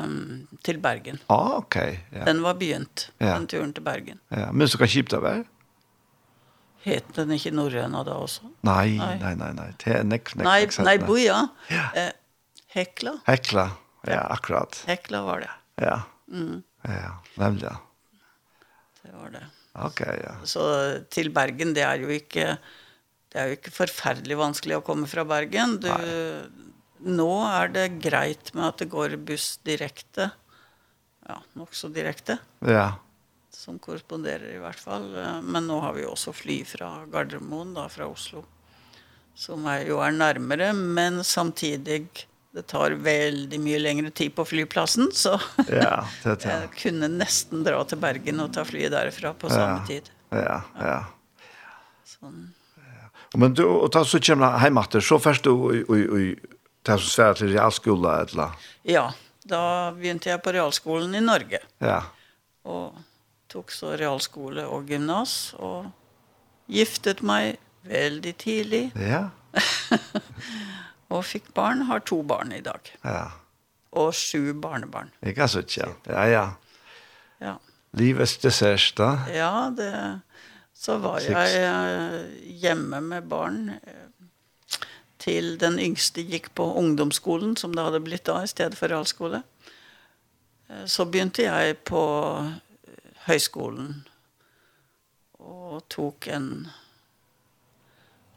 um, 0.01 0.47
til 0.65 0.79
Bergen. 0.81 1.19
Ah, 1.29 1.59
ok. 1.59 1.77
Ja. 2.15 2.25
Den 2.25 2.41
var 2.41 2.57
begynt, 2.57 3.11
ja. 3.21 3.35
den 3.35 3.45
turen 3.51 3.75
til 3.77 3.85
Bergen. 3.85 4.17
Ja. 4.33 4.49
Men 4.49 4.71
så 4.71 4.81
kan 4.81 4.89
kjipt 4.89 5.13
det 5.13 5.21
være? 5.21 5.45
Het 6.81 7.13
den 7.13 7.35
ikke 7.35 7.53
Norrøna 7.53 8.01
da 8.07 8.17
også? 8.23 8.49
Nei, 8.65 8.97
nei, 8.97 9.13
nei, 9.21 9.35
nei. 9.37 9.51
nei. 9.53 9.69
Det 9.77 9.93
er 9.99 10.07
nek, 10.07 10.33
nek, 10.39 10.47
nei, 10.47 10.85
nei, 10.87 10.97
boja. 11.05 11.43
Ja. 11.69 11.85
Eh, 11.93 12.11
hekla. 12.73 13.19
Hekla, 13.29 13.67
ja, 14.09 14.25
akkurat. 14.33 14.81
Hekla 14.89 15.21
var 15.29 15.45
det. 15.45 15.53
Ja, 15.85 15.99
mm. 16.33 16.61
ja, 16.89 17.15
nemlig, 17.37 17.69
ja. 17.69 17.77
Det 19.03 19.13
var 19.13 19.33
det. 19.37 19.45
Ok, 19.85 20.01
ja. 20.09 20.39
Så 20.49 20.65
til 21.13 21.29
Bergen, 21.33 21.77
det 21.77 21.85
er 21.85 22.01
jo 22.01 22.09
ikke 22.17 22.55
det 23.31 23.39
er 23.39 23.47
jo 23.47 23.57
ikke 23.59 23.71
forferdelig 23.73 24.37
vanskelig 24.39 24.79
å 24.79 24.83
komme 24.85 25.07
fra 25.07 25.23
Bergen. 25.27 25.77
Du, 25.79 25.91
nå 27.07 27.31
er 27.47 27.71
det 27.71 27.85
greit 28.03 28.51
med 28.57 28.67
at 28.67 28.81
det 28.81 28.89
går 28.91 29.15
buss 29.23 29.53
direkte. 29.65 30.29
Ja, 31.29 31.37
nok 31.55 31.75
så 31.77 31.87
direkte. 31.93 32.37
Ja. 32.67 32.97
Som 33.55 33.79
korresponderer 33.79 34.51
i 34.51 34.59
hvert 34.59 34.79
fall. 34.79 35.07
Men 35.47 35.69
nå 35.69 35.79
har 35.83 35.95
vi 35.95 36.03
også 36.07 36.33
fly 36.35 36.59
fra 36.67 36.91
Gardermoen, 37.11 37.71
da, 37.77 37.87
fra 37.91 38.09
Oslo. 38.11 38.43
Som 39.37 39.63
er, 39.71 39.85
jo 39.87 40.01
er 40.03 40.11
nærmere, 40.11 40.73
men 40.75 41.23
samtidig 41.23 42.03
det 42.51 42.65
tar 42.67 42.97
veldig 42.99 43.57
mye 43.63 43.79
lengre 43.79 44.11
tid 44.11 44.33
på 44.35 44.43
flyplassen, 44.43 45.07
så 45.15 45.37
ja, 45.71 46.01
det 46.25 46.35
tar. 46.43 46.65
jeg 46.65 46.71
kunne 46.81 47.07
nesten 47.13 47.63
dra 47.63 47.79
til 47.87 48.01
Bergen 48.03 48.43
og 48.43 48.51
ta 48.57 48.65
flyet 48.67 48.91
derfra 48.91 49.31
på 49.39 49.47
samme 49.47 49.77
ja, 49.79 49.85
tid. 49.87 50.09
Ja, 50.35 50.57
ja. 50.75 50.89
ja. 50.89 51.53
Sånn. 52.17 52.49
Men 53.37 53.53
du, 53.55 53.63
og 53.63 53.91
ta 53.93 54.03
så 54.03 54.19
kommer 54.19 54.57
heimatter, 54.59 55.03
så 55.03 55.19
først 55.21 55.47
du 55.47 55.53
i 55.71 56.25
det 56.81 56.97
som 56.97 57.07
svært 57.07 57.39
til 57.39 57.53
realskola, 57.53 58.17
eller? 58.25 58.55
Ja, 58.87 59.05
da 59.47 59.61
begynte 59.95 60.31
jeg 60.31 60.41
på 60.43 60.53
realskolen 60.55 61.15
i 61.15 61.23
Norge. 61.23 61.61
Ja. 61.79 62.01
Og 62.67 62.97
tok 63.51 63.71
så 63.73 63.93
realskole 63.99 64.65
og 64.67 64.89
gymnas, 64.89 65.53
og 65.59 65.91
giftet 66.71 67.21
meg 67.23 67.59
veldig 67.87 68.33
tidlig. 68.41 68.83
Ja. 68.99 69.29
og 71.13 71.23
fikk 71.27 71.51
barn, 71.55 71.85
har 71.87 72.03
to 72.07 72.21
barn 72.27 72.51
i 72.55 72.63
dag. 72.65 72.91
Ja. 73.05 73.29
Og 73.91 74.13
sju 74.15 74.53
barnebarn. 74.55 75.11
Ikke 75.27 75.47
så 75.51 75.63
tja. 75.67 75.89
Ja, 76.07 76.25
ja. 76.31 76.45
Ja. 77.41 77.55
Livets 77.97 78.37
dessert 78.39 78.93
da? 78.95 79.13
Ja, 79.31 79.53
det 79.75 79.91
så 80.81 80.97
var 80.97 81.19
jag 81.19 82.11
hjemme 82.43 83.01
med 83.01 83.23
barn 83.27 83.71
till 85.17 85.57
den 85.57 85.79
yngste 85.79 86.21
gick 86.21 86.53
på 86.53 86.73
ungdomsskolan 86.73 87.55
som 87.57 87.75
det 87.75 87.81
hade 87.81 87.99
blivit 87.99 88.23
då 88.23 88.41
istället 88.43 88.77
för 88.77 88.89
Eh, 90.67 90.85
Så 90.85 91.05
begynte 91.05 91.43
jag 91.43 91.83
på 91.83 92.51
högskolan 93.15 94.03
och 95.31 95.87
tog 95.87 96.27
en 96.27 96.67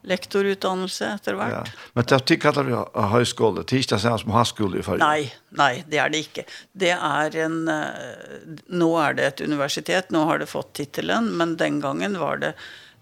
lektorutdannelse 0.05 1.11
etter 1.17 1.38
hvert. 1.38 1.69
Ja. 1.73 1.90
Men 1.97 2.09
det 2.11 2.21
er 2.21 2.40
kallar 2.43 2.69
vi 2.69 2.77
høyskole, 3.14 3.64
det 3.64 3.77
er 3.77 3.85
ikke 3.85 3.99
det 3.99 4.14
som 4.23 4.35
høyskole 4.35 4.81
i 4.81 4.87
Førje? 4.87 5.03
Nei, 5.03 5.33
nei, 5.57 5.73
det 5.88 6.01
er 6.03 6.12
det 6.12 6.23
ikke. 6.27 6.47
Det 6.73 6.95
er 6.95 7.38
en, 7.47 7.61
nå 8.69 8.90
er 9.01 9.19
det 9.19 9.29
et 9.33 9.45
universitet, 9.49 10.12
nå 10.14 10.27
har 10.29 10.43
det 10.43 10.51
fått 10.53 10.75
titelen, 10.81 11.33
men 11.38 11.57
den 11.61 11.81
gangen 11.85 12.19
var 12.21 12.43
det 12.45 12.55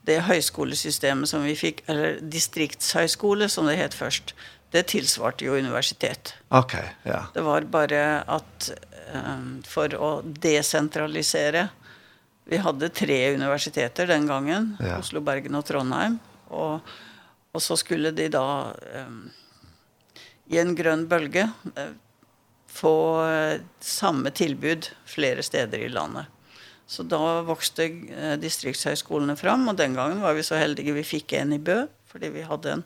det 0.06 0.22
høyskolesystemet 0.26 1.30
som 1.30 1.44
vi 1.46 1.54
fikk, 1.58 1.84
eller 1.90 2.18
distriktshøyskole 2.26 3.48
som 3.52 3.68
det 3.70 3.78
het 3.78 3.94
først, 3.94 4.34
det 4.72 4.86
tilsvarte 4.90 5.46
jo 5.46 5.58
universitet. 5.58 6.34
Ok, 6.48 6.74
ja. 7.06 7.26
Det 7.34 7.44
var 7.44 7.68
bare 7.70 8.02
at 8.26 8.70
um, 9.12 9.60
for 9.68 9.94
å 9.94 10.10
desentralisere, 10.24 11.68
vi 12.50 12.58
hadde 12.58 12.90
tre 12.90 13.20
universiteter 13.36 14.08
den 14.10 14.26
gangen, 14.26 14.72
ja. 14.82 14.98
Oslo, 14.98 15.22
Bergen 15.24 15.58
og 15.58 15.66
Trondheim, 15.68 16.18
Och 16.52 16.80
och 17.52 17.62
så 17.62 17.76
skulle 17.76 18.10
de 18.10 18.28
då 18.28 18.72
eh, 18.94 19.06
i 20.46 20.58
en 20.58 20.74
grön 20.74 21.08
bølge 21.08 21.50
eh, 21.76 21.84
få 22.66 23.24
eh, 23.26 23.60
samma 23.80 24.30
tillbud 24.30 24.90
flera 25.04 25.42
städer 25.42 25.78
i 25.78 25.88
landet. 25.88 26.26
Så 26.86 27.02
då 27.02 27.42
växte 27.42 27.84
eh, 27.84 28.38
distriktshögskolorna 28.38 29.36
fram 29.36 29.68
och 29.68 29.74
den 29.74 29.94
gången 29.94 30.20
var 30.20 30.34
vi 30.34 30.42
så 30.42 30.54
heldiga 30.54 30.92
vi 30.92 31.04
fick 31.04 31.32
en 31.32 31.52
i 31.52 31.58
Bø 31.58 31.86
fordi 32.06 32.28
vi 32.28 32.42
hade 32.42 32.72
en 32.72 32.82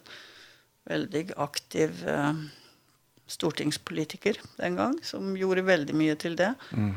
väldigt 0.85 1.39
aktiv 1.39 2.09
eh, 2.09 2.35
stortingspolitiker 3.27 4.41
den 4.57 4.77
gång 4.77 5.01
som 5.03 5.37
gjorde 5.37 5.63
väldigt 5.63 5.97
mycket 5.97 6.19
till 6.19 6.37
det. 6.37 6.55
Mm. 6.73 6.95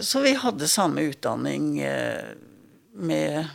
Så 0.00 0.20
vi 0.20 0.34
hade 0.34 0.68
samma 0.68 1.00
utdanning 1.00 1.82
med 2.92 3.46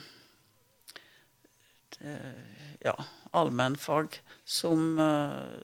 ja, 2.80 2.96
allmänfag 3.32 4.22
som, 4.46 4.96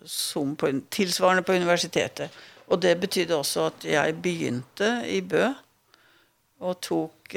som 0.05 0.55
på, 0.55 0.71
tilsvarende 0.89 1.43
på 1.43 1.53
universitetet. 1.53 2.31
Og 2.67 2.81
det 2.81 2.95
betydde 2.99 3.37
også 3.37 3.69
at 3.69 3.85
jeg 3.87 4.17
begynte 4.21 4.89
i 5.07 5.21
Bø 5.21 5.47
og 6.59 6.79
tok 6.81 7.35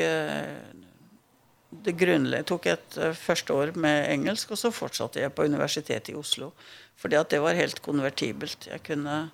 det 1.69 1.95
grunnleggende 2.01 2.49
tok 2.49 2.67
et 2.71 2.99
første 3.19 3.55
år 3.55 3.75
med 3.77 4.09
engelsk, 4.13 4.53
og 4.55 4.61
så 4.61 4.71
fortsatte 4.73 5.21
jeg 5.21 5.35
på 5.37 5.45
universitetet 5.49 6.15
i 6.15 6.17
Oslo. 6.17 6.53
Fordi 6.99 7.19
at 7.19 7.31
det 7.31 7.43
var 7.45 7.59
helt 7.59 7.83
konvertibelt. 7.85 8.71
Jeg 8.71 8.83
kunne 8.87 9.29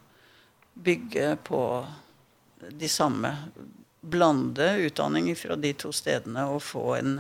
bygge 0.75 1.37
på 1.47 1.61
de 2.71 2.89
samme, 2.89 3.31
blande 4.05 4.67
utdanning 4.85 5.31
fra 5.39 5.57
de 5.57 5.71
to 5.81 5.93
stedene 5.95 6.43
og 6.53 6.61
få 6.61 6.83
en 6.99 7.15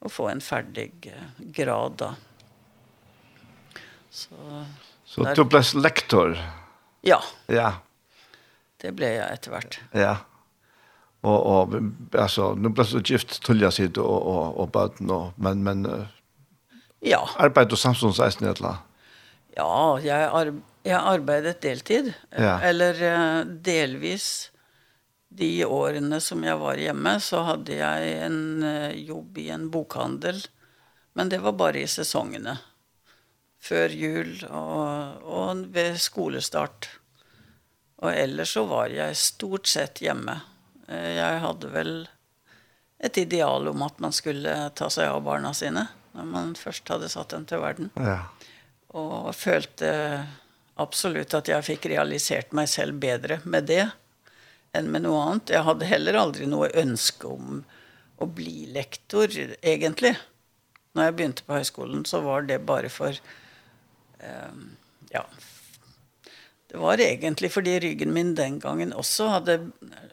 och 0.00 0.12
få 0.12 0.28
en 0.28 0.40
färdig 0.40 1.14
grad 1.38 1.92
då. 1.96 2.14
Så 4.10 4.34
så 5.04 5.22
där... 5.22 5.34
du 5.34 5.44
blev 5.44 5.64
lektor. 5.74 6.38
Ja. 7.00 7.22
Ja. 7.46 7.72
Det 8.76 8.92
blev 8.92 9.12
jag 9.12 9.32
eftervart. 9.32 9.80
Ja. 9.92 10.16
Och 11.20 11.62
och 11.62 11.80
alltså 12.18 12.54
nu 12.54 12.68
blev 12.68 12.84
så 12.84 12.98
gift 12.98 13.42
tullja 13.42 13.70
sitt 13.70 13.96
och 13.96 14.22
och 14.22 14.56
och 14.56 14.68
barn 14.68 15.10
och 15.10 15.32
men 15.36 15.62
men 15.62 16.06
ja. 17.00 17.28
Arbete 17.36 17.72
och 17.72 17.78
Samsons 17.78 18.20
ästnetla. 18.20 18.78
Ja, 19.56 20.00
jag 20.00 20.30
har 20.30 20.60
jag 20.82 21.02
arbetat 21.04 21.60
deltid 21.60 22.14
ja. 22.30 22.60
eller 22.60 23.44
delvis 23.44 24.52
de 25.30 25.64
årene 25.64 26.18
som 26.20 26.42
jeg 26.42 26.58
var 26.58 26.80
hjemme, 26.80 27.12
så 27.22 27.44
hadde 27.46 27.76
jeg 27.78 28.14
en 28.26 28.64
jobb 28.98 29.38
i 29.38 29.46
en 29.54 29.68
bokhandel. 29.70 30.42
Men 31.14 31.30
det 31.30 31.38
var 31.44 31.54
bare 31.58 31.82
i 31.84 31.90
sesongene. 31.90 32.56
Før 33.60 33.94
jul 33.94 34.32
og, 34.48 35.22
og 35.22 35.62
ved 35.74 36.00
skolestart. 36.02 36.88
Og 38.00 38.10
ellers 38.10 38.56
så 38.56 38.64
var 38.66 38.90
jeg 38.90 39.18
stort 39.20 39.70
sett 39.70 40.02
hjemme. 40.02 40.34
Jeg 40.90 41.42
hadde 41.44 41.70
vel 41.70 41.94
et 42.98 43.16
ideal 43.20 43.70
om 43.70 43.86
at 43.86 44.02
man 44.02 44.16
skulle 44.16 44.56
ta 44.74 44.90
seg 44.90 45.12
av 45.12 45.22
barna 45.24 45.54
sine 45.56 45.86
når 46.10 46.26
man 46.26 46.54
først 46.58 46.90
hadde 46.90 47.08
satt 47.12 47.30
dem 47.36 47.46
til 47.46 47.62
verden. 47.62 47.92
Ja. 47.94 48.24
Og 48.98 49.30
følte 49.38 49.92
absolutt 50.80 51.36
at 51.38 51.52
jeg 51.52 51.68
fikk 51.68 51.86
realisert 51.92 52.56
meg 52.56 52.66
selv 52.72 52.98
bedre 52.98 53.38
med 53.46 53.70
det. 53.70 53.84
Ja 53.86 53.92
enn 54.72 54.90
med 54.90 55.02
noe 55.06 55.22
annet. 55.22 55.54
Jag 55.54 55.62
hade 55.66 55.84
heller 55.84 56.14
aldrig 56.14 56.48
noe 56.48 56.70
ønske 56.74 57.26
om 57.26 57.64
att 58.18 58.28
bli 58.28 58.66
lektor 58.66 59.28
egentligen. 59.62 60.16
När 60.92 61.04
jag 61.04 61.14
började 61.16 61.42
på 61.46 61.52
høyskolen, 61.52 62.04
så 62.04 62.20
var 62.20 62.42
det 62.42 62.58
bara 62.58 62.88
för 62.88 63.20
um, 64.18 64.76
ja 65.10 65.26
det 66.70 66.78
var 66.78 67.00
egentlig 67.00 67.52
fordi 67.52 67.80
ryggen 67.80 68.12
min 68.12 68.34
den 68.34 68.58
gangen 68.58 68.92
også 68.92 69.26
hadde, 69.26 69.70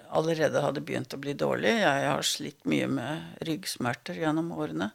allerede 0.09 0.61
hadde 0.61 0.81
begynt 0.81 1.13
å 1.13 1.19
bli 1.21 1.35
dårlig. 1.37 1.69
Jeg 1.83 2.07
har 2.09 2.25
slitt 2.25 2.65
mye 2.65 2.87
med 2.89 3.43
ryggsmerter 3.45 4.17
gjennom 4.17 4.49
årene. 4.55 4.89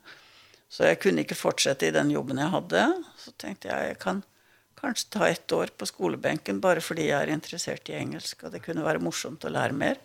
Så 0.67 0.89
jeg 0.89 0.99
kunne 1.05 1.23
ikke 1.23 1.39
fortsette 1.39 1.87
i 1.87 1.95
den 1.95 2.11
jobben 2.11 2.41
jeg 2.43 2.51
hadde. 2.51 2.83
Så 3.15 3.31
tenkte 3.39 3.71
jeg 3.71 3.93
jeg 3.93 4.01
kan 4.03 4.25
kanskje 4.83 5.11
ta 5.11 5.29
ett 5.29 5.53
år 5.53 5.69
på 5.77 5.87
skolebenken 5.87 6.61
bara 6.61 6.81
för 6.81 6.99
jeg 6.99 7.09
jag 7.09 7.23
är 7.23 7.27
intresserad 7.27 7.89
i 7.89 7.93
engelska. 7.93 8.51
Det 8.51 8.59
kunde 8.59 8.83
vara 8.83 8.99
morsomt 8.99 9.45
att 9.45 9.53
lära 9.53 9.73
mer. 9.73 9.97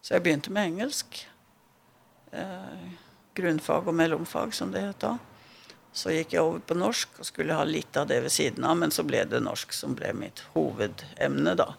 Så 0.00 0.14
jag 0.14 0.22
började 0.22 0.50
med 0.50 0.64
engelsk. 0.64 1.28
Eh, 2.32 2.90
grundfag 3.34 3.88
och 3.88 3.94
mellomfag 3.94 4.54
som 4.54 4.72
det 4.72 4.80
heter. 4.80 5.18
Så 5.92 6.10
gick 6.10 6.32
jag 6.32 6.46
över 6.46 6.58
på 6.58 6.74
norsk 6.74 7.08
och 7.18 7.26
skulle 7.26 7.54
ha 7.54 7.64
lite 7.64 8.00
av 8.00 8.06
det 8.06 8.20
vid 8.20 8.32
sidan 8.32 8.64
av, 8.64 8.76
men 8.76 8.90
så 8.90 9.02
blev 9.02 9.28
det 9.28 9.40
norsk 9.40 9.72
som 9.72 9.94
blev 9.94 10.14
mitt 10.14 10.42
huvudämne 10.54 11.54
då. 11.54 11.74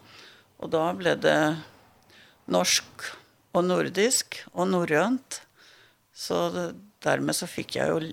Och 0.56 0.70
då 0.70 0.92
blev 0.92 1.20
det 1.20 1.56
norsk 2.44 2.84
och 3.52 3.64
nordisk 3.64 4.44
och 4.52 4.68
norrönt. 4.68 5.42
Så 6.14 6.50
det, 6.50 6.74
därmed 6.98 7.36
så 7.36 7.46
fick 7.46 7.76
jag 7.76 8.02
ju 8.02 8.12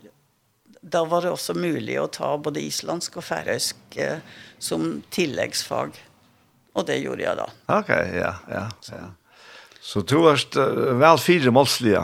da 0.81 1.03
var 1.05 1.25
det 1.25 1.33
også 1.33 1.55
mulig 1.57 1.97
å 1.99 2.07
ta 2.11 2.35
både 2.39 2.61
islandsk 2.63 3.19
og 3.19 3.25
færøysk 3.27 3.99
eh, 3.99 4.21
som 4.61 5.01
tilleggsfag. 5.11 5.97
Og 6.77 6.87
det 6.87 6.99
gjorde 7.01 7.25
jeg 7.25 7.39
da. 7.39 7.47
Ok, 7.75 7.91
ja, 8.15 8.33
ja, 8.51 8.65
ja. 8.93 9.05
Så 9.81 10.03
du 10.07 10.17
har 10.23 10.39
uh, 10.59 10.91
vel 10.99 11.21
fire 11.21 11.51
målslige? 11.55 12.03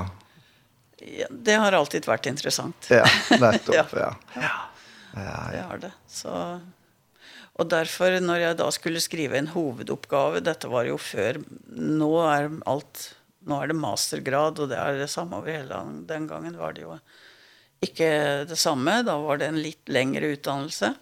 Ja, 1.05 1.27
det 1.29 1.57
har 1.61 1.75
alltid 1.77 2.07
vært 2.09 2.27
interessant. 2.31 2.87
Ja, 2.91 3.05
nettopp, 3.43 3.93
ja. 3.95 4.09
ja. 4.35 4.41
ja. 4.41 4.55
Ja, 5.15 5.21
ja. 5.21 5.51
Det 5.51 5.61
har 5.69 5.83
det. 5.85 5.91
Så, 6.11 6.31
og 7.55 7.69
derfor, 7.71 8.17
når 8.19 8.41
jeg 8.41 8.57
da 8.59 8.71
skulle 8.75 9.03
skrive 9.03 9.37
en 9.39 9.51
hovedoppgave, 9.53 10.41
dette 10.43 10.71
var 10.71 10.87
jo 10.89 10.97
før, 10.99 11.39
nå 11.71 12.09
er 12.25 12.49
alt, 12.67 13.05
nå 13.47 13.61
er 13.61 13.71
det 13.71 13.77
mastergrad, 13.79 14.59
og 14.59 14.73
det 14.73 14.81
er 14.81 14.99
det 14.99 15.11
samme 15.13 15.39
over 15.39 15.53
hele 15.53 15.69
landet. 15.71 16.03
Den 16.11 16.27
gangen 16.27 16.57
var 16.59 16.75
det 16.75 16.83
jo 16.83 16.97
ikke 17.83 18.09
det 18.49 18.57
samme. 18.59 19.01
Da 19.07 19.17
var 19.21 19.41
det 19.41 19.49
en 19.51 19.61
litt 19.61 19.91
lengre 19.91 20.31
utdannelse. 20.35 20.93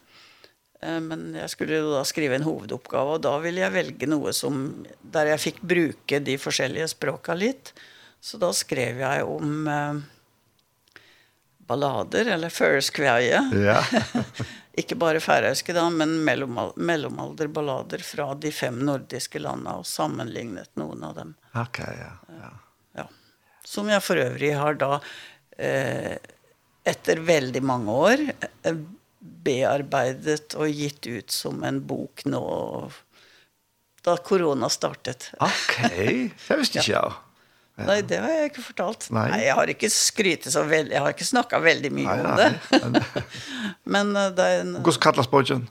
Men 0.83 1.29
jeg 1.37 1.47
skulle 1.53 1.77
da 1.85 2.01
skrive 2.03 2.35
en 2.35 2.43
hovedoppgave, 2.43 3.13
og 3.15 3.21
da 3.23 3.37
ville 3.39 3.61
jeg 3.61 3.71
velge 3.71 4.07
noe 4.09 4.33
som, 4.35 4.65
der 4.99 5.29
jeg 5.31 5.39
fikk 5.39 5.61
bruke 5.63 6.19
de 6.19 6.35
forskjellige 6.35 6.89
språka 6.91 7.37
litt. 7.39 7.71
Så 8.23 8.39
da 8.39 8.49
skrev 8.55 8.99
jeg 9.03 9.23
om 9.27 9.67
eh, 9.67 10.01
ballader, 11.67 12.29
eller 12.35 12.53
føreskveie. 12.53 13.41
Ja. 13.59 13.79
ikke 14.81 14.95
bare 14.99 15.19
færøyske 15.23 15.75
da, 15.75 15.85
men 15.91 16.15
mellom, 16.23 16.59
mellomalderballader 16.75 18.03
fra 18.05 18.29
de 18.39 18.51
fem 18.55 18.79
nordiske 18.87 19.41
landene, 19.43 19.75
og 19.81 19.89
sammenlignet 19.89 20.71
noen 20.79 21.03
av 21.03 21.17
dem. 21.19 21.35
Ok, 21.59 21.81
ja. 21.83 22.13
ja. 22.39 22.53
ja. 23.01 23.07
Som 23.67 23.91
jeg 23.91 24.03
for 24.05 24.23
øvrig 24.23 24.53
har 24.59 24.79
da 24.79 24.93
eh, 25.57 26.15
etter 26.83 27.21
veldig 27.23 27.63
mange 27.63 27.95
år 28.09 28.23
bearbeidet 29.43 30.55
og 30.59 30.71
gitt 30.71 31.07
ut 31.07 31.31
som 31.31 31.63
en 31.63 31.79
bok 31.87 32.25
nå 32.27 32.43
da 34.03 34.17
korona 34.19 34.67
startet. 34.71 35.29
Ok, 35.39 35.77
det 35.87 36.57
visste 36.59 36.81
ikke 36.81 36.91
jeg. 36.91 37.13
Ja. 37.73 37.85
Nei, 37.87 38.01
det 38.05 38.19
har 38.21 38.33
jeg 38.35 38.49
ikke 38.51 38.65
fortalt. 38.67 39.07
Nei, 39.15 39.23
nei 39.31 39.39
jeg 39.47 39.55
har 39.57 39.71
ikke 39.71 39.89
skrytet 39.89 40.53
så 40.53 40.65
veldig, 40.67 40.93
jeg 40.93 41.01
har 41.05 41.15
ikke 41.15 41.25
snakket 41.25 41.63
veldig 41.63 41.91
mye 41.95 42.17
nei, 42.19 42.25
om 42.27 42.97
det. 42.97 43.23
Men 43.95 44.11
det 44.13 44.45
er 44.45 44.59
en... 44.61 44.75
Hvordan 44.83 45.05
kalles 45.07 45.31
boken? 45.31 45.63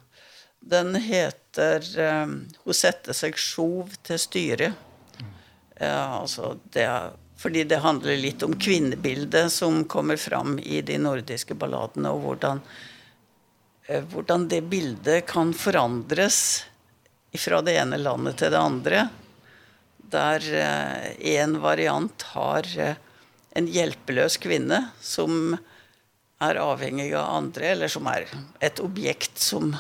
Den 0.72 0.96
heter 1.02 1.86
um, 2.24 2.34
«Hun 2.64 2.78
setter 2.78 3.14
seg 3.14 3.38
sjov 3.38 3.92
til 4.06 4.18
styret». 4.22 4.80
Mm. 5.20 5.30
Ja, 5.78 6.00
altså, 6.22 6.56
det 6.74 6.88
er 6.88 7.12
Fordi 7.42 7.64
det 7.66 7.80
handler 7.82 8.20
litt 8.20 8.42
om 8.46 8.54
kvinnebildet 8.54 9.50
som 9.50 9.82
kommer 9.90 10.16
fram 10.16 10.58
i 10.62 10.78
de 10.86 10.98
nordiske 11.02 11.56
balladene, 11.58 12.12
og 12.14 12.22
hvordan, 12.22 12.60
hvordan 14.12 14.46
det 14.52 14.60
bildet 14.70 15.26
kan 15.26 15.50
forandres 15.50 16.38
fra 17.42 17.58
det 17.66 17.74
ene 17.80 17.98
landet 17.98 18.38
til 18.38 18.52
det 18.54 18.60
andre. 18.60 19.02
Der 20.12 20.46
en 21.18 21.58
variant 21.64 22.26
har 22.36 22.68
en 23.52 23.68
hjelpeløs 23.68 24.38
kvinne 24.38 24.78
som 25.02 25.56
er 26.42 26.60
avhengig 26.62 27.10
av 27.14 27.30
andre, 27.40 27.72
eller 27.74 27.90
som 27.90 28.06
er 28.10 28.28
et 28.62 28.80
objekt 28.82 29.40
som 29.40 29.72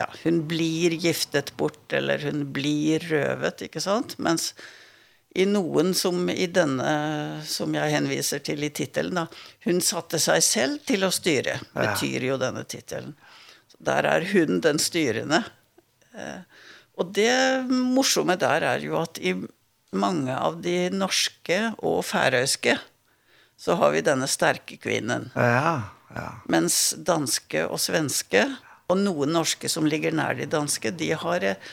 ja, 0.00 0.08
hun 0.24 0.42
blir 0.48 0.94
giftet 1.00 1.54
bort, 1.56 1.84
eller 1.92 2.20
hun 2.26 2.44
blir 2.54 3.06
røvet, 3.10 3.64
ikke 3.68 3.82
sant? 3.82 4.18
Mens 4.22 4.52
i 5.36 5.44
noen 5.48 5.92
som 5.94 6.30
i 6.32 6.46
denne 6.48 6.92
som 7.46 7.74
jeg 7.76 7.92
henviser 7.92 8.42
til 8.44 8.64
i 8.64 8.70
titeln 8.74 9.18
da. 9.18 9.26
Hun 9.66 9.82
satte 9.84 10.20
seg 10.22 10.42
selv 10.44 10.84
til 10.88 11.04
å 11.06 11.12
styre. 11.12 11.58
Ja. 11.60 11.82
Betyr 11.82 12.28
jo 12.30 12.38
denne 12.40 12.64
titeln. 12.64 13.12
Så 13.68 13.80
der 13.88 14.08
er 14.08 14.26
hun 14.32 14.62
den 14.64 14.80
styrende. 14.82 15.42
Og 16.96 17.12
det 17.16 17.68
morsomme 17.68 18.38
der 18.40 18.64
er 18.64 18.84
jo 18.84 18.96
at 19.02 19.20
i 19.20 19.34
mange 19.96 20.32
av 20.32 20.60
de 20.64 20.88
norske 20.92 21.58
og 21.84 22.02
færøyske 22.08 22.78
så 23.56 23.76
har 23.80 23.92
vi 23.94 24.04
denne 24.04 24.28
sterke 24.28 24.76
kvinnen. 24.80 25.30
Ja, 25.36 25.92
ja. 26.12 26.28
Mens 26.52 26.94
danske 26.96 27.64
og 27.68 27.80
svenske 27.80 28.44
og 28.86 29.00
noen 29.00 29.32
norske 29.34 29.68
som 29.72 29.88
ligger 29.88 30.14
nær 30.14 30.36
de 30.38 30.46
danske, 30.50 30.92
de 30.92 31.10
har 31.16 31.44
eh, 31.44 31.70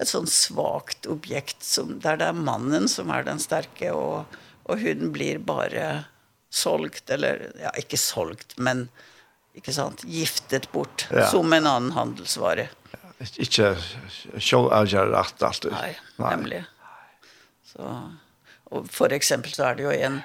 ett 0.00 0.08
sånn 0.08 0.26
svagt 0.26 1.06
objekt 1.06 1.62
som 1.62 2.00
där 2.00 2.16
det 2.16 2.28
er 2.28 2.32
mannen 2.36 2.88
som 2.88 3.10
är 3.10 3.22
den 3.22 3.38
starke 3.38 3.90
och 3.90 4.36
och 4.66 4.78
hun 4.78 5.12
blir 5.12 5.38
bara 5.38 6.04
solgt, 6.50 7.10
eller 7.10 7.52
ja 7.62 7.70
inte 7.70 7.96
solgt, 7.96 8.58
men 8.58 8.88
inte 9.54 9.72
sant 9.72 10.04
giftet 10.04 10.72
bort 10.72 11.06
ja. 11.10 11.26
som 11.26 11.52
en 11.52 11.66
annen 11.66 11.92
handelsvare. 11.92 12.68
Ja, 12.90 13.26
inte 13.36 13.76
show 14.38 14.72
alger 14.72 15.06
rätt 15.06 15.42
alltid. 15.42 15.72
Nej, 15.72 16.00
Nej. 16.16 16.36
nämligen. 16.36 16.64
Så 17.64 18.10
och 18.64 18.90
för 18.90 19.12
exempel 19.12 19.52
så 19.52 19.62
är 19.62 19.74
det 19.74 19.82
ju 19.82 19.92
en 19.92 20.20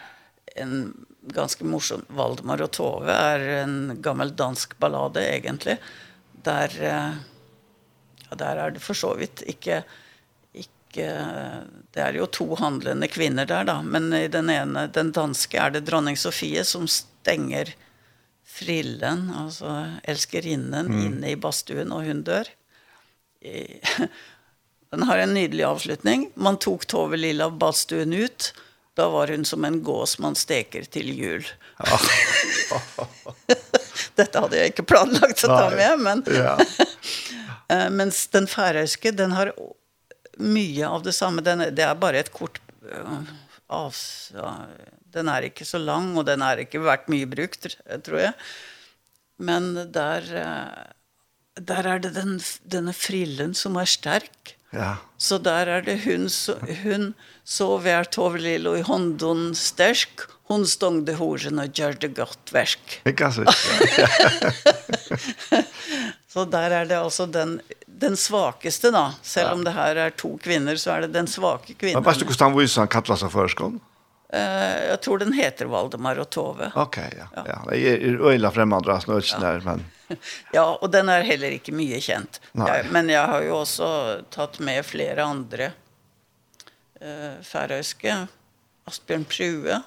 en 0.56 1.06
ganska 1.22 1.66
morsom 1.66 2.06
Valdemar 2.08 2.62
och 2.62 2.72
Tove 2.72 3.12
är 3.12 3.40
en 3.40 3.98
gammal 4.00 4.36
dansk 4.36 4.78
ballad 4.78 5.18
egentligen 5.18 5.78
där 6.32 7.14
Ja, 8.32 8.40
der 8.40 8.64
er 8.64 8.72
det 8.72 8.82
for 8.84 8.96
så 8.96 9.12
vidt 9.20 9.44
ikke, 9.52 9.82
ikke 10.56 11.08
Det 11.92 12.00
er 12.04 12.16
jo 12.16 12.28
to 12.32 12.48
handlende 12.56 13.08
kvinner 13.12 13.46
der, 13.48 13.68
da. 13.68 13.82
Men 13.84 14.12
i 14.16 14.28
den 14.32 14.50
ene, 14.50 14.88
den 14.88 15.12
danske, 15.12 15.60
er 15.60 15.76
det 15.76 15.86
dronning 15.88 16.18
Sofie 16.20 16.64
som 16.68 16.88
stenger 16.88 17.74
frillen, 18.48 19.30
altså 19.36 20.00
elskerinnen, 20.04 20.88
mm. 20.92 21.00
inne 21.06 21.32
i 21.32 21.40
badstuen, 21.40 21.92
og 21.96 22.08
hun 22.08 22.24
dør. 22.28 22.50
Den 24.92 25.04
har 25.08 25.22
en 25.24 25.34
nydelig 25.34 25.64
avslutning. 25.64 26.26
Man 26.36 26.58
tok 26.60 26.84
Tove 26.92 27.16
Lilla 27.16 27.48
av 27.48 27.56
badstuen 27.58 28.12
ut. 28.12 28.52
Da 29.00 29.08
var 29.10 29.32
hun 29.32 29.46
som 29.48 29.64
en 29.66 29.80
gås 29.84 30.18
man 30.20 30.36
steker 30.36 30.84
til 30.92 31.14
jul. 31.16 31.48
Dette 34.20 34.44
hadde 34.44 34.60
jeg 34.60 34.74
ikke 34.74 34.88
planlagt 34.92 35.46
å 35.48 35.52
ta 35.54 35.70
med, 35.72 36.04
men 36.04 36.24
Eh, 37.72 37.90
mens 37.90 38.28
den 38.28 38.48
färöiske, 38.48 39.12
den 39.12 39.32
har 39.32 39.54
mye 40.38 40.88
av 40.88 41.04
det 41.04 41.14
samme. 41.16 41.44
Den, 41.46 41.64
det 41.76 41.86
er 41.86 42.00
bare 42.00 42.20
et 42.24 42.32
kort 42.34 42.60
uh, 42.84 43.22
av, 43.72 43.96
ja, 44.36 44.54
Den 45.14 45.30
er 45.32 45.48
ikke 45.48 45.68
så 45.68 45.80
lang, 45.80 46.14
og 46.18 46.26
den 46.28 46.44
har 46.44 46.60
ikke 46.60 46.82
vært 46.84 47.10
mye 47.12 47.28
brukt, 47.30 47.70
tror 48.06 48.20
jeg. 48.26 48.34
Men 49.42 49.74
der, 49.92 50.28
der 51.60 51.88
er 51.94 52.02
det 52.04 52.14
den, 52.16 52.38
denne 52.64 52.94
frillen 52.96 53.56
som 53.58 53.80
er 53.82 53.90
sterk. 53.90 54.56
Ja. 54.72 54.96
Så 55.20 55.40
der 55.44 55.68
er 55.68 55.84
det 55.84 55.98
hun, 56.06 56.30
så, 56.32 56.56
hun 56.84 57.12
sover 57.44 58.08
tovlilo 58.08 58.78
i 58.80 58.86
hånden 58.88 59.52
sterk, 59.58 60.28
hon 60.52 60.64
stångde 60.68 61.18
horen 61.20 61.60
og 61.64 61.76
gjør 61.76 62.00
det 62.00 62.14
godt 62.16 62.54
versk. 62.56 63.02
Ikke 63.08 63.32
sant? 63.36 63.52
Så 66.32 66.46
der 66.48 66.72
er 66.72 66.86
det 66.88 66.96
altså 66.96 67.26
den, 67.28 67.58
den 67.86 68.16
svakeste 68.16 68.92
da. 68.96 69.10
Selv 69.22 69.50
ja. 69.50 69.56
om 69.58 69.64
det 69.68 69.74
her 69.76 69.98
er 70.00 70.14
to 70.16 70.38
kvinner, 70.40 70.78
så 70.80 70.94
er 70.96 71.06
det 71.06 71.16
den 71.18 71.28
svake 71.28 71.76
kvinnen. 71.76 72.00
Men 72.00 72.08
vet 72.08 72.22
du 72.22 72.30
hvordan 72.30 72.56
viser 72.56 72.86
han 72.86 72.92
kattler 72.92 73.20
seg 73.20 73.34
förskon. 73.34 73.82
Uh, 74.32 74.94
jeg 74.94 75.00
tror 75.04 75.20
den 75.20 75.36
heter 75.36 75.68
Valdemar 75.68 76.22
og 76.24 76.30
Tove. 76.32 76.70
Ok, 76.80 77.02
ja. 77.04 77.28
ja. 77.36 77.44
ja. 77.50 77.58
Jeg 77.76 77.98
er 77.98 78.24
øyla 78.32 78.52
fremmedre, 78.56 78.96
så 79.04 79.20
ikke 79.20 79.42
der, 79.44 79.66
men... 79.66 79.84
ja, 80.56 80.64
og 80.64 80.88
den 80.94 81.12
er 81.12 81.28
heller 81.28 81.52
ikke 81.52 81.76
mye 81.76 82.00
kjent. 82.00 82.40
Jeg, 82.56 82.86
men 82.96 83.12
jeg 83.12 83.28
har 83.28 83.44
jo 83.44 83.58
også 83.66 83.90
tatt 84.32 84.62
med 84.64 84.88
flere 84.88 85.26
andre 85.28 85.74
uh, 87.04 87.42
færøyske. 87.44 88.22
Asbjørn 88.88 89.28
Prue, 89.28 89.82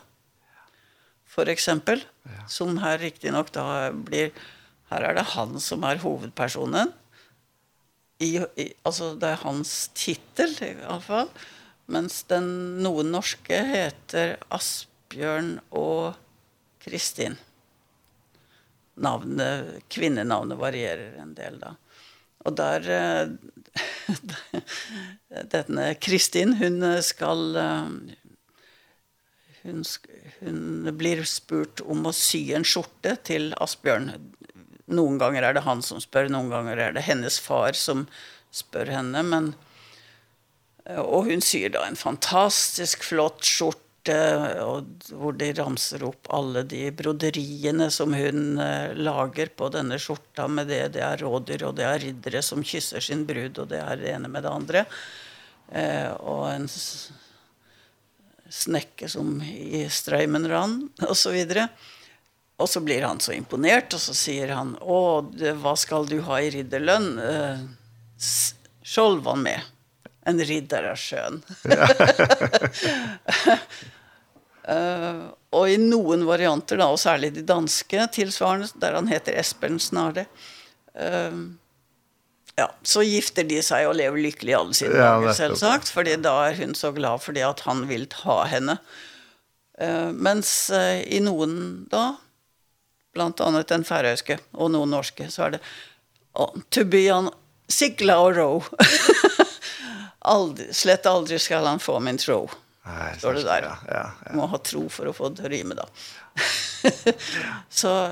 for 1.24 1.49
eksempel, 1.49 2.05
ja. 2.28 2.45
som 2.53 2.76
her 2.84 3.01
riktig 3.01 3.32
nok 3.32 3.49
da 3.57 3.64
blir 3.97 4.28
Her 4.95 5.09
er 5.09 5.16
det 5.18 5.30
han 5.32 5.57
som 5.59 5.82
er 5.88 5.99
hovedpersonen. 6.05 6.92
I, 8.22 8.38
i, 8.38 8.68
altså 8.86 9.14
det 9.18 9.32
er 9.32 9.40
hans 9.42 9.72
titel 9.99 10.53
i 10.62 10.70
alle 10.84 11.03
fall. 11.03 11.32
Mens 11.90 12.22
den 12.30 12.47
noen 12.84 13.11
norske 13.11 13.59
heter 13.72 14.36
Asbjørn 14.55 15.57
og 15.74 16.14
Kristin. 16.84 17.34
Navnet, 18.95 19.82
kvinnenavnet 19.90 20.61
varierer 20.62 21.18
en 21.24 21.34
del 21.34 21.59
da. 21.59 21.74
Og 22.47 22.55
der 22.55 22.86
denne 25.57 25.88
Kristin, 25.99 26.55
hun 26.61 26.86
skal 27.03 27.59
hun, 29.64 29.82
hun 30.38 30.95
blir 30.95 31.24
spurt 31.26 31.82
om 31.82 32.07
å 32.07 32.14
sy 32.14 32.47
en 32.55 32.68
skjorte 32.68 33.16
til 33.26 33.51
Asbjørn 33.59 34.12
Noen 34.93 35.16
ganger 35.20 35.47
er 35.47 35.57
det 35.57 35.64
han 35.64 35.80
som 35.85 36.01
spør, 36.03 36.28
noen 36.32 36.51
ganger 36.53 36.80
er 36.80 36.97
det 36.97 37.07
hennes 37.07 37.39
far 37.41 37.76
som 37.78 38.05
spør 38.55 38.93
henne, 38.93 39.22
men 39.24 39.55
og 41.01 41.30
hun 41.30 41.41
syr 41.41 41.70
da 41.72 41.87
en 41.89 41.97
fantastisk 41.97 43.07
flott 43.09 43.41
skjorte 43.49 43.80
og 44.61 45.07
hvor 45.16 45.32
de 45.41 45.49
ramser 45.57 46.03
opp 46.05 46.28
alle 46.37 46.61
de 46.68 46.91
broderiene 46.93 47.87
som 47.89 48.12
hun 48.12 48.61
lager 49.01 49.49
på 49.57 49.70
denne 49.72 49.97
skjorta 49.97 50.45
med 50.45 50.68
det 50.68 50.82
det 50.99 51.01
er 51.07 51.24
rådyr 51.24 51.64
og 51.70 51.78
det 51.78 51.89
er 51.89 52.03
riddere 52.03 52.45
som 52.45 52.61
kysser 52.61 53.01
sin 53.01 53.24
brud 53.24 53.62
og 53.62 53.70
det 53.72 53.80
er 53.80 53.97
det 54.03 54.12
ene 54.12 54.28
med 54.28 54.45
det 54.45 54.53
andre 54.53 54.85
og 56.20 56.45
en 56.51 56.68
snekke 58.55 59.09
som 59.11 59.39
i 59.43 59.85
strømmen 59.91 60.47
rann 60.51 60.76
og 61.09 61.16
så 61.18 61.32
videre. 61.35 61.68
Och 62.57 62.70
så 62.70 62.80
blir 62.80 63.02
han 63.02 63.20
så 63.20 63.32
imponerad 63.32 63.94
och 63.94 64.00
så 64.00 64.14
säger 64.14 64.48
han, 64.48 64.76
åh, 64.80 65.24
vad 65.55 65.78
ska 65.78 66.02
du 66.02 66.20
ha 66.20 66.40
i 66.40 66.50
ridderlön? 66.50 67.18
Eh, 67.18 67.59
Sjolv 68.84 69.22
var 69.22 69.36
med. 69.36 69.61
En 70.24 70.40
riddare 70.40 70.96
skön. 70.96 71.42
uh, 74.68 75.24
och 75.50 75.68
i 75.70 75.78
någon 75.78 76.24
varianter 76.24 76.76
då, 76.76 76.86
och 76.86 77.00
särskilt 77.00 77.36
i 77.36 77.42
danska 77.42 78.07
tillsvarande, 78.07 78.68
där 78.74 78.92
han 78.92 79.09
heter 79.09 79.32
Espen 79.32 79.80
snarare. 79.80 80.24
Ehm 80.98 81.59
ja, 82.57 82.74
så 82.82 83.02
gifter 83.02 83.44
de 83.44 83.62
sig 83.62 83.86
och 83.86 83.94
lever 83.94 84.18
lyckliga 84.18 84.59
alla 84.59 84.72
sina 84.72 84.96
ja, 84.96 85.05
dagar, 85.05 85.32
selvsagt, 85.32 85.88
för 85.88 86.16
då 86.16 86.30
är 86.30 86.57
hon 86.64 86.74
så 86.74 86.92
glad 86.92 87.22
för 87.22 87.32
det 87.32 87.42
att 87.42 87.61
han 87.61 87.88
vill 87.88 88.09
ha 88.24 88.44
henne. 88.44 88.76
Uh, 89.82 90.12
mens 90.12 90.70
uh, 90.74 91.02
i 91.02 91.20
någon 91.20 91.86
då, 91.90 92.16
blant 93.14 93.40
annat 93.40 93.66
den 93.66 93.84
färöiske 93.84 94.38
och 94.50 94.70
nog 94.70 94.88
norske 94.88 95.30
så 95.30 95.42
är 95.42 95.50
det 95.50 95.58
«To 96.68 96.84
be 96.84 97.12
on 97.12 97.30
sigla 97.68 98.18
och 98.18 98.36
ro. 98.36 98.64
aldrig, 100.18 100.74
slett 100.74 101.06
aldrig 101.06 101.40
skall 101.40 101.66
han 101.66 101.78
få 101.78 102.00
min 102.00 102.18
tro. 102.18 102.50
Nej, 102.86 103.18
Står 103.18 103.34
det 103.34 103.42
där. 103.42 103.62
Ja, 103.62 103.76
ja, 103.94 104.10
ja. 104.26 104.32
Man 104.32 104.48
har 104.48 104.58
tro 104.58 104.88
för 104.88 105.06
att 105.06 105.16
få 105.16 105.28
det 105.28 105.48
rymma 105.48 105.74
då. 105.74 105.86
så 107.68 108.10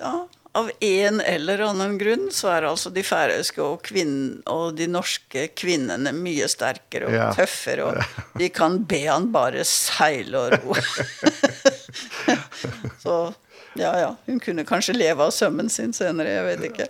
ja, 0.00 0.28
av 0.52 0.70
en 0.80 1.20
eller 1.20 1.58
annan 1.58 1.98
grund 1.98 2.32
så 2.32 2.48
är 2.48 2.62
alltså 2.62 2.90
de 2.90 3.02
färöiska 3.02 3.62
och 3.62 3.84
kvinn 3.84 4.40
och 4.40 4.74
de 4.74 4.86
norska 4.86 5.48
kvinnorna 5.48 6.12
mycket 6.12 6.50
starkare 6.50 7.06
och 7.06 7.12
ja. 7.12 7.34
tuffare 7.34 7.82
och 7.82 7.94
de 8.34 8.48
kan 8.48 8.84
be 8.84 9.10
han 9.10 9.32
bara 9.32 9.64
seila 9.64 10.40
och 10.40 10.52
ro. 10.52 10.74
så 13.02 13.34
Ja, 13.78 13.94
ja. 14.00 14.12
Hun 14.26 14.40
kunne 14.42 14.64
kanskje 14.68 14.96
leve 14.96 15.26
av 15.28 15.34
sømmen 15.34 15.70
sin 15.72 15.92
senere, 15.96 16.34
jeg 16.36 16.46
vet 16.48 16.68
ikke. 16.72 16.86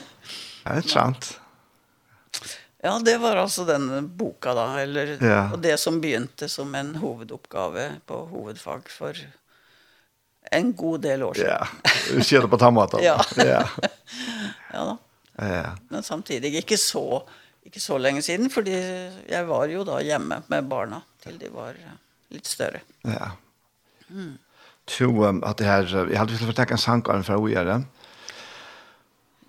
det 0.66 0.76
er 0.76 0.88
sant. 0.90 1.36
Ja, 2.82 2.98
det 3.02 3.16
var 3.18 3.36
altså 3.40 3.64
den 3.66 3.88
boka 4.16 4.52
da, 4.54 4.66
eller, 4.82 5.16
ja. 5.22 5.40
og 5.52 5.58
det 5.64 5.74
som 5.82 5.98
begynte 6.02 6.48
som 6.48 6.74
en 6.78 6.94
hovedoppgave 7.00 7.88
på 8.06 8.20
hovedfag 8.30 8.90
for 8.92 9.18
en 10.50 10.72
god 10.76 11.00
del 11.00 11.24
år 11.26 11.34
siden. 11.34 11.50
Ja, 11.50 11.66
vi 12.14 12.24
ser 12.24 12.46
det 12.46 12.52
på 12.52 12.58
tannmaten. 12.58 13.02
ja. 13.08 13.16
ja. 13.36 13.64
ja 14.72 14.84
da. 14.84 14.96
Ja. 15.36 15.72
Men 15.88 16.02
samtidig 16.02 16.54
ikke 16.62 16.78
så, 16.80 17.22
ikke 17.66 17.80
så 17.82 17.98
lenge 17.98 18.22
siden, 18.22 18.50
fordi 18.50 18.76
jeg 19.28 19.48
var 19.48 19.66
jo 19.68 19.82
da 19.84 19.98
hjemme 20.04 20.40
med 20.46 20.70
barna 20.70 21.02
til 21.24 21.40
de 21.40 21.50
var 21.52 21.76
litt 22.32 22.46
større. 22.46 22.80
Ja. 23.02 23.32
Mm 24.08 24.36
to 24.86 25.24
att 25.42 25.56
det 25.56 25.64
här 25.64 26.08
jag 26.12 26.18
hade 26.18 26.32
velat 26.32 26.56
ta 26.56 26.64
en 26.64 26.78
sankar 26.78 27.22
för 27.22 27.44
att 27.44 27.50
göra. 27.50 27.82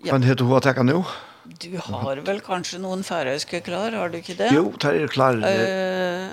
Ja. 0.02 0.12
Men 0.12 0.22
heter 0.22 0.52
å 0.52 0.60
ta 0.60 0.82
nu? 0.82 1.04
Du 1.44 1.80
har 1.82 2.16
väl 2.16 2.40
kanske 2.40 2.78
någon 2.78 3.04
färöiska 3.04 3.60
klar, 3.60 3.92
har 3.92 4.08
du 4.08 4.18
inte 4.18 4.34
det? 4.34 4.50
Jo, 4.52 4.72
där 4.80 4.94
är 4.94 5.06
klar. 5.06 5.34
Uh, 5.34 6.28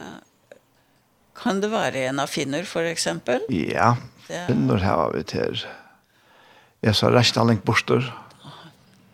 kan 1.36 1.62
det 1.62 1.68
vara 1.68 1.88
en 1.88 2.20
av 2.20 2.28
finner 2.28 2.64
för 2.64 2.84
exempel? 2.84 3.41
Ja, 3.49 3.97
det... 4.28 4.47
finner 4.47 4.78
har 4.78 5.12
vi 5.12 5.24
till. 5.24 5.66
Jag 6.82 6.95
sa 6.95 7.12
Rastalink 7.12 7.64
Borster. 7.64 8.14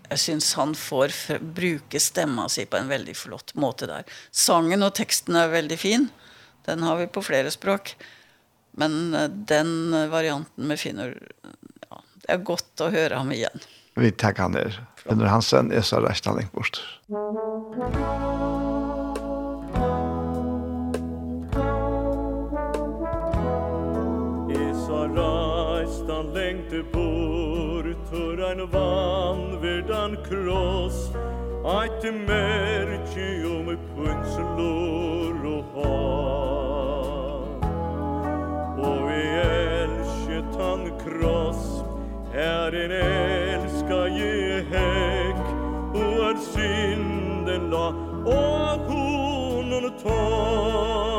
Jag 0.10 0.20
syns 0.20 0.54
han 0.54 0.76
får 0.76 1.39
bruke 1.39 2.00
stämman 2.00 2.50
sig 2.50 2.66
på 2.66 2.78
en 2.78 2.88
väldigt 2.88 3.18
flott 3.18 3.54
måte 3.54 3.86
där. 3.86 4.04
Sangen 4.32 4.84
och 4.84 4.96
texten 4.96 5.36
är 5.36 5.48
väldigt 5.48 5.80
fin. 5.80 6.08
Den 6.66 6.84
har 6.84 6.96
vi 6.96 7.08
på 7.08 7.22
flera 7.22 7.52
språk. 7.52 7.98
Men 8.72 9.16
den 9.48 9.92
varianten 10.12 10.68
med 10.68 10.80
finner, 10.80 11.18
ja, 11.90 12.02
det 12.24 12.32
er 12.36 12.44
godt 12.48 12.84
å 12.84 12.90
høre 12.94 13.20
ham 13.20 13.32
igjen. 13.36 13.68
Vi 14.00 14.12
tackar 14.12 14.44
han 14.44 14.56
der. 14.56 14.80
Finner 14.96 15.26
Hansen 15.26 15.72
är 15.72 15.82
så 15.82 16.00
rätt 16.00 16.26
han 16.26 16.40
bort. 16.54 16.82
Esa 24.52 25.02
rastan 25.08 26.34
längte 26.34 26.84
bort 26.94 27.62
Hör 28.12 28.52
en 28.52 28.70
vanverdan 28.70 30.18
kross 30.30 31.10
Eit 31.66 32.02
det 32.02 32.12
märker 32.12 33.46
om 33.46 33.78
punslor 33.96 35.46
og 35.46 35.64
hav 35.76 36.61
som 40.82 41.00
kross. 41.00 41.84
Herren 42.34 42.92
elska 42.92 44.08
ge 44.08 44.64
hek 44.72 45.42
Og 45.96 46.30
er 46.30 46.38
synden 46.54 47.70
la 47.70 47.88
Og 48.26 48.80
honom 48.88 49.92
tar 50.04 51.11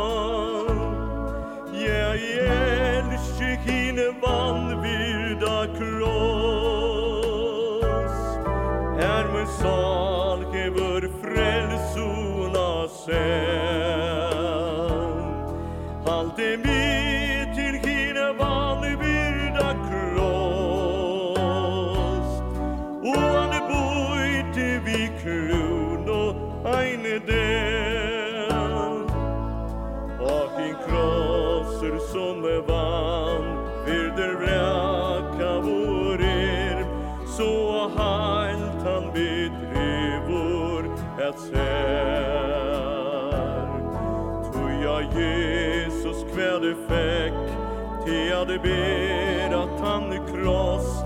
det 48.52 48.58
ber 48.58 49.62
at 49.62 49.80
han 49.80 50.12
i 50.12 50.16
kross. 50.16 51.04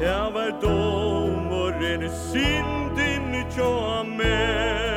Det 0.00 0.30
var 0.34 0.50
dom 0.62 1.46
och 1.52 1.82
ren 1.82 2.10
synd 2.10 2.98
inni 2.98 3.44
tjoa 3.54 4.02
meg 4.04 4.93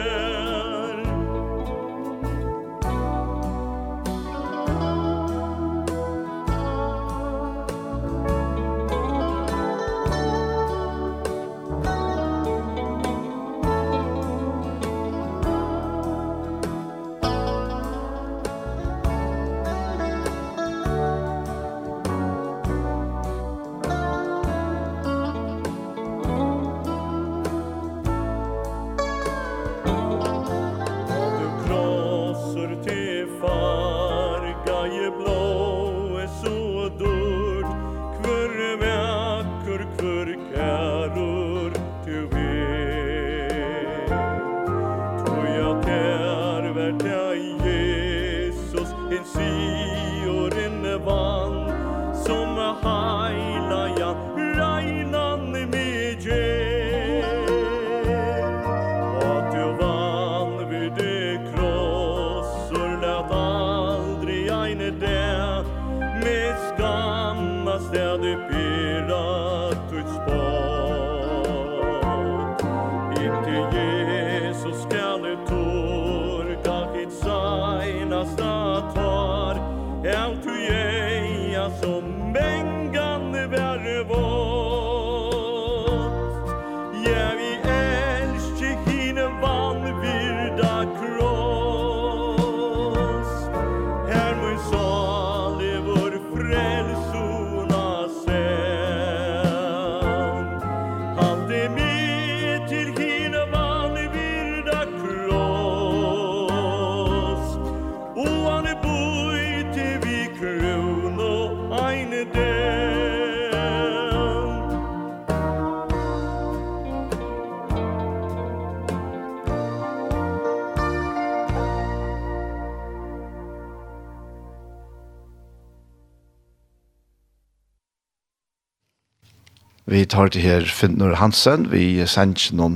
Vi 129.98 130.04
tar 130.06 130.28
til 130.30 130.44
her 130.46 130.66
Finnur 130.70 131.16
Hansen, 131.18 131.72
vi 131.72 132.06
sender 132.06 132.52
noen 132.54 132.76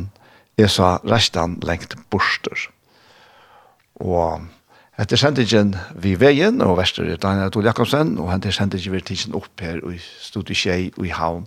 ESA 0.58 0.96
restan 1.06 1.60
lengt 1.62 1.94
borster. 2.10 2.64
Og 4.02 4.48
etter 4.98 5.22
sendingen 5.22 5.76
vi 6.02 6.16
veien, 6.18 6.64
og 6.66 6.80
verster 6.80 7.06
er 7.06 7.22
Daniel 7.22 7.52
Adol 7.52 7.68
Jakobsen, 7.70 8.16
og 8.18 8.32
henter 8.32 8.56
sendingen 8.56 8.96
vi 8.96 9.04
tidsen 9.06 9.38
opp 9.38 9.62
her 9.62 9.84
i 9.92 10.00
Studi 10.02 10.58
Kjei 10.58 10.90
og 10.96 11.06
i 11.06 11.14
Havn. 11.14 11.46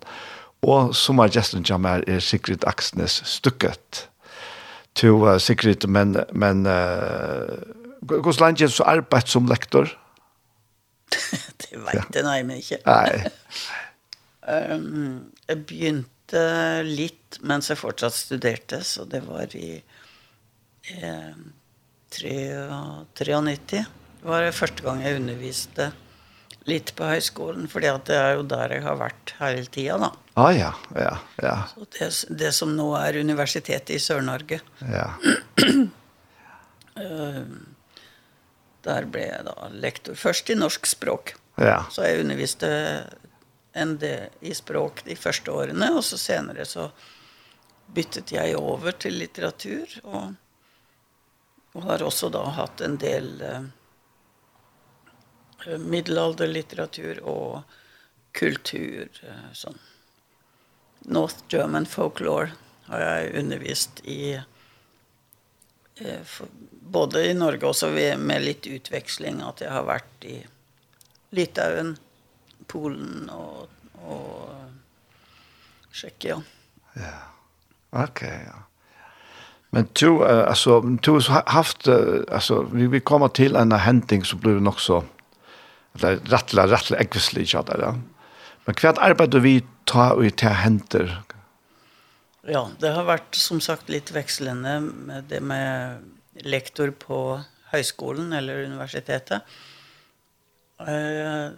Og 0.63 0.95
som 0.95 1.19
er 1.19 1.35
gesten 1.35 1.67
som 1.67 1.91
er 1.91 2.07
Sigrid 2.23 2.63
Aksnes 2.71 3.25
stykket. 3.35 4.05
To 5.03 5.17
uh, 5.27 5.41
Sigrid, 5.43 5.89
men, 5.91 6.21
men 6.31 6.69
uh, 6.71 7.51
hvordan 7.99 8.45
langt 8.47 8.63
er 8.63 8.71
så 8.71 8.87
arbeid 8.95 9.27
som 9.27 9.51
lektor? 9.51 9.91
det 11.67 11.83
vet 11.83 12.15
jeg 12.15 12.31
nei, 12.31 12.45
men 12.47 12.63
ikke. 12.63 12.79
nei. 12.87 13.25
Um, 14.45 15.33
jeg 15.49 15.65
begynte 15.69 16.41
litt 16.85 17.39
mens 17.45 17.71
jeg 17.71 17.81
fortsatt 17.81 18.17
studerte, 18.17 18.81
så 18.85 19.05
det 19.09 19.23
var 19.25 19.53
i 19.57 19.77
eh, 20.93 21.35
93. 22.15 23.85
Det 24.21 24.29
var 24.29 24.45
det 24.45 24.57
første 24.57 24.85
gang 24.85 25.03
jeg 25.05 25.21
underviste 25.21 25.91
litt 26.69 26.95
på 26.97 27.09
høyskolen, 27.09 27.67
fordi 27.69 27.89
at 27.91 28.07
det 28.09 28.17
er 28.17 28.39
jo 28.39 28.45
der 28.49 28.73
jeg 28.77 28.85
har 28.87 28.97
vært 29.01 29.35
hele 29.41 29.67
tiden 29.73 30.07
da. 30.07 30.11
Ah, 30.41 30.51
ja, 30.51 30.73
ja, 30.99 31.19
ja. 31.43 31.57
Så 31.71 31.87
det, 31.95 32.09
det 32.41 32.53
som 32.57 32.73
nå 32.75 32.89
er 32.99 33.21
universitetet 33.21 33.95
i 33.95 34.01
Sør-Norge. 34.03 34.61
Ja. 34.89 35.09
der 38.85 39.07
ble 39.11 39.27
jeg 39.29 39.45
da 39.47 39.69
lektor, 39.73 40.17
først 40.19 40.51
i 40.51 40.59
norsk 40.59 40.89
språk. 40.89 41.35
Ja. 41.61 41.85
Så 41.93 42.03
jeg 42.09 42.25
underviste 42.25 42.69
enn 43.75 43.97
det 43.99 44.31
i 44.41 44.55
språk 44.55 45.03
de 45.05 45.17
første 45.19 45.51
årene, 45.51 45.91
og 45.99 46.05
så 46.07 46.19
senere 46.21 46.67
så 46.69 46.89
byttet 47.95 48.33
jeg 48.33 48.57
over 48.57 48.95
til 48.97 49.19
litteratur, 49.19 49.91
og, 50.07 50.35
og 51.75 51.89
har 51.89 52.05
også 52.07 52.31
da 52.33 52.45
hatt 52.55 52.85
en 52.87 52.97
del 53.03 53.33
uh, 53.43 53.67
middelalderlitteratur 55.83 57.25
og 57.29 57.65
kultur, 58.35 59.11
uh, 59.27 59.51
sånn. 59.53 59.81
North 61.05 61.45
German 61.53 61.85
folklore 61.91 62.55
har 62.87 63.03
jeg 63.03 63.35
undervist 63.43 64.01
i, 64.09 64.35
eh, 66.01 66.23
for, 66.25 66.49
både 66.71 67.27
i 67.29 67.35
Norge 67.37 67.67
og 67.67 67.75
også 67.75 67.91
med 67.93 68.45
litt 68.45 68.67
utveksling, 68.69 69.43
at 69.45 69.61
jeg 69.61 69.73
har 69.73 69.85
vært 69.89 70.25
i 70.29 70.39
Litauen, 71.37 71.97
Polen 72.67 73.31
och 73.31 73.69
och 74.05 74.51
Tjeckien. 75.93 76.43
Ja. 76.93 77.03
Okej, 77.91 78.45
ja. 78.47 78.63
Men 79.71 79.89
du 79.93 80.25
alltså 80.25 80.81
du 80.81 81.11
har 81.11 81.51
haft 81.51 81.89
alltså 82.33 82.63
vi 82.73 82.87
vi 82.87 83.01
kommer 83.01 83.29
till 83.29 83.57
en 83.57 83.73
händing 83.73 84.25
så 84.25 84.37
blir 84.37 84.55
det 84.55 84.61
nog 84.61 84.81
så 84.81 85.05
eller 85.95 86.17
rattla 86.17 86.67
rattla 86.67 86.97
äggvislig 86.97 87.49
ja, 87.55 87.63
där. 87.63 87.79
Ja. 87.81 87.97
Men 88.65 88.75
kvart 88.75 88.99
arbetar 88.99 89.39
vi 89.39 89.65
ta 89.85 90.13
och 90.13 90.37
ta 90.37 90.49
händer. 90.49 91.23
Ja, 92.47 92.71
det 92.79 92.89
har 92.89 93.05
varit 93.05 93.35
som 93.35 93.61
sagt 93.61 93.89
lite 93.89 94.13
växlande 94.13 94.81
med 94.81 95.25
det 95.25 95.41
med 95.41 95.99
lektor 96.35 96.91
på 96.91 97.41
högskolan 97.65 98.33
eller 98.33 98.65
universitetet. 98.65 99.43
Eh 100.81 101.51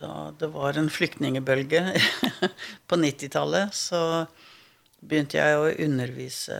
da 0.00 0.30
det 0.40 0.48
var 0.54 0.78
en 0.78 0.90
flyktningebølge 0.92 1.82
på 2.88 2.98
90-tallet, 2.98 3.76
så 3.76 4.24
begynte 5.00 5.38
jeg 5.40 5.58
å 5.58 5.68
undervise 5.86 6.58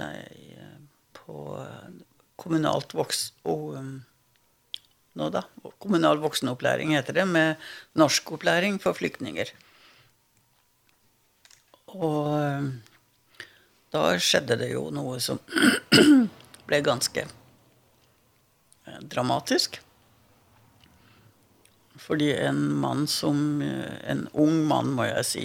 på 1.16 1.40
kommunalt 2.40 2.94
voks 2.96 3.30
og 3.48 3.76
nå 5.18 5.26
da, 5.34 5.42
kommunal 5.82 6.20
voksenopplæring 6.22 6.94
heter 6.94 7.16
det, 7.18 7.26
med 7.26 7.58
norskopplæring 7.98 8.78
for 8.82 8.96
flyktninger. 8.96 9.50
Og 11.90 12.70
da 13.90 14.04
skjedde 14.22 14.60
det 14.60 14.70
jo 14.70 14.86
noe 14.94 15.18
som 15.22 15.40
ble 16.68 16.80
ganske 16.86 17.26
dramatisk. 19.10 19.80
Fordi 22.00 22.32
en 22.32 22.62
mann 22.80 23.04
som, 23.10 23.60
en 23.60 24.24
ung 24.32 24.62
mann 24.66 24.94
må 24.96 25.04
jeg 25.06 25.26
si, 25.28 25.42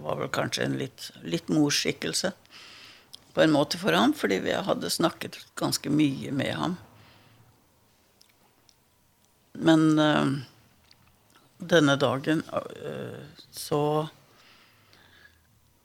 var 0.00 0.20
vel 0.20 0.30
kanskje 0.32 0.64
en 0.64 0.76
litt, 0.78 1.10
litt 1.26 1.50
morskikkelse 1.52 2.30
på 3.36 3.42
en 3.42 3.52
måte 3.52 3.76
for 3.76 3.92
ham, 3.92 4.14
fordi 4.16 4.38
vi 4.46 4.52
hadde 4.54 4.90
snakket 4.90 5.34
ganske 5.60 5.90
mye 5.92 6.30
med 6.32 6.54
ham. 6.56 6.76
Men 9.52 9.98
uh, 9.98 10.30
denne 11.58 11.96
dagen 12.00 12.40
uh, 12.48 13.20
så 13.50 14.08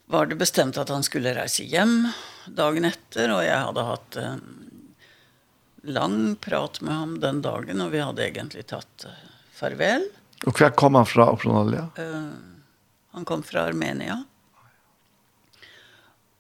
var 0.06 0.32
det 0.32 0.40
bestemt 0.40 0.80
at 0.80 0.94
han 0.96 1.04
skulle 1.04 1.36
reise 1.36 1.68
hjem 1.68 2.08
dagen 2.48 2.88
etter, 2.88 3.36
og 3.36 3.44
jeg 3.44 3.60
hadde 3.68 3.88
hatt 3.90 4.20
en 4.24 4.46
lang 5.92 6.18
prat 6.40 6.80
med 6.80 6.94
ham 6.94 7.20
den 7.20 7.44
dagen, 7.44 7.84
og 7.84 7.92
vi 7.92 8.06
hadde 8.06 8.30
egentlig 8.30 8.70
tatt 8.72 9.10
uh, 9.12 9.31
farvel. 9.62 10.08
Og 10.48 10.58
hva 10.58 10.72
kom 10.74 10.98
han 10.98 11.08
fra 11.08 11.30
opprinnelig? 11.32 11.84
Uh, 12.00 12.34
han 13.14 13.28
kom 13.30 13.44
fra 13.46 13.68
Armenia. 13.70 14.24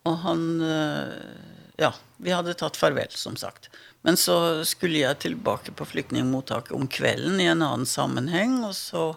Og 0.09 0.17
han, 0.23 0.45
uh, 0.65 1.71
ja, 1.77 1.93
vi 2.17 2.33
hadde 2.33 2.57
tatt 2.57 2.79
farvel, 2.79 3.13
som 3.13 3.37
sagt. 3.37 3.69
Men 4.01 4.17
så 4.17 4.63
skulle 4.65 5.03
jeg 5.03 5.21
tilbake 5.21 5.75
på 5.77 5.85
flyktningmottaket 5.85 6.73
om 6.73 6.87
kvelden 6.89 7.37
i 7.41 7.49
en 7.51 7.61
annen 7.61 7.85
sammenheng, 7.85 8.63
og 8.65 8.73
så 8.77 9.11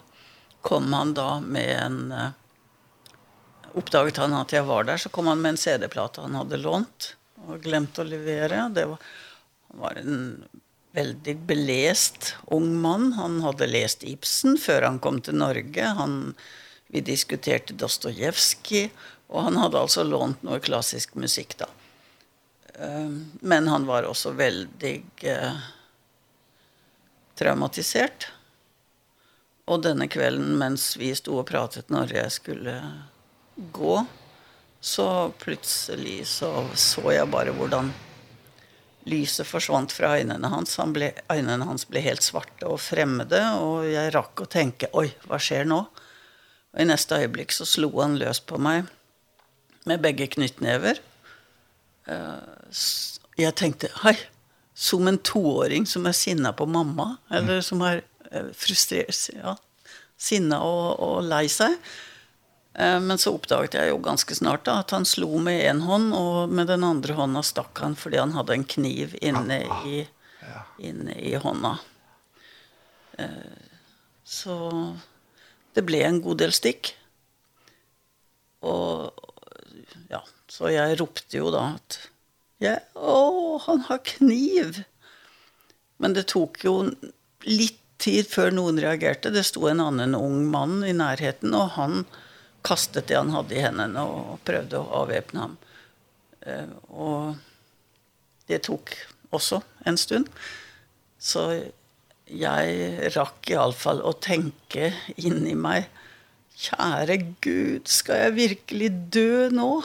kom 0.65 0.93
han 0.93 1.15
da 1.17 1.39
med 1.41 1.71
en, 1.79 2.01
uh, 2.13 3.15
oppdaget 3.73 4.21
han 4.21 4.37
at 4.37 4.53
jeg 4.53 4.67
var 4.69 4.85
der, 4.85 5.01
så 5.01 5.09
kom 5.09 5.31
han 5.31 5.41
med 5.41 5.55
en 5.55 5.61
CD-plate 5.61 6.21
han 6.21 6.37
hadde 6.37 6.61
lånt 6.61 7.15
og 7.45 7.65
glemt 7.65 7.97
å 7.99 8.05
levere. 8.05 8.67
Det 8.73 8.85
var, 8.89 9.01
var 9.81 9.97
en 10.01 10.45
veldig 10.95 11.35
belest 11.47 12.33
ung 12.55 12.69
mann. 12.81 13.11
Han 13.19 13.41
hadde 13.43 13.67
lest 13.69 14.03
Ibsen 14.07 14.57
før 14.61 14.87
han 14.89 14.99
kom 15.03 15.21
til 15.21 15.37
Norge. 15.39 15.91
Han, 15.99 16.33
vi 16.87 17.03
diskuterte 17.05 17.75
Dostojevskij, 17.77 18.89
og 19.27 19.49
han 19.49 19.59
hadde 19.59 19.81
altså 19.81 20.05
lånt 20.07 20.43
noe 20.45 20.61
klassisk 20.63 21.15
musikk 21.19 21.57
da. 21.61 21.69
Men 23.39 23.67
han 23.71 23.85
var 23.87 24.03
også 24.03 24.33
veldig 24.35 24.95
eh, 25.23 25.59
traumatisert. 27.39 28.27
Og 29.65 29.81
denne 29.81 30.07
kvelden 30.11 30.57
mens 30.59 30.93
vi 30.99 31.09
sto 31.17 31.39
og 31.39 31.47
pratet 31.49 31.89
når 31.93 32.13
jeg 32.19 32.33
skulle 32.35 32.75
gå, 33.73 33.95
så 34.85 35.07
plutselig 35.41 36.19
så, 36.29 36.51
så 36.77 37.07
jeg 37.15 37.31
bare 37.31 37.55
hvordan 37.55 37.89
lyset 39.05 39.47
forsvant 39.47 39.93
fra 39.93 40.15
øynene 40.19 40.49
hans. 40.49 40.75
Han 40.81 40.93
ble, 40.95 41.11
øynene 41.31 41.67
hans 41.69 41.85
ble 41.89 42.01
helt 42.05 42.25
svarte 42.25 42.67
og 42.67 42.79
fremmede, 42.81 43.41
og 43.61 43.85
jeg 43.87 44.13
rakk 44.15 44.45
å 44.45 44.49
tenke, 44.49 44.89
oi, 44.97 45.07
hva 45.29 45.39
skjer 45.41 45.67
nå? 45.69 45.81
Og 46.75 46.81
i 46.81 46.87
neste 46.89 47.19
øyeblikk 47.21 47.53
så 47.55 47.67
slo 47.69 47.91
han 48.01 48.17
løs 48.19 48.41
på 48.43 48.59
meg 48.61 48.89
med 49.85 50.01
begge 50.01 50.27
knyttnever. 50.33 50.97
Jeg 53.37 53.53
tenkte, 53.59 53.91
hei, 54.01 54.15
som 54.75 55.07
en 55.07 55.21
toåring 55.21 55.85
som 55.87 56.07
er 56.09 56.17
sinna 56.17 56.51
på 56.57 56.67
mamma, 56.67 57.15
eller 57.31 57.61
som 57.63 57.83
er 57.85 58.01
frustrert, 58.57 59.29
ja, 59.37 59.53
sinna 60.17 60.59
og, 60.65 60.99
og 60.99 61.23
lei 61.29 61.45
seg, 61.51 61.77
Men 62.75 63.19
så 63.21 63.31
oppdaget 63.31 63.77
jeg 63.77 63.87
jo 63.87 63.99
ganske 64.03 64.35
snart 64.35 64.65
da, 64.67 64.81
at 64.83 64.91
han 64.91 65.05
slo 65.07 65.37
med 65.39 65.61
en 65.69 65.81
hånd, 65.87 66.09
og 66.11 66.51
med 66.51 66.67
den 66.67 66.83
andre 66.83 67.15
hånda 67.15 67.43
stakk 67.47 67.79
han 67.79 67.95
fordi 67.95 68.19
han 68.19 68.33
hadde 68.35 68.51
en 68.57 68.65
kniv 68.67 69.13
inne 69.23 69.61
i, 69.87 70.01
inne 70.83 71.15
i 71.15 71.31
hånda. 71.39 71.77
Så 74.27 74.57
det 75.71 75.85
ble 75.87 76.01
en 76.03 76.19
god 76.25 76.41
del 76.43 76.51
stikk. 76.55 76.91
Og 78.65 79.13
ja, 80.11 80.19
så 80.51 80.73
jeg 80.73 80.99
ropte 80.99 81.39
jo 81.39 81.53
da 81.55 81.77
at 81.77 81.99
ja, 82.63 82.77
å, 82.95 83.55
han 83.65 83.83
har 83.89 84.03
kniv! 84.07 84.83
Men 86.01 86.15
det 86.15 86.27
tok 86.31 86.59
jo 86.65 86.75
litt 87.47 87.79
tid 88.01 88.27
før 88.27 88.51
noen 88.51 88.79
reagerte. 88.83 89.31
Det 89.31 89.45
sto 89.47 89.67
en 89.69 89.83
annen 89.83 90.15
ung 90.17 90.43
mann 90.51 90.81
i 90.83 90.95
nærheten, 90.95 91.55
og 91.55 91.75
han 91.79 92.05
kastet 92.65 93.07
det 93.07 93.15
han 93.15 93.29
hade 93.29 93.55
i 93.55 93.61
henne 93.61 94.01
och 94.01 94.43
prøvde 94.43 94.79
å 94.81 94.89
avväpna 95.03 95.39
ham. 95.39 95.57
Eh, 96.41 96.69
och 96.89 97.35
det 98.45 98.59
tog 98.59 98.89
också 99.29 99.61
en 99.85 99.97
stund. 99.97 100.29
Så 101.17 101.63
jag 102.25 103.15
rakk 103.15 103.49
i 103.49 103.55
alla 103.55 103.73
fall 103.73 104.01
och 104.01 104.19
tenke 104.19 104.93
in 105.15 105.47
i 105.47 105.55
mig. 105.55 105.89
Kära 106.55 107.15
Gud, 107.15 107.87
ska 107.87 108.17
jag 108.17 108.31
verkligen 108.31 109.09
dö 109.09 109.49
nu? 109.49 109.81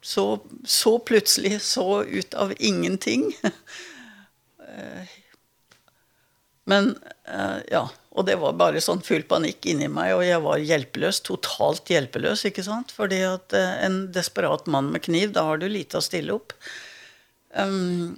Så, 0.00 0.40
så 0.64 0.98
plötsligt, 0.98 1.62
så 1.62 2.02
ut 2.04 2.34
av 2.34 2.54
ingenting. 2.58 3.36
Men 6.64 6.98
ja, 7.70 7.90
Och 8.16 8.24
det 8.24 8.38
var 8.40 8.54
bara 8.56 8.80
sånn 8.80 9.02
full 9.04 9.22
panik 9.28 9.66
inne 9.68 9.84
i 9.84 9.88
mig 9.92 10.14
och 10.14 10.24
jag 10.24 10.40
var 10.40 10.56
hjälplös, 10.56 11.20
totalt 11.20 11.90
hjälplös, 11.90 12.44
inte 12.48 12.62
sant? 12.64 12.92
För 12.92 13.08
det 13.12 13.24
att 13.24 13.52
en 13.52 14.12
desperat 14.12 14.66
man 14.66 14.86
med 14.88 15.02
kniv, 15.02 15.32
då 15.32 15.40
har 15.40 15.58
du 15.60 15.68
lite 15.68 15.98
att 15.98 16.04
ställa 16.04 16.32
upp. 16.32 16.52
Um, 17.56 18.16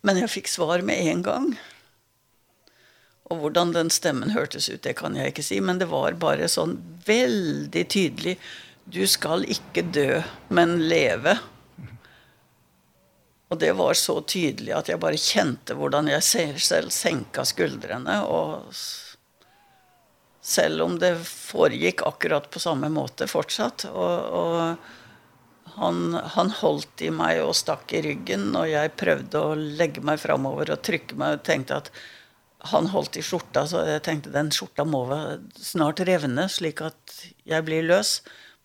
men 0.00 0.18
jag 0.18 0.30
fick 0.30 0.48
svar 0.48 0.80
med 0.80 0.96
en 1.00 1.22
gång. 1.22 1.56
Och 3.22 3.36
hvordan 3.36 3.72
den 3.72 3.90
stemmen 3.90 4.30
hørtes 4.30 4.68
ut, 4.68 4.82
det 4.82 4.96
kan 4.96 5.16
jeg 5.16 5.34
ikke 5.34 5.44
si, 5.44 5.60
men 5.60 5.76
det 5.78 5.90
var 5.92 6.16
bare 6.16 6.48
sånn 6.48 6.78
veldig 7.04 7.84
tydelig, 7.92 8.36
du 8.84 9.02
skal 9.06 9.44
ikke 9.44 9.82
dø, 9.92 10.22
men 10.48 10.78
leve. 10.88 11.36
Och 13.48 13.58
det 13.58 13.72
var 13.72 13.94
så 13.94 14.20
tydligt 14.20 14.74
att 14.74 14.88
jag 14.88 15.00
bara 15.00 15.16
kände 15.16 15.74
hur 15.74 16.10
jag 16.10 16.22
själv 16.22 16.88
sänkte 16.88 17.44
skuldrene 17.44 18.22
och 18.22 18.74
selv 20.46 20.82
om 20.82 20.98
det 20.98 21.16
foregikk 21.26 22.02
akkurat 22.06 22.50
på 22.50 22.60
samme 22.62 22.88
måte 22.88 23.26
fortsatt. 23.26 23.88
Og, 23.90 24.28
og 24.30 25.72
han, 25.74 26.14
han 26.36 26.52
holdt 26.60 27.02
i 27.02 27.10
meg 27.10 27.40
og 27.42 27.56
stakk 27.58 27.90
i 27.98 28.02
ryggen, 28.04 28.52
og 28.54 28.68
jeg 28.70 28.94
prøvde 28.94 29.42
å 29.42 29.56
legge 29.58 30.04
meg 30.06 30.22
fremover 30.22 30.70
og 30.70 30.84
trykke 30.86 31.18
meg, 31.18 31.40
og 31.40 31.44
tenkte 31.48 31.80
at 31.82 31.90
han 32.70 32.86
holdt 32.94 33.18
i 33.18 33.24
skjorta, 33.26 33.66
så 33.66 33.82
jeg 33.88 34.04
tenkte 34.06 34.34
den 34.34 34.52
skjorta 34.54 34.86
må 34.86 35.02
snart 35.58 36.00
revne, 36.06 36.46
slik 36.50 36.80
at 36.86 37.18
jeg 37.42 37.66
blir 37.66 37.86
løs. 37.90 38.20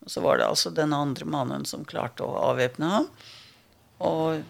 Og 0.06 0.14
så 0.14 0.22
var 0.22 0.38
det 0.38 0.48
altså 0.48 0.70
den 0.74 0.94
andre 0.94 1.26
mannen 1.30 1.66
som 1.70 1.86
klarte 1.86 2.26
å 2.26 2.38
avvæpne 2.46 2.94
ham. 2.94 3.10
Og 4.06 4.46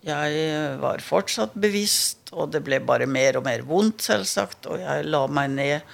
Jeg 0.00 0.78
var 0.80 1.02
fortsatt 1.04 1.56
bevisst, 1.60 2.30
og 2.32 2.54
det 2.54 2.62
ble 2.64 2.78
bare 2.80 3.08
mer 3.10 3.36
og 3.36 3.44
mer 3.44 3.64
vondt, 3.68 4.06
selvsagt. 4.06 4.68
Og 4.70 4.80
jeg 4.80 5.04
la 5.04 5.26
meg 5.28 5.50
ned 5.52 5.90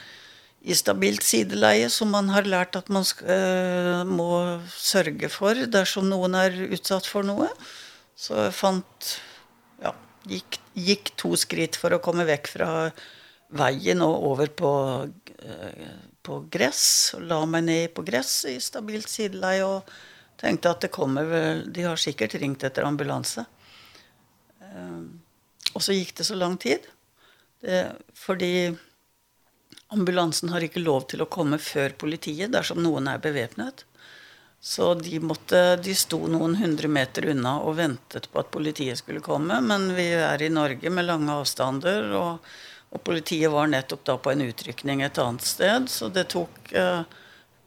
i 0.67 0.75
stabilt 0.75 1.23
sideleie, 1.27 1.89
som 1.91 2.13
man 2.15 2.31
har 2.35 2.47
lært 2.47 2.79
at 2.79 2.89
man 2.91 3.07
skal, 3.07 3.29
øh, 3.31 4.07
må 4.07 4.31
sørge 4.71 5.31
for 5.31 5.59
dersom 5.71 6.09
noen 6.11 6.35
er 6.39 6.55
utsatt 6.71 7.07
for 7.07 7.27
noe. 7.27 7.49
Så 8.19 8.35
jeg 8.47 8.55
fant, 8.57 9.11
ja, 9.83 9.93
gikk, 10.27 10.59
gikk 10.75 11.13
to 11.19 11.35
skritt 11.39 11.79
for 11.79 11.95
å 11.95 12.03
komme 12.03 12.27
vekk 12.27 12.51
fra 12.55 12.71
veien 13.59 14.03
og 14.03 14.31
over 14.31 14.51
på, 14.51 14.73
øh, 15.43 15.91
på 16.23 16.41
gress. 16.51 17.15
Og 17.19 17.27
la 17.31 17.41
meg 17.47 17.67
ned 17.67 17.95
på 17.95 18.07
gress 18.07 18.45
i 18.51 18.59
stabilt 18.63 19.11
sideleie 19.11 19.67
og 19.67 19.91
tenkte 20.39 20.71
at 20.75 20.87
det 20.87 20.95
kommer 20.95 21.27
vel, 21.31 21.67
de 21.73 21.87
har 21.87 21.99
sikkert 21.99 22.39
ringt 22.39 22.67
etter 22.67 22.87
ambulanse. 22.87 23.47
Um, 24.77 25.23
og 25.75 25.85
så 25.85 25.97
gikk 25.97 26.15
det 26.21 26.29
så 26.29 26.37
lang 26.39 26.57
tid. 26.61 26.85
Det, 27.61 27.81
fordi 28.17 28.77
ambulansen 29.89 30.53
har 30.53 30.65
ikke 30.65 30.85
lov 30.85 31.09
til 31.11 31.23
å 31.23 31.31
komme 31.31 31.59
før 31.63 31.95
politiet 31.99 32.53
dersom 32.55 32.83
noen 32.85 33.09
er 33.11 33.23
beväpnad. 33.23 33.85
Så 34.61 34.95
de, 34.95 35.19
måtte, 35.21 35.77
de 35.77 35.95
sto 35.95 36.19
noen 36.27 36.57
hundre 36.59 36.89
meter 36.91 37.29
unna 37.31 37.59
og 37.63 37.77
ventet 37.79 38.27
på 38.33 38.41
at 38.41 38.51
politiet 38.51 38.99
skulle 38.99 39.23
komme. 39.23 39.61
Men 39.63 39.93
vi 39.95 40.09
er 40.17 40.43
i 40.43 40.51
Norge 40.51 40.91
med 40.91 41.07
lange 41.07 41.37
avstander, 41.37 42.09
og, 42.19 42.49
og 42.91 43.05
politiet 43.07 43.53
var 43.53 43.71
nettopp 43.71 44.03
da 44.09 44.17
på 44.19 44.33
en 44.33 44.43
utrykning 44.49 45.05
et 45.07 45.21
annet 45.23 45.47
sted. 45.47 45.87
Så 45.93 46.11
det 46.11 46.27
tok 46.35 46.73
uh, 46.75 47.05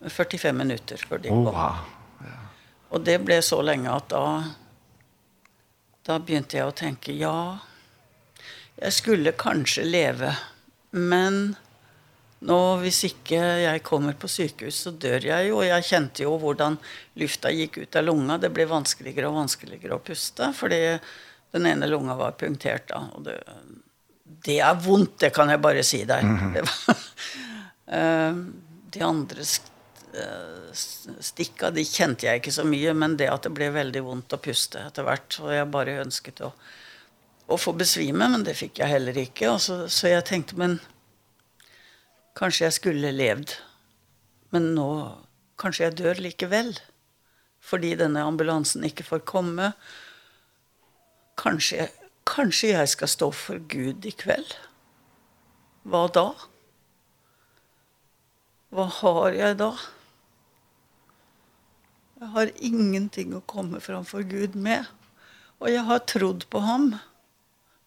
45 0.02 0.58
minutter 0.58 1.06
før 1.08 1.24
de 1.24 1.32
kom. 1.32 1.48
Wow. 1.48 1.86
Ja. 2.26 2.36
Og 2.90 3.06
det 3.06 3.20
ble 3.24 3.40
så 3.46 3.62
lenge 3.64 3.94
at 3.94 4.10
da 4.12 4.26
Da 6.10 6.16
begynte 6.18 6.58
jeg 6.58 6.66
å 6.66 6.74
tenke, 6.74 7.14
ja, 7.14 7.60
jeg 8.80 8.96
skulle 8.96 9.36
kanskje 9.38 9.84
leve, 9.86 10.32
men 10.98 11.52
nå 12.50 12.60
hvis 12.82 13.04
ikke 13.12 13.40
jeg 13.62 13.84
kommer 13.86 14.16
på 14.18 14.30
sykehus, 14.32 14.80
så 14.88 14.94
dør 14.96 15.28
jeg 15.28 15.50
jo. 15.50 15.60
Og 15.60 15.68
jeg 15.68 15.86
kjente 15.86 16.24
jo 16.24 16.38
hvordan 16.42 16.80
lufta 17.20 17.52
gikk 17.54 17.82
ut 17.84 18.00
av 18.00 18.08
lunga. 18.08 18.40
Det 18.42 18.50
ble 18.56 18.66
vanskeligere 18.72 19.30
og 19.30 19.38
vanskeligere 19.42 20.00
å 20.00 20.02
puste, 20.02 20.50
fordi 20.56 20.80
den 21.54 21.68
ene 21.70 21.90
lunga 21.92 22.16
var 22.18 22.38
punktert 22.40 22.88
da, 22.90 23.04
og 23.14 23.26
det, 23.26 23.38
det 24.46 24.60
er 24.66 24.82
vondt, 24.82 25.18
det 25.26 25.34
kan 25.36 25.50
jeg 25.50 25.62
bare 25.62 25.84
si 25.84 26.04
deg. 26.10 26.26
Mm 26.26 26.38
-hmm. 26.40 26.54
det 26.54 26.62
var, 26.70 26.98
de 28.94 29.02
andre 29.04 29.46
stikka, 30.74 31.70
de 31.74 31.84
kjente 31.86 32.28
jeg 32.28 32.42
ikke 32.42 32.54
så 32.54 32.66
mye, 32.68 32.94
men 32.98 33.18
det 33.20 33.30
at 33.32 33.46
det 33.46 33.54
ble 33.56 33.70
veldig 33.74 34.04
vondt 34.06 34.36
å 34.36 34.42
puste 34.42 34.82
etter 34.88 35.06
hvert, 35.08 35.40
og 35.44 35.54
jeg 35.54 35.72
bare 35.74 36.00
ønsket 36.04 36.42
å, 36.46 36.52
å 37.50 37.58
få 37.60 37.74
besvime, 37.78 38.30
men 38.32 38.46
det 38.46 38.58
fikk 38.58 38.82
jeg 38.82 38.94
heller 38.94 39.18
ikke. 39.22 39.52
Og 39.54 39.62
så, 39.64 39.82
så 39.92 40.12
jeg 40.12 40.26
tenkte, 40.30 40.58
men 40.60 40.80
kanskje 42.40 42.68
jeg 42.68 42.78
skulle 42.80 43.16
levd, 43.16 43.56
men 44.56 44.72
nå 44.78 44.90
kanskje 45.60 45.88
jeg 45.88 46.00
dør 46.00 46.24
likevel, 46.24 46.74
fordi 47.60 47.94
denne 48.00 48.24
ambulansen 48.24 48.86
ikke 48.88 49.06
får 49.06 49.26
komme. 49.28 49.74
Kanskje, 51.40 51.90
kanskje 52.28 52.74
jeg 52.74 52.94
skal 52.96 53.12
stå 53.12 53.30
for 53.36 53.62
Gud 53.72 54.08
i 54.08 54.16
kveld? 54.16 54.56
Hva 55.90 56.08
da? 56.14 56.28
Hva 58.74 58.86
har 59.00 59.36
jeg 59.36 59.58
da? 59.60 59.74
Jeg 62.20 62.34
har 62.34 62.50
ingenting 62.60 63.32
å 63.38 63.46
komme 63.48 63.80
framfor 63.80 64.26
Gud 64.28 64.56
med. 64.60 64.88
Og 65.64 65.72
jeg 65.72 65.86
har 65.88 66.02
trodd 66.04 66.44
på 66.52 66.60
ham. 66.64 66.92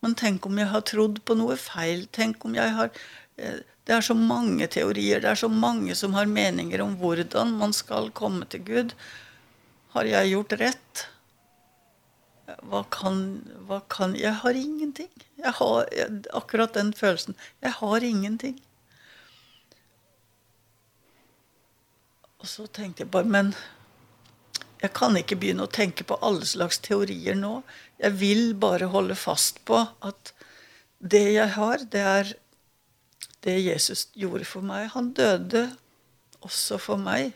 Men 0.00 0.14
tenk 0.16 0.46
om 0.48 0.56
jeg 0.56 0.70
har 0.72 0.84
trodd 0.88 1.20
på 1.28 1.36
noe 1.36 1.58
feil. 1.60 2.06
Tenk 2.16 2.46
om 2.48 2.56
jeg 2.56 2.72
har... 2.78 2.92
Det 3.36 3.96
er 3.96 4.04
så 4.06 4.14
mange 4.16 4.68
teorier, 4.70 5.20
det 5.20 5.32
er 5.32 5.38
så 5.40 5.48
mange 5.50 5.96
som 5.98 6.14
har 6.14 6.28
meninger 6.30 6.80
om 6.84 6.94
hvordan 7.00 7.56
man 7.58 7.72
skal 7.74 8.12
komme 8.14 8.46
til 8.46 8.62
Gud. 8.64 8.94
Har 9.92 10.06
jeg 10.06 10.30
gjort 10.30 10.54
rett? 10.60 11.02
Hva 12.68 12.82
kan, 12.92 13.18
hva 13.66 13.80
kan 13.90 14.14
Jeg 14.16 14.32
har 14.42 14.56
ingenting. 14.56 15.10
Jeg 15.40 15.56
har 15.58 15.90
akkurat 16.32 16.72
den 16.78 16.92
følelsen. 16.96 17.36
Jeg 17.60 17.74
har 17.80 18.06
ingenting. 18.06 18.56
Og 22.38 22.48
så 22.48 22.66
tenkte 22.66 23.04
jeg 23.04 23.10
bare, 23.10 23.28
men 23.28 23.54
Jeg 24.82 24.92
kan 24.98 25.16
ikke 25.18 25.38
begynne 25.38 25.68
å 25.68 25.70
tenke 25.70 26.04
på 26.06 26.18
alle 26.26 26.46
slags 26.48 26.80
teorier 26.82 27.36
nå. 27.38 27.60
Jeg 28.02 28.18
vil 28.18 28.48
bare 28.58 28.90
holde 28.90 29.14
fast 29.18 29.60
på 29.68 29.78
at 30.02 30.32
det 30.98 31.28
jeg 31.34 31.54
har, 31.54 31.84
det 31.90 32.02
er 32.02 32.32
det 33.42 33.58
Jesus 33.62 34.08
gjorde 34.18 34.46
for 34.46 34.66
meg. 34.66 34.88
Han 34.94 35.12
døde 35.14 35.68
også 36.42 36.78
for 36.82 36.98
meg. 36.98 37.30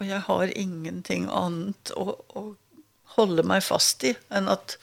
Og 0.00 0.08
jeg 0.08 0.22
har 0.26 0.54
ingenting 0.58 1.28
annet 1.30 1.92
å, 1.98 2.14
å 2.34 2.44
holde 3.16 3.44
meg 3.46 3.62
fast 3.66 4.06
i 4.06 4.14
enn 4.32 4.50
at 4.50 4.78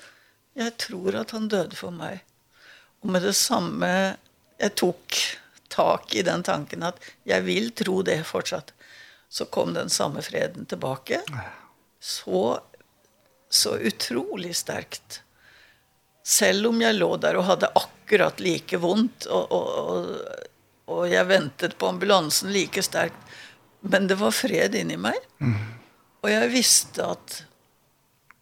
jeg 0.57 0.75
tror 0.81 1.15
at 1.23 1.33
han 1.35 1.49
døde 1.51 1.77
for 1.77 1.95
meg. 1.95 2.23
Og 3.03 3.11
med 3.13 3.25
det 3.25 3.35
samme 3.37 3.89
jeg 4.57 4.73
tok 4.79 5.19
tak 5.71 6.15
i 6.17 6.23
den 6.25 6.43
tanken 6.45 6.85
at 6.87 6.99
jeg 7.27 7.45
vil 7.45 7.71
tro 7.77 8.01
det 8.05 8.21
fortsatt 8.27 8.73
så 9.29 9.45
kom 9.45 9.73
den 9.73 9.89
samme 9.89 10.21
freden 10.21 10.65
tilbake. 10.65 11.21
Så, 11.99 12.59
så 13.49 13.77
utrolig 13.77 14.55
sterkt. 14.55 15.21
Selv 16.23 16.69
om 16.69 16.81
jeg 16.81 16.97
lå 16.97 17.09
der 17.23 17.39
og 17.39 17.47
hadde 17.47 17.71
akkurat 17.75 18.39
like 18.43 18.79
vondt, 18.83 19.27
og, 19.31 19.51
og, 19.51 19.67
og, 19.79 20.47
og 20.91 21.03
jeg 21.11 21.27
ventet 21.29 21.77
på 21.79 21.91
ambulansen 21.91 22.51
like 22.55 22.83
sterkt, 22.83 23.19
men 23.79 24.07
det 24.07 24.17
var 24.19 24.35
fred 24.35 24.75
inni 24.75 24.97
meg. 24.99 25.19
Mm. 25.39 25.59
Og 26.23 26.31
jeg 26.31 26.51
visste 26.51 27.05
at 27.05 27.41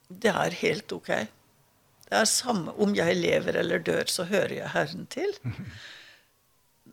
det 0.07 0.31
er 0.31 0.57
helt 0.61 0.93
ok. 0.95 1.11
Det 2.05 2.17
er 2.21 2.29
samme 2.29 2.73
om 2.81 2.93
jeg 2.97 3.17
lever 3.17 3.57
eller 3.61 3.81
dør, 3.81 4.05
så 4.09 4.27
hører 4.29 4.53
jeg 4.59 4.73
Herren 4.73 5.05
til. 5.11 5.33
Mm. 5.41 5.69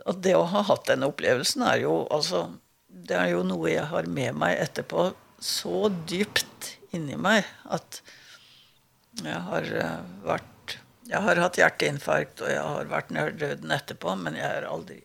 Og 0.09 0.21
det 0.25 0.35
å 0.37 0.49
ha 0.49 0.65
hatt 0.67 0.89
den 0.89 1.05
opplevelsen 1.07 1.65
er 1.69 1.83
jo 1.85 2.03
altså 2.11 2.47
det 3.13 3.19
er 3.21 3.35
jo 3.35 3.45
noe 3.45 3.69
jeg 3.69 3.85
har 3.91 4.09
med 4.09 4.39
meg 4.41 4.57
etterpå 4.63 5.11
så 5.43 5.89
dypt 6.09 6.77
inni 6.97 7.19
meg 7.21 7.45
at 7.69 8.01
jeg 9.21 9.41
har 9.49 9.69
vært 10.25 10.79
jeg 11.11 11.21
har 11.21 11.41
hatt 11.43 11.59
hjerteinfarkt 11.61 12.41
og 12.41 12.49
jeg 12.49 12.63
har 12.63 12.89
vært 12.89 13.11
nær 13.13 13.35
døden 13.37 13.75
etterpå, 13.75 14.15
men 14.17 14.39
jeg 14.39 14.49
er 14.49 14.65
aldri 14.65 15.03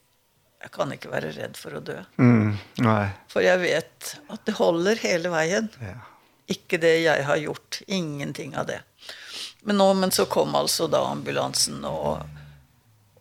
jeg 0.64 0.72
kan 0.74 0.94
ikke 0.94 1.12
være 1.12 1.34
redd 1.36 1.58
for 1.60 1.76
å 1.78 1.82
dø. 1.86 1.98
Mm, 2.18 2.56
nei. 2.82 3.04
For 3.30 3.44
jeg 3.46 3.60
vet 3.62 4.14
at 4.34 4.46
det 4.48 4.56
holder 4.58 4.98
hele 5.04 5.30
veien. 5.30 5.68
Ja. 5.84 6.00
Ikke 6.50 6.80
det 6.82 6.96
jeg 7.04 7.26
har 7.28 7.38
gjort, 7.44 7.82
ingenting 7.86 8.56
av 8.58 8.66
det. 8.72 8.80
Men 9.68 9.78
nå 9.78 9.92
men 10.00 10.16
så 10.16 10.26
kom 10.32 10.56
altså 10.58 10.88
da 10.90 11.04
ambulansen 11.12 11.84
og 11.86 12.24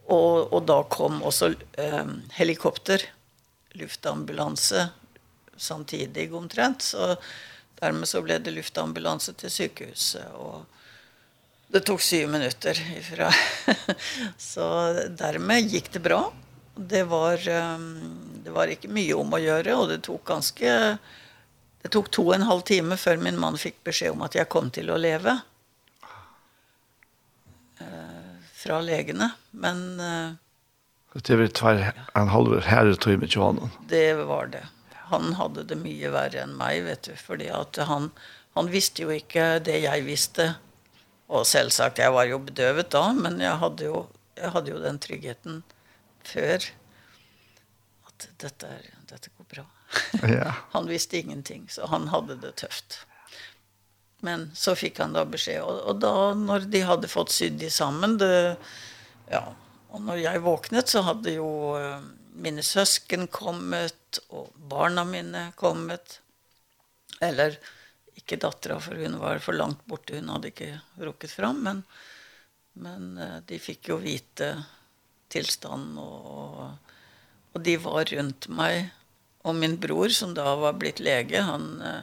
og 0.07 0.55
og 0.55 0.61
da 0.70 0.78
kom 0.87 1.18
også 1.26 1.51
eh, 1.82 2.11
helikopter 2.39 3.03
luftambulanse 3.79 4.89
samtidig 5.57 6.35
omtrent. 6.35 6.83
Så 6.83 7.16
dermed 7.81 8.09
så 8.09 8.22
ble 8.24 8.39
det 8.41 8.55
luftambulanse 8.57 9.35
til 9.41 9.53
sykehuset. 9.53 10.33
Og 10.35 10.64
det 11.72 11.83
tok 11.87 12.03
syv 12.05 12.31
minutter 12.31 12.79
ifra. 12.97 13.31
så 14.53 14.68
dermed 15.18 15.72
gikk 15.72 15.93
det 15.97 16.03
bra. 16.05 16.22
Det 16.77 17.05
var, 17.09 17.41
det 18.45 18.53
var 18.53 18.72
ikke 18.72 18.93
mye 18.93 19.16
om 19.16 19.33
å 19.33 19.41
gjøre, 19.41 19.77
og 19.77 19.93
det 19.93 20.03
tok 20.07 20.27
ganske... 20.29 20.72
Det 21.87 21.93
tok 21.95 22.09
to 22.11 22.24
og 22.27 22.35
en 22.35 22.49
halv 22.49 22.64
time 22.66 22.97
før 22.99 23.20
min 23.22 23.37
mann 23.39 23.55
fikk 23.61 23.77
beskjed 23.87 24.16
om 24.16 24.24
at 24.27 24.35
jeg 24.35 24.51
kom 24.51 24.72
til 24.74 24.91
å 24.91 24.99
leve. 24.99 25.37
Eh, 27.79 28.35
fra 28.59 28.81
legene. 28.83 29.31
Men... 29.55 29.87
Uh, 30.01 30.46
Det 31.23 31.37
var 31.37 31.47
tvär 31.47 31.93
en 32.14 32.29
halv 32.29 32.61
här 32.61 32.95
tog 32.95 33.19
med 33.19 33.29
Johan. 33.29 33.71
Det 33.89 34.14
var 34.14 34.47
det. 34.47 34.67
Han 34.93 35.33
hade 35.33 35.62
det 35.62 35.77
mycket 35.77 36.12
värre 36.12 36.41
än 36.41 36.51
mig 36.51 36.81
vet 36.81 37.03
du 37.03 37.17
för 37.17 37.37
det 37.37 37.51
att 37.51 37.77
han 37.77 38.11
han 38.55 38.71
visste 38.71 39.03
ju 39.03 39.14
inte 39.14 39.59
det 39.59 39.79
jag 39.79 40.03
visste. 40.03 40.55
Och 41.27 41.47
självsagt 41.47 41.99
jag 41.99 42.12
var 42.12 42.25
ju 42.25 42.39
bedövad 42.39 42.87
då 42.89 43.12
men 43.12 43.41
jag 43.41 43.57
hade 43.57 43.85
ju 43.85 44.03
jag 44.35 44.51
hade 44.51 44.71
ju 44.71 44.79
den 44.79 44.99
tryggheten 44.99 45.62
för 46.23 46.61
att 48.07 48.29
detta 48.37 48.67
är 48.67 48.81
detta 49.07 49.29
går 49.37 49.45
bra. 49.45 49.67
Ja. 50.37 50.55
han 50.71 50.87
visste 50.89 51.19
ingenting 51.19 51.67
så 51.69 51.87
han 51.87 52.09
hade 52.09 52.37
det 52.37 52.53
tufft. 52.53 53.07
Men 54.21 54.51
så 54.55 54.75
fick 54.75 54.99
han 54.99 55.12
då 55.12 55.25
besked 55.25 55.62
och, 55.62 55.81
och 55.81 55.97
då 55.97 56.35
när 56.35 56.61
de 56.61 56.81
hade 56.81 57.09
fått 57.09 57.31
sydd 57.31 57.62
i 57.62 57.71
sammen 57.71 58.19
det 58.19 58.57
ja 59.31 59.55
Og 59.97 60.03
när 60.03 60.17
jag 60.17 60.41
vaknade 60.41 60.87
så 60.87 61.01
hade 61.01 61.31
ju 61.31 61.77
eh, 61.77 62.01
mina 62.35 62.63
sösken 62.63 63.27
kommit 63.27 64.19
och 64.29 64.53
barna 64.57 65.05
mina 65.05 65.53
kommit. 65.53 66.21
Eller 67.21 67.59
inte 68.15 68.37
dottrar 68.37 68.81
för 68.81 68.97
hon 68.97 69.19
var 69.19 69.39
för 69.39 69.53
långt 69.53 69.87
borta. 69.87 70.15
Hon 70.15 70.29
hade 70.29 70.49
inte 70.49 70.81
rukket 70.95 71.31
fram 71.31 71.63
men 71.63 71.83
men 72.73 73.21
de 73.47 73.59
fick 73.59 73.89
ju 73.89 73.97
vite 73.97 74.63
tillstånd 75.29 75.99
och 75.99 76.71
och 77.53 77.61
de 77.61 77.77
var 77.77 78.05
runt 78.05 78.49
mig 78.49 78.95
och 79.43 79.55
min 79.55 79.77
bror 79.77 80.09
som 80.09 80.35
då 80.35 80.57
var 80.57 80.73
blivit 80.73 81.01
lege, 81.01 81.41
han 81.41 81.83
eh, 81.83 82.01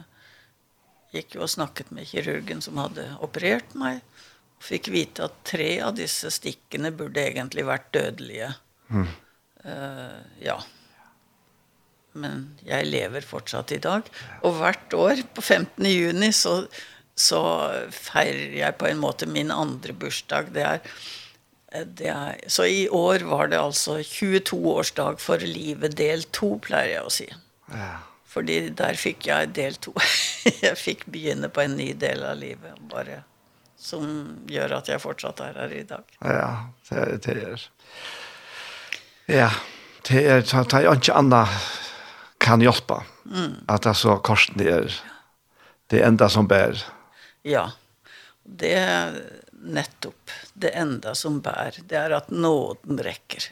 gick 1.10 1.34
ju 1.34 1.40
och 1.40 1.50
snackat 1.50 1.90
med 1.90 2.06
kirurgen 2.06 2.60
som 2.60 2.76
hade 2.76 3.14
opererat 3.20 3.74
mig. 3.74 3.90
Mm 3.92 4.00
fikk 4.64 4.88
vite 4.94 5.26
at 5.28 5.42
tre 5.46 5.76
av 5.84 5.96
disse 5.98 6.30
stikkene 6.32 6.92
burde 6.96 7.22
egentlig 7.22 7.66
vært 7.68 7.90
dødelige. 7.96 8.54
Mm. 8.88 9.10
Uh, 9.64 10.22
ja. 10.44 10.58
Men 12.14 12.46
jeg 12.64 12.88
lever 12.88 13.26
fortsatt 13.26 13.74
i 13.74 13.80
dag. 13.82 14.08
Og 14.46 14.56
hvert 14.60 14.96
år 14.96 15.24
på 15.34 15.42
15. 15.42 15.88
juni 15.88 16.30
så, 16.36 16.54
så 17.18 17.42
feirer 17.90 18.54
jeg 18.60 18.78
på 18.80 18.88
en 18.88 19.02
måte 19.02 19.28
min 19.30 19.52
andre 19.54 19.96
bursdag. 19.98 20.52
Det 20.54 20.64
er, 20.68 20.94
det 21.84 22.10
er, 22.12 22.40
så 22.46 22.68
i 22.70 22.86
år 22.88 23.26
var 23.28 23.50
det 23.50 23.60
altså 23.60 23.98
22-årsdag 23.98 25.20
for 25.22 25.42
livet 25.42 25.98
del 25.98 26.26
2, 26.30 26.52
pleier 26.68 26.98
jeg 26.98 27.04
å 27.04 27.14
si. 27.18 27.30
Ja. 27.74 27.92
Fordi 28.34 28.58
der 28.74 28.98
fikk 28.98 29.28
jeg 29.30 29.52
del 29.54 29.76
2. 29.82 29.94
jeg 30.64 30.74
fikk 30.78 31.06
begynne 31.10 31.50
på 31.50 31.66
en 31.66 31.78
ny 31.78 31.92
del 31.98 32.26
av 32.26 32.38
livet. 32.40 32.78
Bare 32.90 33.22
som 33.84 34.28
gör 34.46 34.70
att 34.70 34.88
jag 34.88 35.02
fortsatt 35.02 35.40
är 35.40 35.54
här 35.54 35.72
idag. 35.72 36.02
Ja, 36.18 36.70
det, 36.88 37.22
det 37.22 37.32
Er. 37.32 37.70
Ja, 39.26 39.50
det 40.08 40.26
är 40.26 40.42
så 40.42 40.56
att 40.56 40.72
jag 40.72 40.94
inte 40.94 41.48
kan 42.38 42.60
hjälpa. 42.60 43.04
Mm. 43.34 43.52
Att 43.66 43.86
alltså 43.86 44.16
korsen 44.16 44.60
är 44.60 45.00
det 45.86 46.02
enda 46.02 46.28
som 46.28 46.46
bär. 46.46 46.84
Ja, 47.42 47.72
det 48.42 48.74
är 48.74 49.22
nettopp 49.50 50.30
det 50.52 50.68
enda 50.68 51.14
som 51.14 51.40
bär. 51.40 51.74
Det 51.86 51.96
är 51.96 52.10
att 52.10 52.30
nåden 52.30 52.98
räcker. 52.98 53.42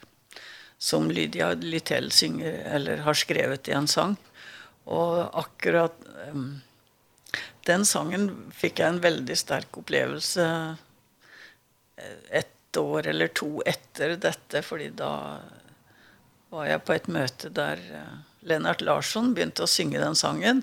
Som 0.78 1.10
Lydia 1.10 1.52
Littell 1.52 2.10
synger, 2.10 2.52
eller 2.52 2.96
har 2.96 3.14
skrevet 3.14 3.68
i 3.68 3.72
en 3.72 3.88
sång. 3.88 4.16
Och 4.84 5.38
akkurat... 5.38 5.96
Um, 6.30 6.60
den 7.64 7.86
sången 7.86 8.52
fick 8.54 8.78
jag 8.78 8.88
en 8.88 9.00
väldigt 9.00 9.38
stark 9.38 9.66
upplevelse 9.70 10.76
ett 12.28 12.76
år 12.76 13.06
eller 13.06 13.28
två 13.28 13.62
efter 13.66 14.16
detta 14.16 14.62
fordi 14.62 14.88
då 14.88 15.36
var 16.48 16.66
jag 16.66 16.84
på 16.84 16.92
ett 16.92 17.06
möte 17.06 17.48
där 17.48 18.04
Lennart 18.40 18.80
Larsson 18.80 19.34
begynte 19.34 19.62
att 19.62 19.70
synge 19.70 19.98
den 19.98 20.14
sången 20.14 20.62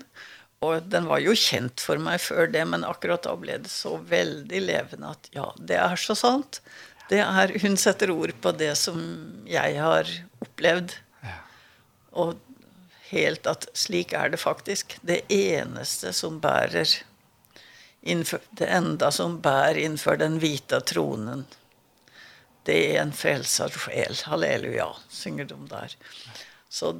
och 0.58 0.82
den 0.82 1.04
var 1.04 1.18
ju 1.18 1.36
kjent 1.36 1.80
för 1.80 1.98
mig 1.98 2.18
för 2.18 2.46
det 2.46 2.64
men 2.64 2.84
akkurat 2.84 3.22
då 3.22 3.36
blev 3.36 3.62
det 3.62 3.68
så 3.68 3.96
väldigt 3.96 4.62
levande 4.62 5.06
att 5.06 5.28
ja 5.30 5.54
det 5.58 5.74
är 5.74 5.96
så 5.96 6.14
sant 6.14 6.62
det 7.10 7.18
är 7.18 7.58
hon 7.62 7.76
sätter 7.76 8.10
ord 8.10 8.32
på 8.40 8.52
det 8.52 8.74
som 8.74 9.26
jag 9.46 9.82
har 9.82 10.06
opplevd. 10.38 10.92
Ja. 11.20 11.28
Och 12.10 12.34
helt 13.10 13.46
at 13.50 13.68
slik 13.76 14.12
er 14.16 14.32
det 14.32 14.40
faktisk. 14.42 14.98
Det 15.06 15.22
eneste 15.32 16.12
som 16.16 16.40
bærer 16.42 16.88
innfør, 18.00 18.42
det 18.56 18.68
enda 18.72 19.10
som 19.12 19.38
bærer 19.42 19.82
innenfor 19.82 20.20
den 20.20 20.38
hvite 20.42 20.80
tronen 20.88 21.44
det 22.68 22.78
er 22.92 23.02
en 23.02 23.12
frelsad 23.16 23.72
sjel. 23.72 24.16
Halleluja, 24.28 24.90
synger 25.08 25.48
de 25.48 25.56
der. 25.70 25.96
Så 26.68 26.92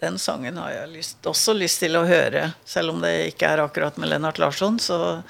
den 0.00 0.18
sangen 0.18 0.58
har 0.58 0.72
jeg 0.74 0.90
lyst, 0.96 1.26
også 1.26 1.54
lyst 1.54 1.80
til 1.84 1.96
å 1.96 2.04
høre. 2.08 2.48
Selv 2.66 2.92
om 2.92 3.00
det 3.04 3.14
ikke 3.30 3.54
er 3.54 3.62
akkurat 3.62 3.96
med 4.00 4.10
Lennart 4.10 4.40
Larsson 4.42 4.80
så, 4.82 5.22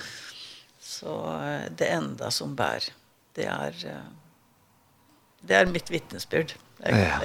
så 0.81 1.19
det 1.71 1.93
enda 1.93 2.33
som 2.33 2.57
bærer 2.57 2.91
det 3.35 3.49
er 3.51 3.75
det 5.45 5.57
er 5.59 5.69
mitt 5.69 5.91
vittnesbyrd 5.91 6.55
ja. 6.87 7.19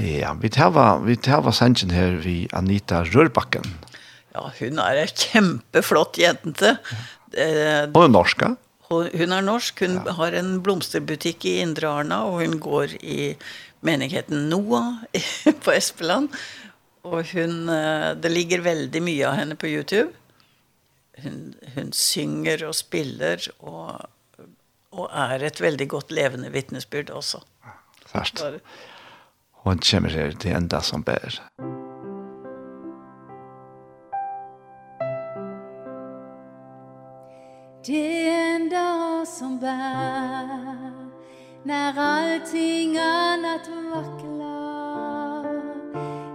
Ja, 0.00 0.36
vi 0.40 0.48
tar 0.48 1.04
vi 1.04 1.16
tar 1.16 1.50
sangen 1.50 1.90
här 1.90 2.12
vi 2.12 2.48
Anita 2.52 3.04
Rörbacken. 3.04 3.62
Ja, 4.32 4.52
hon 4.58 4.78
är 4.78 4.96
en 4.96 5.06
kjempeflott 5.06 6.18
jente. 6.18 6.76
Eh, 7.32 7.42
är 7.42 7.84
er 7.84 8.56
Hon 8.88 9.06
hon 9.12 9.32
är 9.32 9.42
norsk, 9.42 9.80
hun 9.80 10.00
ja. 10.06 10.12
har 10.12 10.32
en 10.32 10.62
blomsterbutikk 10.62 11.44
i 11.44 11.60
Indre 11.60 11.88
Arna, 11.88 12.24
hon 12.24 12.60
går 12.60 12.86
i 13.04 13.36
menigheten 13.80 14.48
Noah 14.48 14.94
på 15.64 15.72
Espeland. 15.72 16.28
Og 17.02 17.24
hun, 17.24 17.66
det 18.22 18.30
ligger 18.30 18.60
veldig 18.60 19.02
mye 19.02 19.28
av 19.28 19.34
henne 19.34 19.56
på 19.56 19.66
YouTube. 19.66 20.10
Hun, 21.22 21.54
hun 21.74 21.92
synger 21.92 22.64
og 22.66 22.74
spiller, 22.74 23.46
og, 23.60 24.08
og 24.90 25.06
er 25.12 25.44
et 25.44 25.60
veldig 25.60 25.88
godt 25.88 26.10
levende 26.10 26.50
vittnesbyrd 26.50 27.10
også. 27.10 27.44
Fast. 28.10 28.42
Bare, 28.42 28.60
og 29.62 29.70
han 29.70 29.78
kommer 29.90 30.10
her 30.10 30.30
til 30.30 30.56
enda 30.56 30.80
som 30.80 31.02
ber. 31.02 31.40
Det 37.86 38.28
enda 38.28 39.26
som 39.26 39.58
bär 39.58 41.10
När 41.62 41.98
allting 41.98 42.98
annat 42.98 43.68
vacklar 43.68 45.62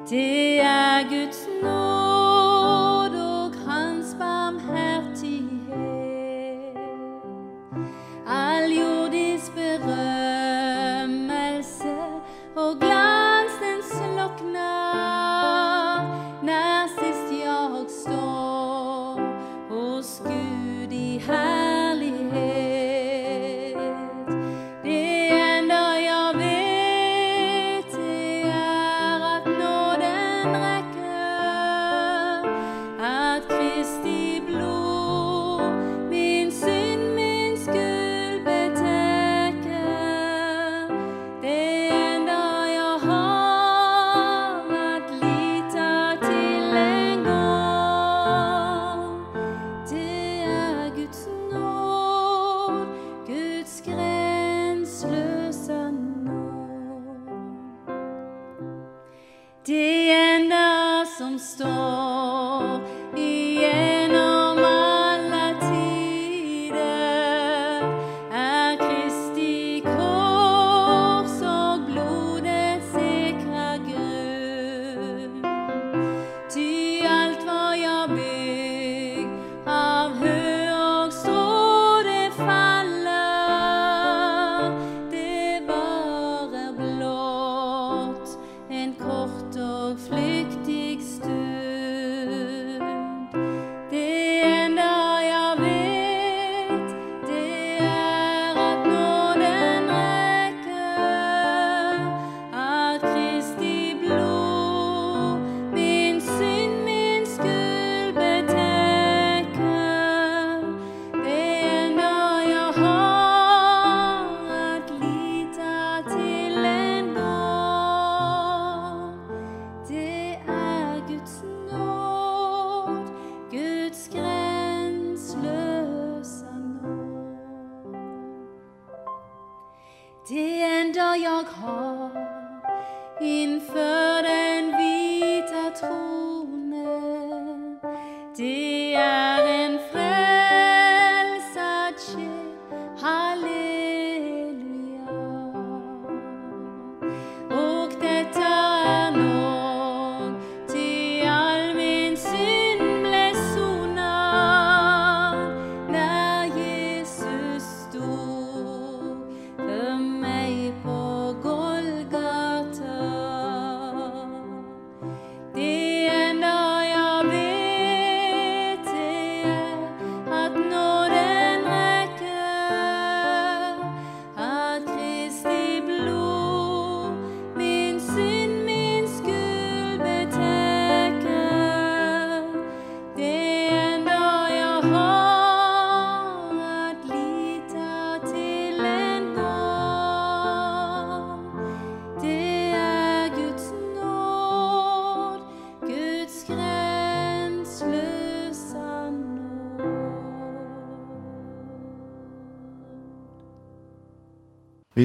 Det 0.10 0.60
är 0.60 1.10
Guds 1.10 1.48
nåd 1.64 1.85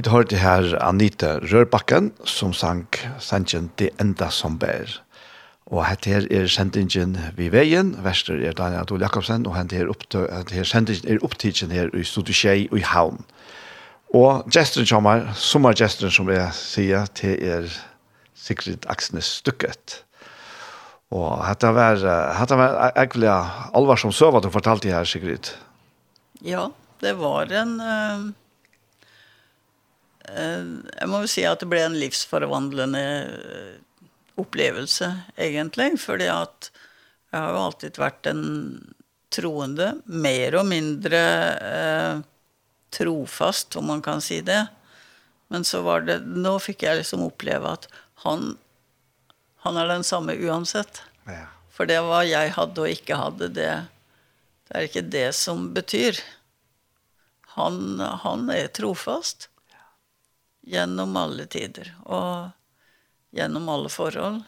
Vi 0.00 0.04
det 0.08 0.38
her 0.40 0.78
Anita 0.80 1.34
Rørbakken 1.44 2.12
som 2.24 2.54
sang 2.56 2.86
sangen 3.20 3.66
«Det 3.76 3.90
enda 4.00 4.30
som 4.30 4.54
bær». 4.58 4.94
Og 5.66 5.84
hette 5.84 6.08
her 6.08 6.24
er 6.32 6.46
sendingen 6.48 7.18
vi 7.36 7.50
veien. 7.52 7.90
Verster 8.00 8.40
er 8.40 8.56
Daniel 8.56 8.80
Adol 8.80 9.04
Jakobsen, 9.04 9.44
og 9.44 9.58
hette 9.58 9.76
her, 9.76 9.92
her 10.54 10.64
sendingen 10.64 11.04
er 11.04 11.20
opptidsen 11.20 11.70
her 11.70 11.92
i 11.92 12.00
Studiskei 12.00 12.64
og 12.72 12.78
i 12.78 12.86
Havn. 12.94 13.20
Og 14.14 14.48
gesten 14.48 14.88
kommer, 14.88 15.34
sommergesten 15.36 16.08
som 16.10 16.32
jeg 16.32 16.48
sier, 16.56 17.04
til 17.12 17.36
er 17.36 17.68
Sigrid 18.32 18.88
Aksnes 18.88 19.28
Stykket. 19.44 20.00
Og 21.12 21.44
hette 21.44 21.76
var, 21.76 22.00
hette 22.40 22.56
var 22.56 22.96
egentlig 22.96 23.36
alvar 23.76 24.00
som 24.00 24.16
søv 24.16 24.40
at 24.40 24.48
du 24.48 24.50
fortalte 24.50 24.88
her, 24.88 25.04
Sigrid. 25.04 25.52
Ja, 26.40 26.70
det 27.04 27.18
var 27.20 27.52
en... 27.52 27.80
Uh 27.84 28.39
jag 31.00 31.08
måste 31.08 31.28
säga 31.28 31.52
att 31.52 31.60
det 31.60 31.66
blev 31.66 31.82
en 31.82 32.00
livsförvandlande 32.00 33.30
upplevelse 34.34 35.20
egentligen 35.36 35.98
för 35.98 36.18
det 36.18 36.28
att 36.28 36.72
jag 37.30 37.38
har 37.38 37.66
alltid 37.66 37.98
varit 37.98 38.26
en 38.26 38.94
troende 39.28 39.94
mer 40.04 40.54
och 40.54 40.66
mindre 40.66 41.52
eh, 41.54 42.20
trofast 42.90 43.76
om 43.76 43.86
man 43.86 44.02
kan 44.02 44.20
säga 44.20 44.38
si 44.38 44.40
det. 44.40 44.66
Men 45.48 45.64
så 45.64 45.82
var 45.82 46.00
det 46.00 46.18
nu 46.18 46.58
fick 46.58 46.82
jag 46.82 46.96
liksom 46.96 47.22
uppleva 47.22 47.68
att 47.68 47.88
han 48.14 48.56
han 49.56 49.76
är 49.76 49.86
den 49.86 50.04
samme 50.04 50.34
uansett. 50.34 51.02
Ja. 51.24 51.46
För 51.70 51.86
det 51.86 52.00
var 52.00 52.22
jag 52.22 52.48
hade 52.48 52.80
och 52.80 52.88
inte 52.88 53.14
hade 53.14 53.48
det 53.48 53.84
det 54.68 54.74
är 54.78 54.82
inte 54.82 55.00
det 55.00 55.32
som 55.32 55.74
betyr. 55.74 56.18
Han 57.40 58.00
han 58.00 58.50
är 58.50 58.66
trofast 58.66 59.49
gjennom 60.66 61.16
alle 61.16 61.46
tider 61.50 61.92
og 62.04 62.50
gjennom 63.36 63.68
alle 63.72 63.90
forhold. 63.92 64.42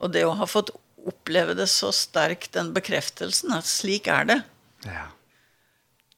Og 0.00 0.12
det 0.14 0.24
å 0.26 0.36
ha 0.38 0.48
fått 0.48 0.72
oppleve 1.00 1.54
det 1.56 1.68
så 1.72 1.92
sterkt, 1.94 2.52
den 2.56 2.72
bekreftelsen, 2.76 3.52
at 3.56 3.68
slik 3.68 4.08
er 4.10 4.28
det. 4.28 4.38
Ja. 4.88 5.06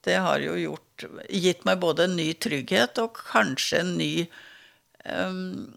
Det 0.03 0.19
har 0.25 0.43
jo 0.43 0.57
gjort, 0.59 1.05
gitt 1.31 1.67
meg 1.67 1.83
både 1.83 2.09
en 2.09 2.17
ny 2.19 2.33
trygghet 2.35 2.99
og 3.03 3.21
kanskje 3.31 3.83
en 3.83 3.93
ny, 3.99 4.13
um, 5.07 5.71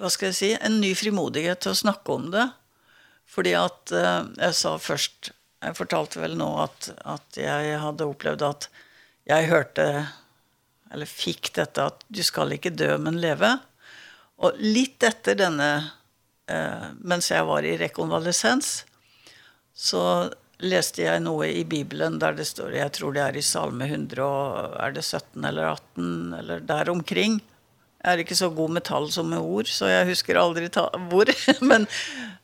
hva 0.00 0.10
skal 0.12 0.30
jeg 0.30 0.40
si, 0.40 0.50
en 0.58 0.80
ny 0.82 0.92
frimodighet 0.98 1.64
til 1.64 1.72
å 1.72 1.80
snakke 1.84 2.18
om 2.18 2.28
det. 2.34 2.48
Fordi 3.30 3.54
at 3.56 3.94
uh, 3.96 4.28
jeg 4.36 4.58
sa 4.58 4.74
først, 4.80 5.32
jeg 5.64 5.78
fortalte 5.78 6.20
vel 6.20 6.36
nå 6.36 6.50
at, 6.66 6.90
at 7.08 7.40
jeg 7.40 7.78
hadde 7.80 8.08
opplevd 8.10 8.44
at 8.44 8.68
jeg 9.24 9.48
hørte 9.48 9.86
eller 10.92 11.08
fikk 11.08 11.52
dette 11.56 11.84
at 11.90 12.04
du 12.08 12.22
skal 12.26 12.54
ikke 12.56 12.74
dø, 12.74 12.94
men 13.00 13.20
leve. 13.22 13.56
Og 14.44 14.58
litt 14.60 15.02
etter 15.06 15.38
denne, 15.38 15.70
eh, 16.50 16.88
mens 17.00 17.30
jeg 17.30 17.46
var 17.46 17.66
i 17.66 17.76
rekonvalesens, 17.80 18.82
så 19.74 20.04
leste 20.64 21.02
jeg 21.02 21.22
noe 21.24 21.48
i 21.50 21.64
Bibelen 21.66 22.18
der 22.22 22.36
det 22.36 22.46
står, 22.48 22.76
jeg 22.78 22.92
tror 22.94 23.14
det 23.14 23.24
er 23.24 23.38
i 23.38 23.44
Salme 23.44 23.88
100, 23.88 24.22
og 24.22 24.76
er 24.80 24.94
det 24.94 25.04
17 25.04 25.48
eller 25.48 25.72
18, 25.72 26.38
eller 26.38 26.62
der 26.68 26.90
omkring. 26.92 27.40
Jeg 28.04 28.12
er 28.12 28.22
ikke 28.22 28.38
så 28.38 28.50
god 28.52 28.76
med 28.76 28.84
tall 28.86 29.08
som 29.12 29.30
med 29.32 29.42
ord, 29.42 29.70
så 29.70 29.88
jeg 29.90 30.10
husker 30.12 30.38
aldri 30.38 30.68
hvor, 31.10 31.30
men, 31.70 31.88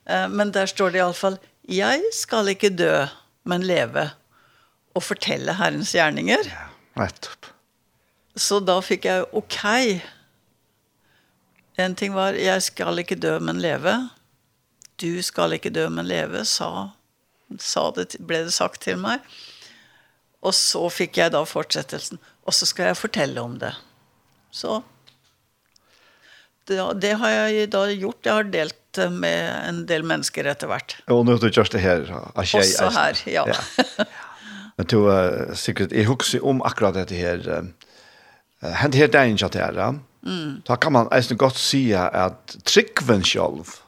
eh, 0.06 0.26
men 0.28 0.52
der 0.56 0.70
står 0.70 0.90
det 0.90 1.02
i 1.02 1.06
alle 1.06 1.18
fall, 1.18 1.38
jeg 1.70 2.02
skal 2.16 2.50
ikke 2.50 2.72
dø, 2.74 3.06
men 3.48 3.64
leve, 3.66 4.10
og 4.96 5.04
fortelle 5.06 5.54
Herrens 5.54 5.94
gjerninger. 5.94 6.48
Ja, 6.50 6.68
nettopp. 6.98 7.52
Så 8.38 8.60
da 8.62 8.78
fikk 8.84 9.08
jeg 9.08 9.26
ok. 9.36 9.60
En 11.80 11.96
ting 11.98 12.14
var, 12.14 12.36
jeg 12.38 12.62
skal 12.62 13.02
ikke 13.02 13.18
dø, 13.18 13.38
men 13.42 13.60
leve. 13.62 13.94
Du 15.00 15.22
skal 15.24 15.56
ikke 15.56 15.72
dø, 15.72 15.88
men 15.92 16.08
leve, 16.08 16.44
sa, 16.44 16.90
sa 17.58 17.88
det, 17.96 18.12
ble 18.20 18.44
det 18.46 18.54
sagt 18.54 18.84
til 18.84 19.00
meg. 19.00 19.24
Og 20.44 20.54
så 20.56 20.86
fikk 20.92 21.20
jeg 21.20 21.34
da 21.34 21.42
fortsettelsen. 21.48 22.20
Og 22.48 22.56
så 22.56 22.68
skal 22.68 22.90
jeg 22.90 23.00
fortelle 23.00 23.42
om 23.42 23.58
det. 23.60 23.74
Så 24.50 24.80
det, 26.68 26.78
det 27.02 27.16
har 27.20 27.34
jeg 27.34 27.70
da 27.72 27.84
gjort. 27.90 28.24
Jeg 28.24 28.38
har 28.38 28.48
delt 28.52 29.00
med 29.12 29.68
en 29.68 29.84
del 29.88 30.04
mennesker 30.06 30.48
etter 30.50 30.70
hvert. 30.70 30.96
Og 31.10 31.24
nå 31.26 31.36
har 31.36 31.42
du 31.42 31.50
gjort 31.50 31.72
det 31.74 31.82
her. 31.82 32.06
Ikke, 32.06 32.62
Også 32.62 32.90
her, 32.94 33.22
ja. 33.30 33.44
ja. 33.50 34.06
Men 34.78 34.88
du, 34.88 34.98
sikkert, 35.58 35.92
jeg 35.92 36.08
husker 36.08 36.44
om 36.46 36.62
akkurat 36.66 36.96
dette 36.96 37.18
her. 37.18 37.44
Uh, 37.44 37.89
Hent 38.60 38.96
her 38.98 39.08
dagen 39.08 39.38
kjatt 39.40 39.56
her, 39.56 39.78
mm. 40.26 40.62
da 40.68 40.76
kan 40.76 40.92
man 40.92 41.08
eisen 41.16 41.38
godt 41.40 41.56
si 41.56 41.86
at 41.96 42.58
tryggven 42.68 43.24
selv 43.24 43.78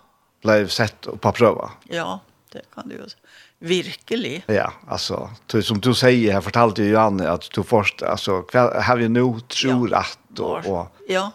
ble 0.43 0.63
sett 0.73 1.09
på 1.21 1.33
prøva. 1.37 1.75
Ja, 1.93 2.23
det 2.55 2.65
kan 2.75 2.89
du 2.89 2.97
jo 2.97 3.09
si. 3.11 3.19
Virkelig. 3.63 4.41
Ja, 4.51 4.73
altså, 4.91 5.29
som 5.63 5.79
du 5.79 5.93
sier, 5.95 6.33
jeg 6.33 6.43
fortalte 6.43 6.83
jo 6.83 6.97
Janne 6.97 7.29
at 7.31 7.45
du 7.55 7.61
først, 7.63 8.03
altså, 8.03 8.41
hva 8.51 8.65
har 8.89 8.99
vi 8.99 9.07
nå 9.13 9.23
tror 9.55 9.93
ja. 9.93 10.01
at, 10.03 10.41
og, 10.43 11.05
ja, 11.07 11.29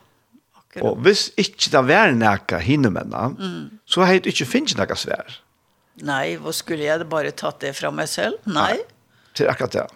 akkurat. 0.57 0.89
Og 0.89 1.05
hvis 1.05 1.29
ikke 1.39 1.71
det 1.77 1.83
var 1.87 2.11
nækka 2.11 2.59
hinnemennene, 2.65 3.29
mm. 3.37 3.79
så 3.87 4.03
har 4.03 4.17
jeg 4.17 4.33
ikke 4.33 4.49
finnet 4.49 4.75
nækka 4.81 4.99
svær. 4.99 5.39
Nei, 6.03 6.35
hva 6.41 6.51
skulle 6.53 6.83
jeg 6.83 7.07
bare 7.09 7.31
tatt 7.31 7.63
det 7.63 7.71
fra 7.77 7.93
meg 7.95 8.11
selv? 8.11 8.41
Nei. 8.43 8.73
Nei. 8.75 9.31
Til 9.37 9.47
akkurat 9.53 9.77
det. 9.77 9.87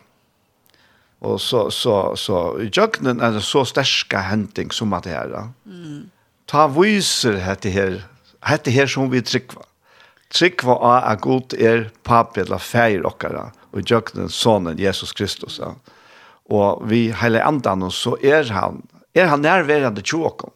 Och 1.21 1.41
så 1.41 1.71
så 1.71 2.15
så 2.15 2.59
jöknen 2.73 3.21
är 3.21 3.39
så 3.39 3.65
starka 3.65 4.17
händing 4.19 4.71
som 4.71 4.93
att 4.93 5.03
det 5.03 5.09
här. 5.09 5.27
Då. 5.27 5.71
Mm. 5.71 6.09
Ta 6.45 6.67
viser 6.67 7.33
hette 7.33 7.69
här 7.69 8.03
hette 8.39 8.71
här 8.71 8.87
som 8.87 9.09
vi 9.09 9.21
tryckva. 9.21 9.61
Tryckva 10.33 10.75
av 10.75 11.03
att 11.03 11.21
god 11.21 11.53
är 11.53 11.89
pappa 12.03 12.41
eller 12.41 12.57
färg 12.57 13.01
och 13.01 13.23
och 13.71 13.91
jöknen 13.91 14.29
sonen 14.29 14.77
Jesus 14.77 15.13
Kristus. 15.13 15.59
Ja. 15.61 15.75
Och 16.43 16.91
vi 16.91 17.11
hela 17.21 17.43
andan 17.43 17.83
och 17.83 17.93
så 17.93 18.17
är 18.21 18.43
han 18.43 18.87
är 19.13 19.25
han 19.25 19.41
närvarande 19.41 20.01
oss. 20.01 20.51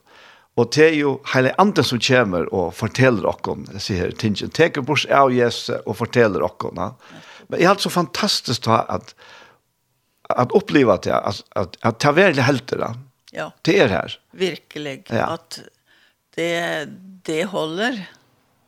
Og 0.55 0.72
det 0.76 0.86
er 0.88 0.93
jo 0.95 1.20
hele 1.34 1.51
andre 1.59 1.84
som 1.84 1.99
kommer 1.99 2.47
og 2.53 2.74
forteller 2.74 3.26
oss, 3.28 3.72
jeg 3.74 3.82
sier 3.82 4.11
tingen. 4.11 4.49
Teker 4.49 4.82
bors 4.82 5.05
av 5.05 5.34
Jesus 5.34 5.76
og 5.86 5.97
forteller 5.99 6.43
okken. 6.43 6.80
Men 6.80 7.57
det 7.59 7.66
er 7.66 7.74
altså 7.74 7.89
fantastisk 7.89 8.66
da 8.66 8.86
at, 8.89 9.11
at 9.11 9.16
att 10.36 10.51
uppleva 10.51 10.97
det 10.97 11.15
att 11.15 11.43
att 11.49 11.77
att 11.81 11.99
ta 11.99 12.11
väl 12.11 12.39
helt 12.39 12.67
det. 12.67 12.95
Ja. 13.31 13.51
Det 13.61 13.79
är 13.79 13.88
här. 13.88 14.19
Verkligen 14.31 15.03
ja. 15.17 15.25
att 15.25 15.59
det 16.36 16.86
det 17.23 17.45
håller. 17.45 18.09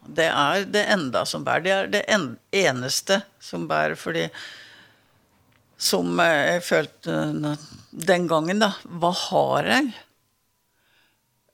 Det 0.06 0.26
är 0.26 0.66
det 0.66 0.84
enda 0.84 1.26
som 1.26 1.44
bär. 1.44 1.60
Det 1.60 1.70
är 1.70 1.88
det 1.88 2.00
en, 2.00 2.38
eneste 2.52 3.22
som 3.40 3.68
bär 3.68 3.96
för 3.96 4.14
det 4.14 4.30
som 5.78 6.20
jag 6.20 6.64
følte 6.66 7.58
den 7.90 8.28
gången 8.28 8.60
da, 8.60 8.72
hva 8.84 9.12
har 9.14 9.68
jeg? 9.70 9.92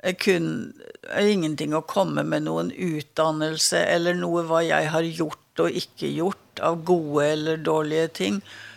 Jeg 0.04 0.20
kunne 0.20 1.20
ingenting 1.20 1.76
å 1.76 1.82
komme 1.82 2.24
med 2.24 2.46
noen 2.46 2.72
utdannelse 2.72 3.80
eller 3.80 4.16
noe 4.16 4.44
hva 4.48 4.62
jeg 4.64 4.88
har 4.92 5.04
gjort 5.04 5.64
og 5.64 5.76
ikke 5.82 6.12
gjort 6.12 6.62
av 6.64 6.84
gode 6.88 7.28
eller 7.34 7.58
dårlige 7.58 8.08
ting. 8.22 8.40
Mm 8.40 8.73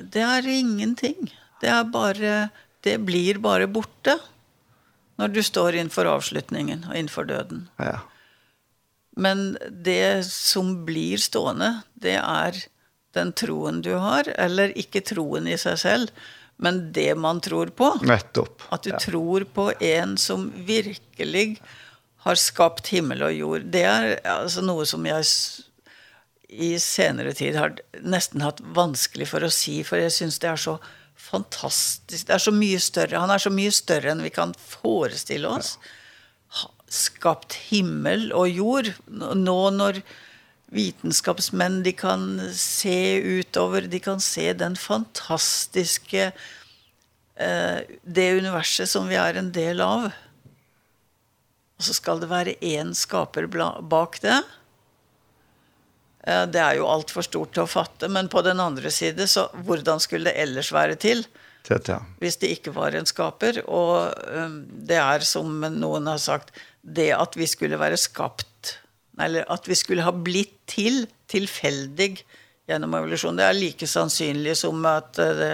det 0.00 0.22
er 0.24 0.48
ingenting. 0.48 1.30
Det 1.62 1.70
er 1.70 1.84
bare 1.92 2.36
det 2.82 2.98
blir 3.06 3.38
bare 3.42 3.68
borte 3.70 4.16
når 5.20 5.34
du 5.36 5.42
står 5.44 5.76
innenfor 5.78 6.08
avslutningen 6.10 6.86
og 6.88 6.96
innenfor 6.96 7.28
døden. 7.28 7.66
Ja. 7.78 8.00
Men 9.14 9.56
det 9.70 10.24
som 10.26 10.74
blir 10.86 11.20
stående, 11.22 11.82
det 11.94 12.16
er 12.18 12.58
den 13.14 13.30
troen 13.36 13.82
du 13.84 13.92
har, 14.00 14.26
eller 14.40 14.72
ikke 14.78 15.04
troen 15.04 15.46
i 15.46 15.58
seg 15.60 15.78
selv, 15.78 16.24
men 16.62 16.80
det 16.96 17.12
man 17.18 17.42
tror 17.44 17.70
på. 17.76 17.92
Nettopp. 18.08 18.64
At 18.72 18.86
du 18.86 18.92
ja. 18.94 19.00
tror 19.02 19.44
på 19.54 19.68
en 19.78 20.16
som 20.20 20.48
virkelig 20.66 21.60
har 22.24 22.38
skapt 22.38 22.88
himmel 22.94 23.24
og 23.26 23.34
jord. 23.36 23.68
Det 23.74 23.84
er 23.86 24.16
altså 24.30 24.64
noe 24.64 24.86
som 24.88 25.06
jeg 25.06 25.26
i 26.52 26.74
senere 26.80 27.32
tid 27.36 27.56
har 27.56 27.76
nesten 28.04 28.44
hatt 28.44 28.60
vanskelig 28.76 29.30
for 29.30 29.44
å 29.44 29.52
si, 29.52 29.80
for 29.86 30.00
jeg 30.02 30.12
synes 30.14 30.40
det 30.42 30.50
er 30.50 30.60
så 30.60 30.76
fantastisk. 31.18 32.26
Det 32.28 32.34
er 32.36 32.42
så 32.42 32.52
mye 32.54 32.80
større. 32.82 33.20
Han 33.22 33.32
er 33.32 33.42
så 33.42 33.52
mye 33.52 33.72
større 33.74 34.12
enn 34.12 34.24
vi 34.24 34.32
kan 34.34 34.54
forestille 34.58 35.48
oss. 35.48 35.76
Skapt 36.92 37.56
himmel 37.70 38.30
og 38.36 38.50
jord. 38.52 38.92
Nå 39.08 39.58
når 39.76 40.02
vitenskapsmenn, 40.72 41.82
de 41.84 41.92
kan 41.96 42.26
se 42.56 43.20
utover, 43.20 43.88
de 43.88 44.00
kan 44.00 44.20
se 44.24 44.52
den 44.56 44.76
fantastiske 44.80 46.30
eh, 47.36 47.78
det 48.02 48.28
universet 48.40 48.88
som 48.88 49.08
vi 49.08 49.20
er 49.20 49.40
en 49.40 49.52
del 49.52 49.84
av. 49.84 50.08
Og 51.76 51.86
så 51.88 51.96
skal 51.96 52.22
det 52.22 52.32
være 52.32 52.56
en 52.76 52.96
skaper 52.96 53.48
bak 53.52 54.20
det. 54.24 54.40
Ja. 54.40 54.61
Det 56.22 56.60
er 56.62 56.76
jo 56.78 56.86
alt 56.86 57.10
for 57.10 57.26
stort 57.26 57.50
til 57.56 57.64
å 57.64 57.70
fatte, 57.70 58.06
men 58.12 58.28
på 58.30 58.44
den 58.46 58.60
andre 58.62 58.92
side, 58.94 59.26
så 59.26 59.48
hvordan 59.66 59.98
skulle 60.02 60.30
det 60.30 60.38
ellers 60.38 60.70
være 60.74 60.94
til? 61.02 61.24
Tett, 61.66 61.88
ja. 61.90 61.98
Hvis 62.22 62.38
det 62.42 62.52
ikke 62.56 62.74
var 62.74 62.94
en 62.94 63.06
skaper, 63.06 63.58
og 63.66 64.14
det 64.86 64.98
er 65.02 65.26
som 65.26 65.50
noen 65.74 66.06
har 66.10 66.20
sagt, 66.22 66.54
det 66.82 67.10
at 67.14 67.34
vi 67.38 67.48
skulle 67.50 67.78
være 67.78 67.98
skapt, 67.98 68.76
eller 69.18 69.46
at 69.50 69.66
vi 69.70 69.76
skulle 69.78 70.06
ha 70.06 70.14
blitt 70.14 70.54
til 70.70 71.04
tilfeldig 71.30 72.12
gjennom 72.70 72.94
evolusjon, 72.98 73.38
det 73.38 73.48
er 73.48 73.58
like 73.58 73.90
sannsynlig 73.90 74.56
som 74.62 74.78
at 74.86 75.18
det 75.18 75.52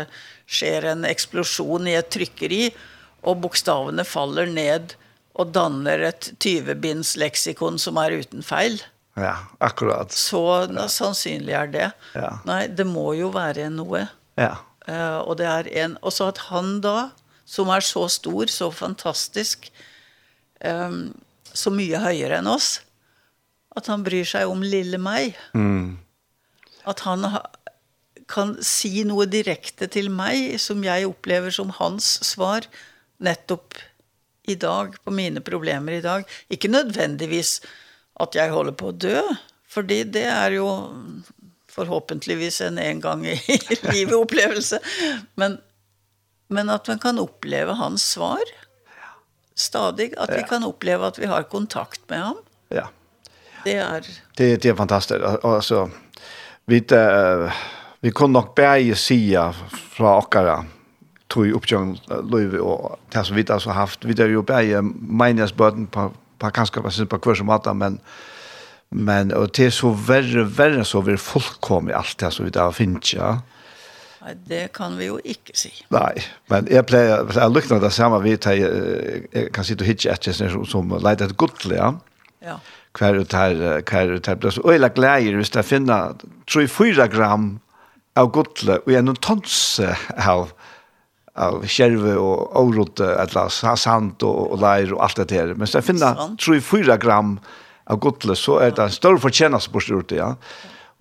skjer 0.48 0.90
en 0.92 1.08
eksplosjon 1.08 1.88
i 1.88 1.96
et 1.96 2.12
trykkeri, 2.12 2.62
og 3.24 3.40
bokstavene 3.44 4.04
faller 4.06 4.48
ned 4.52 4.94
og 5.38 5.50
danner 5.56 6.10
et 6.10 6.30
20-binds 6.40 7.16
leksikon 7.20 7.80
som 7.80 7.98
er 8.00 8.20
uten 8.20 8.44
feil. 8.44 8.76
Ja 8.80 8.97
Ja, 9.18 9.36
akkurat. 9.58 10.12
Så 10.12 10.40
ja. 10.70 10.86
sannsynlig 10.92 11.54
er 11.56 11.70
det. 11.72 11.90
Ja. 12.14 12.32
Nei, 12.48 12.66
det 12.70 12.86
må 12.88 13.10
jo 13.18 13.32
være 13.34 13.68
noe. 13.72 14.06
Ja. 14.38 14.54
Uh, 14.88 15.20
og 15.26 15.38
det 15.40 15.48
er 15.50 15.70
en, 15.84 15.98
og 16.00 16.14
så 16.14 16.30
at 16.32 16.40
han 16.48 16.78
da, 16.84 17.10
som 17.48 17.70
er 17.72 17.84
så 17.84 18.06
stor, 18.12 18.48
så 18.52 18.70
fantastisk, 18.72 19.68
um, 20.64 21.10
så 21.52 21.72
mye 21.74 22.00
høyere 22.00 22.40
enn 22.40 22.50
oss, 22.50 22.78
at 23.76 23.88
han 23.90 24.04
bryr 24.06 24.26
seg 24.28 24.48
om 24.50 24.62
lille 24.64 25.00
meg. 25.00 25.36
Mm. 25.56 25.98
At 26.88 27.02
han 27.04 27.26
ha, 27.28 27.42
kan 28.28 28.56
si 28.64 29.02
noe 29.08 29.26
direkte 29.28 29.88
til 29.90 30.10
meg, 30.12 30.56
som 30.62 30.84
jeg 30.84 31.08
opplever 31.08 31.52
som 31.54 31.72
hans 31.80 32.18
svar, 32.26 32.68
nettopp 33.24 33.76
i 34.48 34.56
dag, 34.56 34.94
på 35.04 35.12
mine 35.12 35.42
problemer 35.44 35.98
i 35.98 36.04
dag. 36.04 36.24
Ikke 36.52 36.70
nødvendigvis 36.70 37.58
nødvendigvis 37.58 37.87
at 38.22 38.38
jeg 38.38 38.52
holder 38.52 38.76
på 38.78 38.90
å 38.90 38.96
dø, 38.96 39.22
fordi 39.68 40.02
det 40.08 40.26
er 40.30 40.58
jo 40.58 40.68
forhåpentligvis 41.72 42.60
en 42.66 42.78
en 42.82 43.00
gang 43.00 43.26
i 43.26 43.36
livet 43.94 44.16
opplevelse, 44.16 44.80
men, 45.38 45.58
men 46.48 46.72
at 46.74 46.88
man 46.90 47.02
kan 47.02 47.20
oppleve 47.22 47.76
hans 47.78 48.06
svar 48.16 48.42
stadig, 49.58 50.12
at 50.18 50.30
vi 50.30 50.42
kan 50.48 50.64
oppleve 50.66 51.06
at 51.06 51.18
vi 51.18 51.26
har 51.26 51.48
kontakt 51.50 52.00
med 52.10 52.22
ham. 52.22 52.38
Ja. 52.74 52.86
Det 53.64 53.74
er... 53.82 54.06
Det, 54.38 54.62
det 54.62 54.70
er 54.70 54.74
fantastisk. 54.78 55.20
Altså, 55.44 55.88
vi, 56.70 56.78
uh, 56.94 57.50
vi 58.00 58.10
kunne 58.14 58.38
nok 58.38 58.54
bære 58.54 58.94
sida 58.94 59.48
fra 59.96 60.14
okkara 60.22 60.60
tog 61.28 61.50
oppgjøring 61.58 61.96
løyve 62.30 62.60
og 62.64 62.98
det 63.12 63.26
som 63.26 63.36
vi 63.36 63.44
har 63.48 63.76
haft. 63.76 64.06
Vi 64.06 64.14
har 64.18 64.30
jo 64.32 64.42
bære 64.42 64.82
meningsbøten 64.82 65.86
på 65.86 66.10
på 66.38 66.50
kanskje 66.54 66.82
på 66.82 66.90
sin 66.90 67.10
på 67.10 67.18
kvar 67.18 67.38
som 67.38 67.48
hatt 67.52 67.68
men 67.76 68.00
men 68.90 69.32
och 69.32 69.50
det 69.52 69.66
er 69.66 69.70
så 69.70 69.90
värre 69.90 70.44
värre 70.44 70.84
så 70.84 71.00
vi 71.00 71.16
folk 71.16 71.60
kom 71.60 71.90
i 71.90 71.92
det 72.18 72.30
som 72.30 72.44
vi 72.44 72.50
där 72.50 72.72
finns 72.72 73.14
ja 73.14 73.40
Nei, 74.28 74.34
det 74.44 74.72
kan 74.74 74.96
vi 74.98 75.06
jo 75.06 75.18
ikke 75.22 75.54
si. 75.56 75.70
Nei, 75.94 76.18
men 76.50 76.66
jeg 76.68 76.84
pleier, 76.90 77.22
jeg 77.32 77.52
lukner 77.54 77.78
det 77.80 77.92
samme 77.94 78.18
vidt, 78.24 78.48
jeg, 78.50 78.66
jeg 79.32 79.52
kan 79.54 79.64
sitte 79.64 79.86
og 79.86 79.88
hitje 79.88 80.10
etter 80.12 80.34
som, 80.34 80.64
som 80.66 80.90
leide 80.98 81.28
et 81.28 81.36
godtelig, 81.38 81.78
ja. 81.78 81.92
Ja. 82.42 82.56
Hver 82.98 83.20
ut 83.22 83.32
her, 83.32 83.54
hver 83.86 84.12
ut 84.16 84.26
her, 84.26 84.42
og 84.42 84.72
jeg 84.72 84.82
lagt 84.82 84.98
leier 84.98 85.38
hvis 85.38 85.54
jeg 85.54 85.68
finner 85.68 86.18
3-4 86.50 87.06
gram 87.14 87.48
av 88.18 88.32
godtelig, 88.34 88.80
og 88.82 88.92
jeg 88.92 89.00
er 89.00 89.06
noen 89.06 89.22
tonse 89.22 89.94
av 90.18 90.50
av 91.38 91.62
skjerve 91.70 92.16
og 92.18 92.56
årot, 92.58 93.00
eller 93.06 93.48
sand 93.52 94.24
og, 94.26 94.40
og 94.54 94.60
leir 94.62 94.92
og 94.96 95.04
alt 95.06 95.20
det 95.22 95.28
der. 95.32 95.54
Men 95.54 95.70
så 95.70 95.78
jeg 95.80 95.88
finner 95.92 96.18
3-4 96.42 96.98
gram 97.02 97.36
av 97.88 98.00
godle, 98.04 98.36
så 98.36 98.58
er 98.64 98.74
det 98.76 98.84
en 98.84 98.92
større 98.92 99.22
fortjenest 99.22 99.70
bort 99.72 99.88
ut 99.88 100.12
ja. 100.16 100.34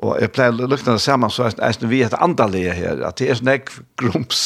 Og 0.05 0.13
jeg 0.21 0.29
pleier 0.35 0.53
å 0.53 0.69
lukne 0.69 0.93
det 0.93 1.01
sammen, 1.01 1.31
så 1.33 1.47
er 1.49 1.77
det 1.81 1.89
vi 1.89 2.03
et 2.05 2.13
andalige 2.21 2.75
her, 2.77 3.01
at 3.07 3.17
det 3.17 3.31
er 3.31 3.39
sånn 3.39 3.53
ek 3.55 3.71
grums. 3.97 4.41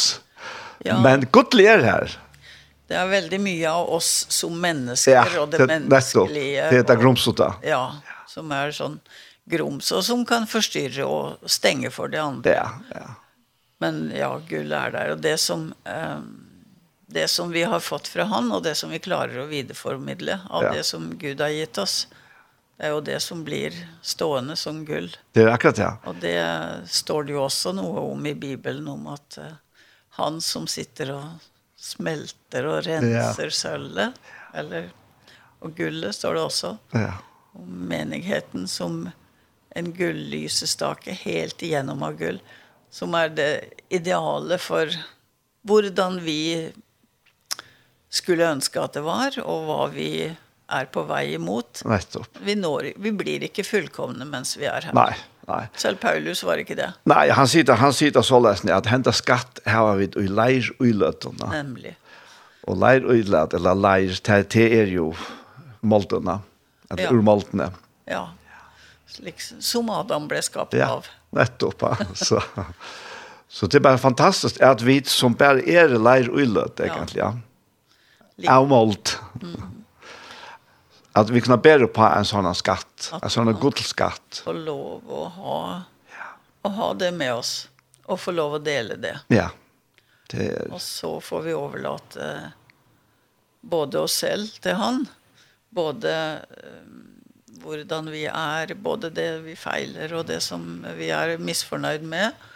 Ja. 0.88 0.96
Men 1.04 1.28
godle 1.36 1.68
er 1.70 1.84
her. 1.86 2.14
Det 2.92 2.98
er 3.00 3.08
veldig 3.12 3.38
mye 3.40 3.72
av 3.72 3.90
oss 3.98 4.26
som 4.34 4.56
mennesker, 4.60 5.14
ja, 5.16 5.26
og 5.40 5.52
det, 5.52 5.62
det 5.62 5.68
menneskelige. 5.76 6.70
Det 6.72 6.80
heter 6.82 6.98
og- 6.98 7.04
grumsota. 7.04 7.52
Ja, 7.64 7.84
som 8.28 8.52
er 8.56 8.72
sånn 8.76 8.98
grums, 9.52 9.92
og 9.96 10.04
som 10.08 10.26
kan 10.28 10.48
forstyrre 10.48 11.06
og 11.08 11.52
stenge 11.52 11.92
for 11.92 12.12
det 12.12 12.20
andre. 12.24 12.56
Ja, 12.56 12.70
ja. 12.96 13.06
Men 13.82 14.12
ja, 14.16 14.42
Gud 14.48 14.72
är 14.72 14.92
där 14.92 15.10
och 15.10 15.18
det 15.18 15.38
som 15.38 15.74
eh, 15.84 16.20
det 17.06 17.28
som 17.28 17.52
vi 17.52 17.64
har 17.64 17.80
fått 17.80 18.08
från 18.08 18.28
han 18.28 18.52
och 18.52 18.64
det 18.64 18.76
som 18.76 18.90
vi 18.90 19.00
klarar 19.00 19.40
att 19.40 19.50
videreformidle 19.50 20.40
av 20.50 20.64
ja. 20.64 20.74
det 20.74 20.84
som 20.84 21.18
Gud 21.18 21.42
har 21.42 21.48
gett 21.48 21.78
oss. 21.78 22.08
Det 22.78 22.84
är 22.84 22.94
ju 22.94 23.02
det 23.02 23.20
som 23.20 23.44
blir 23.44 23.88
stående 24.02 24.56
som 24.56 24.86
guld. 24.86 25.18
Det 25.32 25.42
är 25.42 25.48
akkurat 25.48 25.78
ja. 25.78 25.98
Och 26.04 26.16
det 26.16 26.68
står 26.86 27.24
det 27.24 27.32
ju 27.32 27.38
också 27.38 27.72
noe 27.72 28.00
om 28.00 28.26
i 28.26 28.36
Bibeln 28.36 28.88
om 28.88 29.08
att 29.08 29.38
eh, 29.38 29.44
han 30.10 30.42
som 30.42 30.68
sitter 30.68 31.12
och 31.12 31.26
smälter 31.76 32.66
och 32.66 32.84
renser 32.84 33.44
ja. 33.44 33.52
sölvet 33.52 34.14
eller 34.54 34.90
och 35.60 35.76
gullet 35.76 36.16
står 36.16 36.34
det 36.34 36.42
också. 36.42 36.78
Ja. 36.92 37.14
Om 37.54 37.70
menigheten 37.70 38.68
som 38.68 39.10
en 39.70 39.94
guldlysestake 39.94 41.12
helt 41.12 41.62
igenom 41.62 42.04
av 42.04 42.18
guld 42.18 42.40
som 42.92 43.16
er 43.18 43.32
det 43.34 43.52
ideale 43.94 44.60
for 44.62 44.92
hvordan 45.68 46.20
vi 46.26 46.72
skulle 48.12 48.48
ønske 48.52 48.82
at 48.82 48.98
det 48.98 49.04
var, 49.06 49.38
og 49.46 49.68
hva 49.68 49.84
vi 49.94 50.12
er 50.72 50.88
på 50.92 51.04
vei 51.08 51.34
imot. 51.36 51.84
Nettopp. 51.88 52.40
Vi, 52.44 52.56
når, 52.60 52.94
vi 53.00 53.14
blir 53.16 53.46
ikke 53.48 53.64
fullkomne 53.68 54.28
mens 54.28 54.56
vi 54.60 54.68
er 54.70 54.90
her. 54.90 54.96
Nei, 54.96 55.14
nei. 55.48 55.64
Selv 55.80 56.02
Paulus 56.04 56.44
var 56.48 56.62
ikke 56.62 56.78
det. 56.80 56.90
Nei, 57.12 57.26
han 57.36 57.50
sier 57.52 57.76
han 57.80 57.96
sier 57.96 58.14
det 58.16 58.24
så 58.28 58.40
lesen, 58.44 58.72
at 58.76 58.90
henta 58.92 59.14
skatt 59.16 59.64
har 59.68 59.96
vi 60.00 60.10
i 60.20 60.28
leir 60.28 60.72
uiløtene. 60.82 61.52
Nemlig. 61.56 61.96
Og 62.70 62.78
leir 62.80 63.08
uiløt, 63.08 63.56
eller 63.58 63.80
leir, 63.80 64.20
det 64.28 64.68
er 64.68 64.92
jo 64.92 65.12
moltene, 65.82 66.40
eller 66.92 67.08
ja. 67.08 67.16
urmoltene. 67.16 67.72
Ja, 68.12 68.28
liksom, 69.20 69.62
som 69.62 69.90
Adam 69.90 70.28
ble 70.28 70.42
skapt 70.42 70.74
ja, 70.74 70.88
av. 70.88 71.06
Ja, 71.06 71.40
nettopp. 71.40 71.84
så, 72.14 72.44
så 73.48 73.68
det 73.68 73.78
är 73.78 73.80
bara 73.80 73.98
fantastiskt 73.98 74.62
at 74.62 74.82
vi 74.82 75.04
som 75.04 75.34
bara 75.34 75.62
är 75.62 75.90
lär 75.90 76.30
ullet 76.30 76.80
egentligen. 76.80 77.42
Ja. 78.36 78.58
Avmålt. 78.58 79.20
Mm. 79.42 79.62
Att 81.12 81.30
vi 81.30 81.42
kan 81.42 81.60
bære 81.62 81.88
på 81.88 82.02
en 82.02 82.26
sån 82.26 82.56
skatt, 82.56 83.14
en 83.22 83.30
sån 83.30 83.54
godskatt. 83.54 84.44
Och 84.46 84.56
lov 84.56 85.04
och 85.08 85.32
ha, 85.32 85.82
ja. 86.10 86.26
och 86.62 86.72
ha 86.72 86.94
det 86.94 87.12
med 87.12 87.34
oss 87.34 87.70
och 88.06 88.20
få 88.20 88.32
lov 88.32 88.56
att 88.56 88.66
dela 88.66 88.96
det. 88.96 89.20
Ja. 89.28 89.50
Det 90.28 90.46
er... 90.46 90.72
Och 90.72 90.82
så 90.82 91.22
får 91.22 91.42
vi 91.42 91.52
överlåta 91.52 92.52
både 93.62 94.00
oss 94.00 94.14
selv 94.14 94.48
til 94.48 94.74
han, 94.74 95.06
både 95.70 96.40
um, 96.50 97.11
hvordan 97.62 98.10
vi 98.12 98.26
er, 98.28 98.74
både 98.76 99.12
det 99.14 99.30
vi 99.46 99.56
feiler 99.60 100.14
og 100.18 100.28
det 100.30 100.42
som 100.44 100.84
vi 100.98 101.12
er 101.14 101.38
misfornøyd 101.42 102.06
med, 102.08 102.48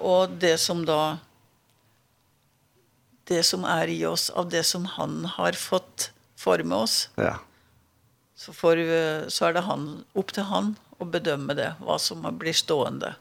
og 0.00 0.38
det 0.40 0.56
som 0.62 0.84
da 0.88 1.18
det 3.28 3.42
som 3.44 3.64
er 3.68 3.90
i 3.92 4.00
oss 4.08 4.30
av 4.30 4.48
det 4.48 4.64
som 4.64 4.86
han 4.96 5.24
har 5.36 5.56
fått 5.58 6.10
forme 6.38 6.80
oss. 6.86 7.08
Ja. 7.20 7.36
Så, 8.38 8.54
får, 8.56 8.76
vi, 8.88 9.00
så 9.28 9.48
er 9.48 9.56
det 9.58 9.66
han, 9.66 9.88
opp 10.16 10.32
til 10.32 10.46
han 10.48 10.76
å 11.02 11.08
bedømme 11.08 11.56
det, 11.58 11.72
hva 11.82 11.98
som 12.00 12.24
blir 12.38 12.56
stående. 12.56 13.12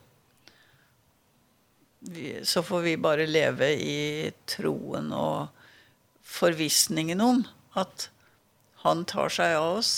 Vi, 2.07 2.37
så 2.47 2.61
får 2.63 2.85
vi 2.85 2.97
bare 3.01 3.25
leve 3.27 3.71
i 3.73 4.29
troen 4.47 5.09
og 5.11 5.49
forvisningen 6.27 7.23
om 7.23 7.41
at 7.77 8.09
han 8.85 9.03
tar 9.09 9.33
seg 9.33 9.57
av 9.57 9.79
oss, 9.79 9.95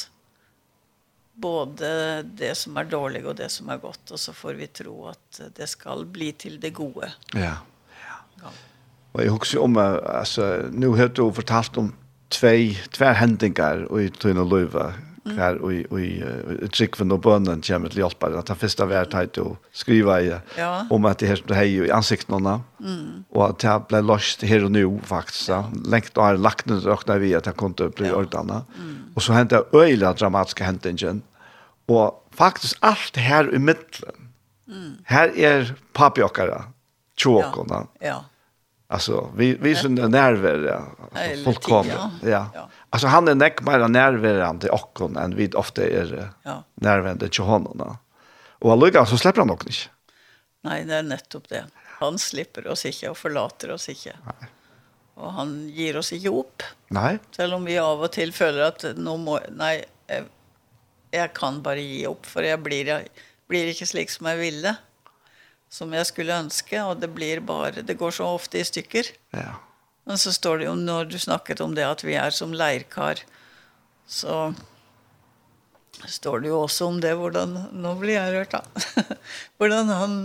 både 1.40 2.24
det 2.24 2.56
som 2.56 2.78
är 2.78 2.84
dåligt 2.84 3.26
och 3.26 3.36
det 3.36 3.50
som 3.50 3.70
är 3.70 3.78
gott 3.78 4.12
och 4.12 4.20
så 4.20 4.34
får 4.34 4.54
vi 4.54 4.68
tro 4.68 5.08
att 5.08 5.42
det 5.56 5.68
skal 5.68 6.06
bli 6.06 6.32
till 6.32 6.60
det 6.60 6.70
gode. 6.70 7.14
Ja. 7.34 7.56
Ja. 8.42 8.50
Og 9.12 9.26
jag 9.26 9.32
husker 9.32 9.60
om 9.60 9.78
alltså 9.78 10.70
nu 10.72 10.88
har 10.88 11.08
du 11.08 11.32
fortalt 11.34 11.78
om 11.78 11.94
två 12.30 12.74
två 12.92 13.06
händingar 13.06 13.84
och 13.84 14.02
i 14.02 14.10
Tøyne 14.10 14.44
löva 14.44 14.94
här 15.38 15.62
och 15.62 15.74
i 15.74 15.86
och 15.90 16.00
i 16.00 16.24
trickven 16.68 17.12
og 17.12 17.22
bønnen 17.22 17.62
kommer 17.62 17.90
till 17.90 18.00
hjälp 18.00 18.24
att 18.24 18.46
ta 18.46 18.56
första 18.56 18.86
värd 18.86 19.12
tajt 19.12 19.38
å 19.38 19.58
skrive 19.72 20.22
i 20.22 20.34
ja. 20.58 20.86
om 20.90 21.06
at 21.06 21.20
det 21.20 21.28
her 21.28 21.36
som 21.36 21.56
hej 21.56 21.88
i 21.88 21.92
ansiktene. 21.92 22.62
mm. 22.80 23.24
och 23.30 23.50
att 23.50 23.60
det 23.60 23.88
ble 23.90 24.02
løst 24.02 24.42
her 24.42 24.66
og 24.66 24.72
nå, 24.72 25.00
faktisk. 25.04 25.50
ja. 25.50 25.64
Lengt 25.86 26.18
og 26.18 26.24
har 26.24 26.38
lagt 26.38 26.66
nu 26.66 26.80
räknar 26.80 27.20
vi 27.20 27.36
at 27.36 27.44
det 27.44 27.58
kunne 27.58 27.90
bli 27.90 28.08
ja. 28.08 28.16
ordene. 28.16 28.64
mm. 28.80 28.98
och 29.16 29.24
så 29.24 29.34
hände 29.34 29.64
øyelig 29.74 30.18
dramatiske 30.20 30.64
hendingen. 30.64 31.24
Og 31.88 32.14
faktisk 32.32 32.78
alt 32.82 33.18
her 33.18 33.56
i 33.56 33.60
mitten 33.60 34.30
mm. 34.68 34.98
här 35.04 35.38
är 35.38 35.76
papjockare 35.94 36.64
tjokorna 37.18 37.88
ja, 38.00 38.08
ja. 38.08 38.26
Alltså 38.92 39.30
vi 39.36 39.58
vi 39.62 39.76
som 39.76 39.98
är 39.98 40.08
nerver 40.08 40.68
ja. 40.68 40.82
fullkomligt 41.44 41.94
ja. 41.94 42.30
ja. 42.30 42.50
ja 42.54 42.70
Alltså 42.90 43.08
han 43.08 43.28
är 43.28 43.36
näck 43.36 43.62
bara 43.62 43.88
närvarande 43.88 44.70
och 44.70 45.00
hon 45.00 45.18
än 45.18 45.36
vi 45.36 45.52
ofta 45.52 45.84
är 45.84 46.30
ja. 46.44 46.64
närvarande 46.76 47.30
till 47.30 47.44
honom. 47.44 47.98
Och 48.60 48.72
alltså 48.72 49.06
så 49.06 49.18
släpper 49.18 49.42
han 49.42 49.50
också 49.50 49.68
inte. 49.68 49.80
Nej, 50.62 50.86
det 50.86 50.96
är 50.96 51.04
nettopp 51.04 51.50
det. 51.50 51.66
Han 51.74 52.20
slipper 52.20 52.68
oss 52.68 52.86
inte 52.86 53.10
och 53.10 53.18
förlater 53.18 53.72
oss 53.72 53.90
inte. 53.90 54.18
Nej. 54.26 54.50
Och 55.14 55.34
han 55.34 55.70
ger 55.70 55.98
oss 55.98 56.14
ihop. 56.14 56.64
Nej. 56.88 57.20
Selv 57.32 57.54
om 57.54 57.66
vi 57.66 57.80
av 57.80 58.02
och 58.02 58.12
till 58.12 58.34
följer 58.34 58.64
att 58.64 58.86
nu 58.98 59.18
må, 59.18 59.40
nej, 59.50 59.86
jag, 60.08 60.24
jag 61.12 61.34
kan 61.34 61.62
bara 61.62 61.76
ge 61.76 62.08
upp 62.08 62.26
för 62.26 62.44
jag 62.44 62.60
blir, 62.62 62.88
jag 62.88 63.02
blir 63.48 63.68
inte 63.68 63.86
slik 63.86 64.10
som 64.10 64.26
jag 64.26 64.38
ville. 64.38 64.76
Som 65.70 65.94
jag 65.94 66.08
skulle 66.08 66.36
önska 66.38 66.86
och 66.86 66.98
det 66.98 67.08
blir 67.08 67.40
bara, 67.40 67.72
det 67.72 67.94
går 67.94 68.12
så 68.12 68.26
ofta 68.26 68.58
i 68.58 68.64
stycker. 68.64 69.06
Ja. 69.30 69.56
Men 70.08 70.18
så 70.18 70.34
står 70.34 70.58
det 70.62 70.66
jo, 70.66 70.76
når 70.76 71.10
du 71.12 71.20
snakket 71.20 71.62
om 71.62 71.76
det, 71.78 71.86
at 71.86 72.04
vi 72.06 72.16
er 72.18 72.34
som 72.34 72.54
leirkar, 72.56 73.22
så 74.10 74.54
står 76.08 76.40
det 76.40 76.50
jo 76.50 76.62
også 76.64 76.88
om 76.90 77.00
det, 77.04 77.12
hvordan, 77.20 77.56
nå 77.76 77.94
blir 78.00 78.18
jeg 78.18 78.34
rørt 78.34 78.56
da, 78.56 78.64
hvordan 79.60 79.92
han 79.94 80.16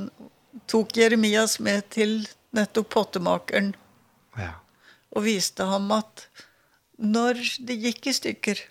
tok 0.70 0.96
Jeremias 0.96 1.58
med 1.60 1.88
til 1.92 2.22
nettopp 2.54 2.92
pottemakeren, 2.94 3.74
ja. 4.38 4.54
og 5.12 5.26
viste 5.26 5.66
ham 5.68 5.90
at 5.92 6.28
når 6.96 7.42
det 7.66 7.80
gikk 7.82 8.08
i 8.08 8.16
stykker, 8.16 8.64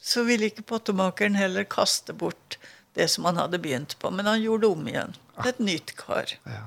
så 0.00 0.24
ville 0.26 0.50
ikke 0.50 0.66
pottemakeren 0.66 1.36
heller 1.38 1.64
kaste 1.64 2.12
bort 2.16 2.58
det 2.98 3.06
som 3.12 3.28
han 3.28 3.38
hadde 3.38 3.62
begynt 3.62 3.96
på, 4.02 4.10
men 4.10 4.26
han 4.26 4.42
gjorde 4.42 4.72
om 4.74 4.88
igjen. 4.90 5.14
Et 5.46 5.60
nytt 5.62 5.94
kar 5.96 6.36
ja. 6.44 6.64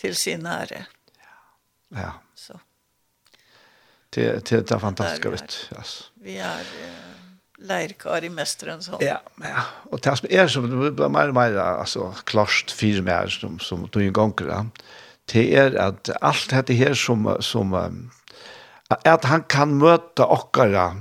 til 0.00 0.16
sin 0.18 0.46
ære. 0.50 0.86
Ja, 1.20 1.34
ja 2.00 2.12
Så. 2.36 2.58
Det, 4.14 4.48
det, 4.48 4.68
det 4.68 4.72
er 4.72 4.78
fantastisk 4.78 5.26
vet. 5.32 5.56
Yes. 5.76 6.12
Vi 6.22 6.36
er 6.36 6.68
lärkar 7.58 8.24
i 8.24 8.28
mästerens 8.28 8.88
hand. 8.88 9.02
Ja, 9.02 9.20
ja. 9.40 9.62
Och 9.90 10.00
det 10.00 10.16
som 10.16 10.28
är 10.30 10.48
som 10.48 10.70
det 10.70 10.90
blir 10.92 11.08
mer 11.08 11.28
och 11.28 11.34
mer 11.34 11.56
alltså 11.56 12.14
klart 12.24 12.70
fyra 12.70 13.02
mer 13.02 13.26
som 13.26 13.58
som 13.58 13.88
du 13.92 14.06
en 14.06 14.12
gång 14.12 14.32
då. 14.36 14.66
Det 15.32 15.56
är 15.56 15.74
att 15.74 16.10
allt 16.20 16.66
det 16.66 16.74
här 16.74 16.94
som 16.94 17.36
som 17.40 18.10
att 18.88 19.24
han 19.24 19.42
kan 19.42 19.78
möta 19.78 20.26
okkara 20.26 20.96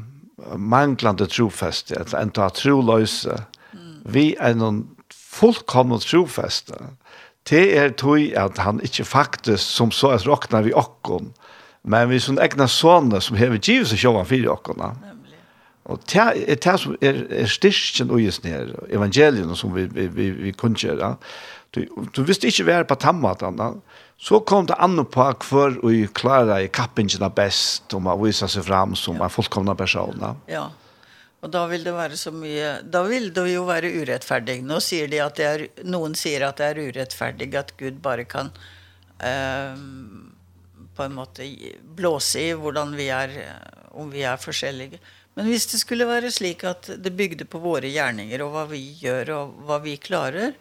manglande 0.56 1.28
trofäste, 1.28 2.02
att 2.02 2.24
inte 2.24 2.42
ha 2.42 2.50
trolöse. 2.50 3.44
Mm. 3.74 4.02
Vi 4.06 4.36
är 4.36 4.54
någon 4.54 4.96
fullkommen 5.10 6.00
trofäste. 6.00 6.74
Mm 6.74 6.98
Det 7.50 7.66
er 7.78 7.92
tog 7.94 8.22
at 8.38 8.58
han 8.58 8.80
ikke 8.84 9.06
faktisk 9.06 9.62
som 9.62 9.92
så 9.94 10.16
er 10.16 10.24
råkna 10.26 10.64
vi 10.66 10.74
okkon, 10.74 11.34
men 11.86 12.10
vi 12.10 12.20
som 12.20 12.40
egna 12.42 12.66
sånne 12.72 13.20
som 13.22 13.38
hever 13.38 13.62
givet 13.62 13.92
seg 13.92 14.02
sjåvan 14.02 14.26
fyrir 14.26 14.50
okkona. 14.56 14.96
Og 15.86 16.02
det 16.10 16.24
er 16.50 16.58
det 16.58 16.78
som 16.82 16.96
er, 16.98 17.20
er 17.30 17.52
styrkjen 17.52 18.10
og 18.10 18.24
just 18.24 18.42
nere, 18.48 18.74
evangelien 18.90 19.52
som 19.56 19.76
vi, 19.76 19.86
vi, 19.86 20.08
vi, 20.10 20.32
vi 20.48 20.54
kunnskjører. 20.58 21.20
Du, 21.78 21.84
du 22.16 22.24
visste 22.26 22.50
ikke 22.50 22.66
vi 22.66 22.80
på 22.90 22.98
tammatan, 22.98 23.62
så 24.18 24.40
kom 24.42 24.66
det 24.66 24.80
an 24.82 24.98
på 24.98 25.28
hver 25.46 25.78
og 25.86 26.16
klara 26.18 26.64
i 26.64 26.72
kappingen 26.74 27.30
best, 27.36 27.94
og 27.94 28.10
å 28.10 28.18
vise 28.24 28.50
seg 28.50 28.66
fram 28.66 28.98
som 28.98 29.22
ja. 29.22 29.28
en 29.28 29.36
fullkomna 29.36 29.78
person. 29.78 30.18
Ja, 30.26 30.34
ja 30.50 30.66
Og 31.46 31.52
da 31.54 31.68
vil 31.70 31.84
det 31.86 31.94
være 31.94 32.18
så 32.18 32.32
mye, 32.34 32.80
da 32.82 33.04
vil 33.06 33.28
det 33.34 33.44
jo 33.52 33.68
være 33.68 33.92
urettferdig. 34.02 34.64
Nå 34.66 34.80
sier 34.82 35.12
de 35.12 35.20
at 35.22 35.38
det 35.38 35.46
er, 35.46 35.64
noen 35.86 36.18
sier 36.18 36.48
at 36.48 36.58
det 36.58 36.72
er 36.72 36.80
urettferdig 36.88 37.52
at 37.60 37.76
Gud 37.78 38.00
bare 38.02 38.26
kan 38.26 38.50
eh, 39.22 39.76
på 40.98 41.06
en 41.06 41.14
måte 41.14 41.46
blåse 42.00 42.48
i 42.48 42.56
hvordan 42.58 42.96
vi 42.98 43.12
er, 43.14 43.36
om 43.94 44.10
vi 44.10 44.24
er 44.26 44.42
forskjellige. 44.42 44.98
Men 45.38 45.52
hvis 45.52 45.68
det 45.70 45.84
skulle 45.84 46.08
være 46.10 46.32
slik 46.34 46.66
at 46.66 46.90
det 46.98 47.14
bygde 47.14 47.46
på 47.46 47.62
våre 47.62 47.94
gjerninger 47.94 48.42
og 48.42 48.56
hva 48.56 48.66
vi 48.72 48.82
gjør 49.04 49.34
og 49.36 49.62
hva 49.68 49.78
vi 49.86 50.00
klarer, 50.02 50.58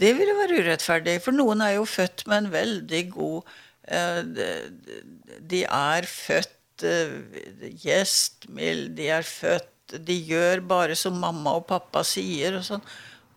det 0.00 0.14
ville 0.16 0.38
være 0.40 0.62
urettferdig. 0.64 1.18
For 1.20 1.36
noen 1.36 1.60
er 1.66 1.76
jo 1.76 1.84
født 1.84 2.24
med 2.30 2.46
en 2.46 2.50
veldig 2.54 3.04
god 3.12 3.52
eh, 3.92 4.24
de 5.52 5.62
er 5.68 6.08
født 6.08 6.50
gjestmild, 7.84 8.88
de 8.96 9.12
er 9.14 9.22
født 9.22 9.73
de 10.00 10.16
gjør 10.28 10.62
bare 10.68 10.96
som 10.98 11.16
mamma 11.20 11.56
og 11.58 11.66
pappa 11.68 12.04
sier 12.06 12.58
og 12.58 12.66
sånn. 12.66 12.84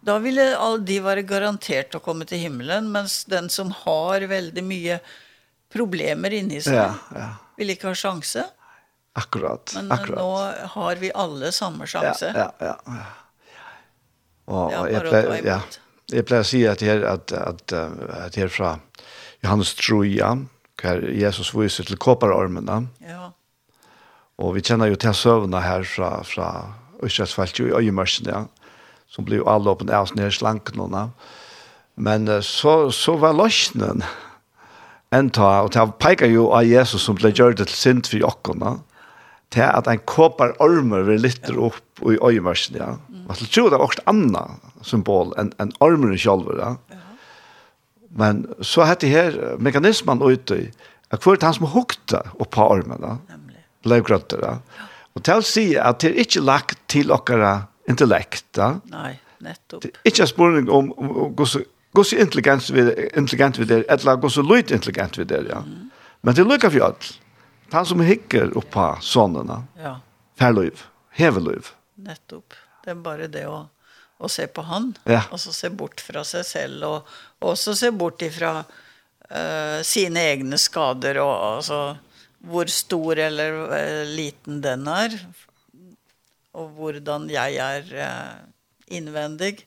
Da 0.08 0.18
ville 0.24 0.44
all 0.56 0.80
de 0.86 1.00
være 1.04 1.26
garantert 1.28 1.96
å 1.98 2.02
komme 2.04 2.28
til 2.30 2.40
himmelen, 2.46 2.92
mens 2.94 3.24
den 3.30 3.50
som 3.52 3.74
har 3.84 4.24
veldig 4.30 4.64
mye 4.64 5.00
problemer 5.74 6.34
inni 6.38 6.62
seg, 6.64 6.78
ja, 6.78 6.94
ja. 7.16 7.30
vil 7.60 7.74
ikke 7.74 7.92
ha 7.92 7.98
sjanse. 7.98 8.46
Akkurat, 9.18 9.74
Men 9.76 9.92
akkurat. 9.92 10.20
nå 10.22 10.68
har 10.76 11.02
vi 11.02 11.10
alle 11.12 11.52
samme 11.52 11.88
sjanse. 11.90 12.30
Ja, 12.36 12.52
ja, 12.62 12.76
ja. 12.86 13.08
Og 14.48 14.72
jeg 14.88 15.02
pleier, 15.10 15.42
ja, 15.44 15.58
jeg 16.14 16.24
pleier 16.28 16.46
å 16.46 16.48
si 16.48 16.62
at 16.70 16.84
her, 16.86 17.02
at, 17.10 17.34
at, 17.36 17.74
at 17.74 18.38
her 18.40 18.52
fra 18.54 18.78
Johannes 19.44 19.74
Troja, 19.76 20.36
hver 20.80 21.02
Jesus 21.18 21.52
viser 21.58 21.90
til 21.90 22.00
kåparormene, 22.00 22.86
ja. 23.04 23.32
Og 24.38 24.54
vi 24.54 24.62
kjenner 24.62 24.92
jo 24.92 25.00
til 25.02 25.16
søvnene 25.18 25.64
her 25.66 25.86
fra, 25.88 26.22
fra 26.28 26.50
Østresfelt 27.04 27.60
i 27.62 27.72
Øyemørsen, 27.74 28.30
ja, 28.30 28.46
som 29.10 29.26
blir 29.26 29.42
jo 29.42 29.50
alle 29.50 29.72
åpne 29.74 29.94
av 29.94 30.08
oss 30.08 30.16
nede 30.18 30.30
i 30.30 30.38
slankene. 30.38 31.08
Men 31.98 32.30
så, 32.46 32.90
så 32.94 33.18
var 33.18 33.38
løsningen 33.38 34.04
en 35.16 35.30
ta, 35.34 35.64
og 35.64 35.72
det 35.74 35.86
peker 36.04 36.30
jo 36.30 36.50
av 36.54 36.68
Jesus 36.68 37.06
som 37.08 37.18
ble 37.18 37.32
gjort 37.32 37.62
til 37.62 37.74
sint 37.74 38.10
for 38.12 38.22
jokkene, 38.22 38.76
til 39.56 39.64
at 39.64 39.88
en 39.88 40.02
kåpar 40.10 40.58
ormer 40.64 41.06
vil 41.08 41.24
lytte 41.24 41.56
opp 41.56 42.04
i 42.04 42.18
Øyemørsen. 42.20 42.76
ja. 42.78 42.98
Og 43.28 43.40
jeg 43.42 43.50
tror 43.52 43.70
det 43.70 43.80
var 43.80 43.88
også 43.88 44.04
annet 44.08 44.86
symbol 44.88 45.34
enn 45.40 45.54
en 45.60 45.72
ormeren 45.84 46.20
selv, 46.20 46.52
ja. 46.60 46.76
Men 48.18 48.46
så 48.62 48.86
hette 48.88 49.08
her 49.08 49.58
mekanismen 49.60 50.22
ute 50.24 50.62
i, 50.62 50.70
at 51.12 51.24
det 51.24 51.44
han 51.44 51.56
som 51.56 51.70
hukte 51.72 52.22
opp 52.40 52.52
på 52.52 52.68
ormen, 52.68 53.04
ja 53.04 53.38
blev 53.88 54.04
grøtter. 54.08 54.44
Ja. 54.44 54.88
Og 55.18 55.24
til 55.26 55.42
å 55.42 55.46
si 55.46 55.66
at 55.82 56.04
det 56.04 56.12
er 56.12 56.22
ikke 56.26 56.44
lagt 56.46 56.84
til 56.92 57.10
dere 57.10 57.54
intellekt. 57.90 58.46
Da. 58.58 58.76
Nei, 58.92 59.16
nettopp. 59.44 59.86
Det 59.86 59.96
er 59.96 60.12
ikke 60.12 60.28
spørning 60.30 60.70
om, 60.70 60.92
om, 60.98 61.14
om 61.26 61.38
hvordan 61.38 62.20
intelligent 62.22 62.70
vi, 62.74 62.84
intelligent 63.18 63.62
vi 63.62 63.70
er, 63.74 63.86
eller 63.90 64.20
hvordan 64.22 64.52
løyt 64.52 64.76
intelligent 64.76 65.18
vi 65.18 65.26
er. 65.30 65.48
Ja. 65.50 65.64
Mm. 65.66 65.88
Men 66.22 66.36
det 66.36 66.44
er 66.44 66.52
lykke 66.52 66.72
for 66.74 66.90
alt. 66.92 67.10
Han 67.74 67.88
som 67.88 68.04
hikker 68.06 68.54
på 68.72 68.86
sånne. 69.04 69.64
Ja. 69.82 69.98
Færløyv, 70.40 70.86
heveløyv. 71.18 71.74
Nettopp. 71.98 72.56
Det 72.86 72.94
er 72.94 73.02
bare 73.04 73.28
det 73.32 73.48
å 73.50 73.66
och 74.18 74.32
se 74.32 74.48
på 74.48 74.62
han 74.62 74.94
ja. 75.04 75.24
och 75.32 75.40
så 75.40 75.54
se 75.54 75.70
bort 75.70 76.02
från 76.02 76.26
sig 76.26 76.44
själv 76.44 76.84
och 76.84 77.08
och 77.40 77.60
så 77.60 77.76
se 77.76 77.92
bort 77.92 78.22
ifrån 78.22 78.64
eh 79.30 79.78
uh, 79.78 79.82
sina 79.84 80.22
egna 80.22 80.58
skador 80.58 81.18
och 81.18 81.46
alltså 81.46 81.98
hvor 82.46 82.70
stor 82.72 83.20
eller 83.28 83.56
uh, 83.72 84.04
liten 84.10 84.62
den 84.64 84.88
er, 84.88 85.16
og 86.58 86.70
hvordan 86.78 87.30
jeg 87.30 87.58
er 87.62 87.90
uh, 87.94 88.38
innvendig, 88.88 89.58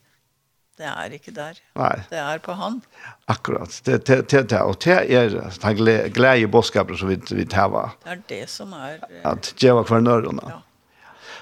det 0.81 0.89
er 0.89 1.13
ikke 1.13 1.35
der. 1.37 1.59
Nei. 1.77 1.97
Det 2.09 2.19
er 2.19 2.41
på 2.41 2.55
han. 2.57 2.81
Akkurat. 3.29 3.75
Det, 3.85 4.01
det, 4.09 4.23
det, 4.31 4.47
det. 4.51 4.63
Og 4.65 4.79
det 4.81 4.97
er 5.13 5.35
den 5.35 6.13
glede 6.15 6.49
bådskapen 6.49 6.97
som 6.97 7.11
vi, 7.11 7.19
vi 7.31 7.45
tar. 7.45 7.75
Det 8.01 8.15
er 8.15 8.25
det 8.29 8.43
som 8.49 8.73
er... 8.73 8.97
Uh, 9.11 9.21
At 9.35 9.53
djeva 9.61 9.85
kvarnørene. 9.85 10.49
Ja. 10.49 10.63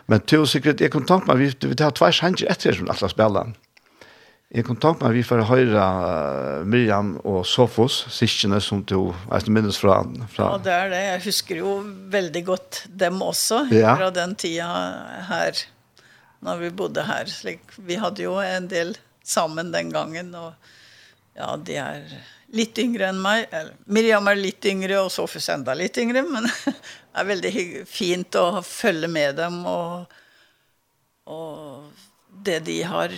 Men 0.09 0.21
til 0.25 0.47
sikkert, 0.49 0.81
jeg 0.81 0.91
kom 0.91 1.07
tanke 1.07 1.29
meg, 1.29 1.39
vi, 1.39 1.69
vi 1.69 1.77
tar 1.77 1.93
tvær 1.95 2.17
sanger 2.17 2.49
etter 2.51 2.75
som 2.75 2.89
alle 2.91 3.11
spiller. 3.13 3.55
Ja 3.55 3.68
Jeg 4.49 4.65
kan 4.65 4.79
tanke 4.81 5.05
meg, 5.05 5.13
vi 5.19 5.23
får 5.29 5.43
høre 5.45 5.81
Miriam 6.65 7.11
og 7.29 7.43
Sofos, 7.45 7.99
siskene 8.17 8.57
som 8.65 8.81
du 8.81 9.11
er 9.29 9.49
minnes 9.53 9.77
fra, 9.77 9.99
fra... 10.33 10.55
Ja, 10.55 10.61
det 10.65 10.73
er 10.73 10.93
det. 10.93 11.01
Jeg 11.05 11.19
husker 11.27 11.59
jo 11.61 11.73
veldig 12.15 12.43
godt 12.47 12.79
dem 13.03 13.21
også, 13.21 13.67
ja. 13.77 13.93
fra 14.01 14.09
den 14.17 14.33
tida 14.41 14.69
her, 15.29 15.61
når 16.41 16.63
vi 16.63 16.71
bodde 16.81 17.05
her. 17.05 17.29
Slik, 17.29 17.77
vi 17.77 17.99
hadde 18.01 18.25
jo 18.25 18.39
en 18.41 18.71
del 18.71 18.95
sammen 19.21 19.69
den 19.75 19.93
gangen, 19.93 20.33
og 20.33 20.55
ja, 21.37 21.51
de 21.61 21.77
er 21.83 22.07
litt 22.57 22.81
yngre 22.81 23.11
enn 23.13 23.21
meg. 23.21 23.53
Miriam 23.85 24.33
er 24.33 24.41
litt 24.41 24.65
yngre, 24.71 25.03
og 25.03 25.13
Sofus 25.13 25.51
enda 25.53 25.75
litt 25.77 26.01
yngre, 26.01 26.23
men 26.25 26.49
det 26.65 27.21
er 27.21 27.29
veldig 27.35 27.53
fint 27.85 28.41
å 28.41 28.63
følge 28.65 29.13
med 29.13 29.37
dem, 29.43 29.61
og, 29.69 30.09
og 31.29 32.09
det 32.49 32.63
de 32.65 32.79
har 32.89 33.13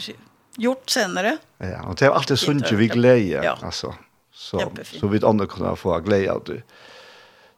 gjort 0.60 0.90
senere. 0.90 1.36
Ja, 1.58 1.82
och 1.88 1.96
det 1.96 2.06
är 2.06 2.10
alltid 2.10 2.38
sunt 2.38 2.72
vi 2.72 2.88
glädje 2.88 3.44
ja. 3.44 3.58
alltså. 3.62 3.94
Så 4.32 4.72
så 5.00 5.06
vi 5.06 5.24
andra 5.24 5.46
kan 5.46 5.76
få 5.76 5.98
glede 5.98 6.32
av 6.32 6.44
det. 6.44 6.62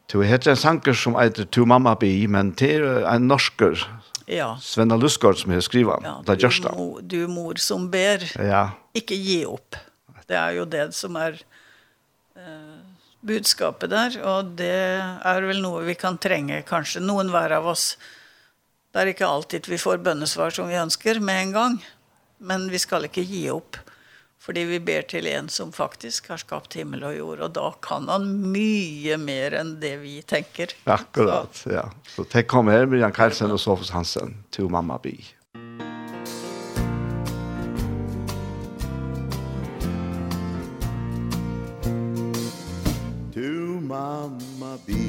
Du 0.07 0.25
heter 0.25 0.51
en 0.51 0.57
sanker 0.57 0.93
som 0.93 1.15
heter 1.17 1.45
To 1.45 1.65
mamma 1.65 1.95
bi, 1.95 2.27
men 2.29 2.53
det 2.53 2.75
er 2.75 3.07
en 3.15 3.29
norsker. 3.29 3.87
Ja. 4.27 4.59
Svenna 4.61 4.97
Lusgaard 4.97 5.39
som 5.39 5.53
har 5.53 5.61
skrivet. 5.61 6.01
Ja, 6.03 6.23
det 6.27 6.33
är 6.33 6.37
just 6.37 6.63
det. 6.63 6.73
Du 7.03 7.27
mor 7.27 7.55
som 7.55 7.91
ber. 7.91 8.33
Ja. 8.37 8.71
Ikke 8.93 9.15
ge 9.15 9.45
upp. 9.45 9.77
Det 10.27 10.35
är 10.35 10.51
ju 10.51 10.65
det 10.65 10.95
som 10.95 11.17
är 11.17 11.41
eh, 12.37 12.77
budskapet 13.21 13.91
där. 13.91 14.23
Och 14.23 14.45
det 14.45 15.01
är 15.23 15.43
väl 15.43 15.63
noe 15.63 15.83
vi 15.83 15.95
kan 15.95 16.19
trenge, 16.19 16.63
kanske. 16.63 17.01
Någon 17.01 17.31
hver 17.31 17.51
av 17.51 17.67
oss. 17.67 17.99
Det 18.93 19.01
er 19.01 19.07
inte 19.07 19.27
alltid 19.27 19.69
vi 19.69 19.79
får 19.79 19.97
bønnesvar 19.97 20.51
som 20.51 20.69
vi 20.69 20.77
ønsker 20.77 21.21
med 21.21 21.41
en 21.41 21.53
gang. 21.53 21.85
Men 22.43 22.67
vi 22.71 22.79
skal 22.83 23.07
ikke 23.07 23.23
gi 23.23 23.47
opp. 23.55 23.79
Fordi 24.43 24.65
vi 24.67 24.79
ber 24.83 25.05
til 25.07 25.29
en 25.31 25.47
som 25.53 25.71
faktisk 25.71 26.33
har 26.33 26.41
skapt 26.43 26.75
himmel 26.75 27.05
og 27.07 27.15
jord, 27.15 27.43
og 27.47 27.53
da 27.55 27.69
kan 27.85 28.09
han 28.11 28.25
mye 28.51 29.15
mer 29.23 29.55
enn 29.55 29.77
det 29.83 29.93
vi 30.03 30.17
tenker. 30.27 30.75
Akkurat, 30.91 31.55
så. 31.55 31.71
ja. 31.77 31.85
Så 32.11 32.27
tenk 32.27 32.51
kom 32.51 32.67
her, 32.73 32.89
Miriam 32.91 33.15
Karlsen 33.15 33.55
og 33.55 33.63
Sofus 33.63 33.95
Hansen, 33.95 34.35
to 34.51 34.67
mamma 34.67 34.99
bi. 34.99 35.15
To 43.37 43.79
mamma 43.87 44.75
bi, 44.89 45.07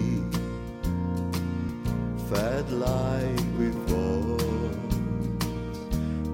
fed 2.30 2.77
life 2.77 3.43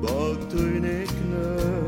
og 0.09 0.35
tøyne 0.51 1.05
knø 1.07 1.78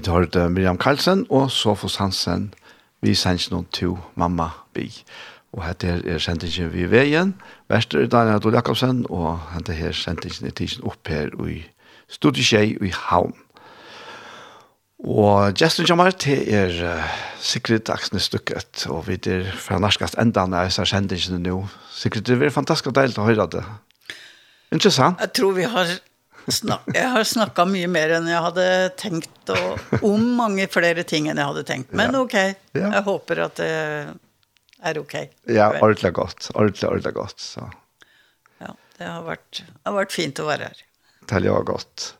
vi 0.00 0.04
tar 0.04 0.24
det 0.32 0.46
Miriam 0.48 0.78
Karlsen 0.80 1.26
og 1.28 1.50
Sofus 1.52 1.98
Hansen. 2.00 2.54
Vi 3.04 3.12
sender 3.14 3.50
noen 3.52 3.66
to 3.68 3.98
Mamma 4.16 4.46
Bi. 4.72 4.86
Og 5.52 5.60
hette 5.66 5.90
her 5.90 6.06
er 6.08 6.22
sendingen 6.24 6.70
vi 6.72 6.86
ved 6.88 7.10
igjen. 7.10 7.34
Vester 7.68 8.00
er 8.00 8.08
Daniel 8.08 8.38
Adol 8.38 8.56
Jakobsen, 8.56 9.02
og 9.12 9.42
hette 9.52 9.76
her 9.76 9.92
sendingen 9.92 10.48
er 10.48 10.56
tidsen 10.56 10.88
opp 10.88 11.10
her 11.12 11.34
i 11.44 11.58
Studieskjei 12.08 12.78
i 12.80 12.94
Havn. 12.96 13.36
Og 15.04 15.60
Justin 15.60 15.90
Jamar, 15.90 16.16
til 16.16 16.48
er 16.48 16.72
uh, 16.80 17.20
Sigrid 17.36 17.92
Aksnes 17.92 18.30
Stykket, 18.32 18.86
og 18.88 19.04
vi 19.10 19.20
er 19.28 19.52
fra 19.52 19.82
norskast 19.84 20.16
enda 20.16 20.46
når 20.48 20.70
jeg 20.70 20.78
ser 20.78 20.94
sendingen 20.94 21.44
nå. 21.44 21.60
Sigrid, 21.92 22.24
det 22.24 22.40
er 22.40 22.56
fantastisk 22.56 22.96
deilig 22.96 23.20
å 23.20 23.28
høre 23.28 23.50
det. 23.52 23.66
Interessant. 24.72 25.20
Jeg 25.20 25.36
tror 25.36 25.52
vi 25.60 25.68
har 25.68 25.98
Snak, 26.50 26.88
jeg 26.94 27.10
har 27.14 27.26
snakket 27.26 27.70
mye 27.70 27.88
mer 27.90 28.16
enn 28.16 28.28
jeg 28.30 28.42
hadde 28.44 28.66
tenkt, 29.00 29.52
og 29.54 30.02
om 30.06 30.24
mange 30.38 30.66
flere 30.72 31.04
ting 31.06 31.28
enn 31.30 31.40
jeg 31.40 31.50
hadde 31.52 31.64
tenkt. 31.68 31.94
Men 31.96 32.14
ja. 32.14 32.22
ok, 32.24 32.36
ja. 32.76 32.86
jeg 32.86 33.02
håper 33.06 33.42
at 33.46 33.60
det 33.60 33.70
er 34.80 35.00
ok. 35.00 35.16
Ja, 35.50 35.70
ordentlig 35.80 36.12
godt. 36.16 36.50
Ordentlig, 36.54 36.88
ordentlig 36.88 37.14
godt. 37.14 37.40
Så. 37.40 37.66
Ja, 38.60 38.74
det 38.98 39.10
har 39.10 39.26
vært, 39.26 39.62
det 39.62 39.84
har 39.88 39.98
vært 39.98 40.16
fint 40.16 40.40
å 40.40 40.48
være 40.48 40.70
her. 40.70 40.82
Det 41.30 41.42
har 41.46 41.66
godt. 41.68 42.14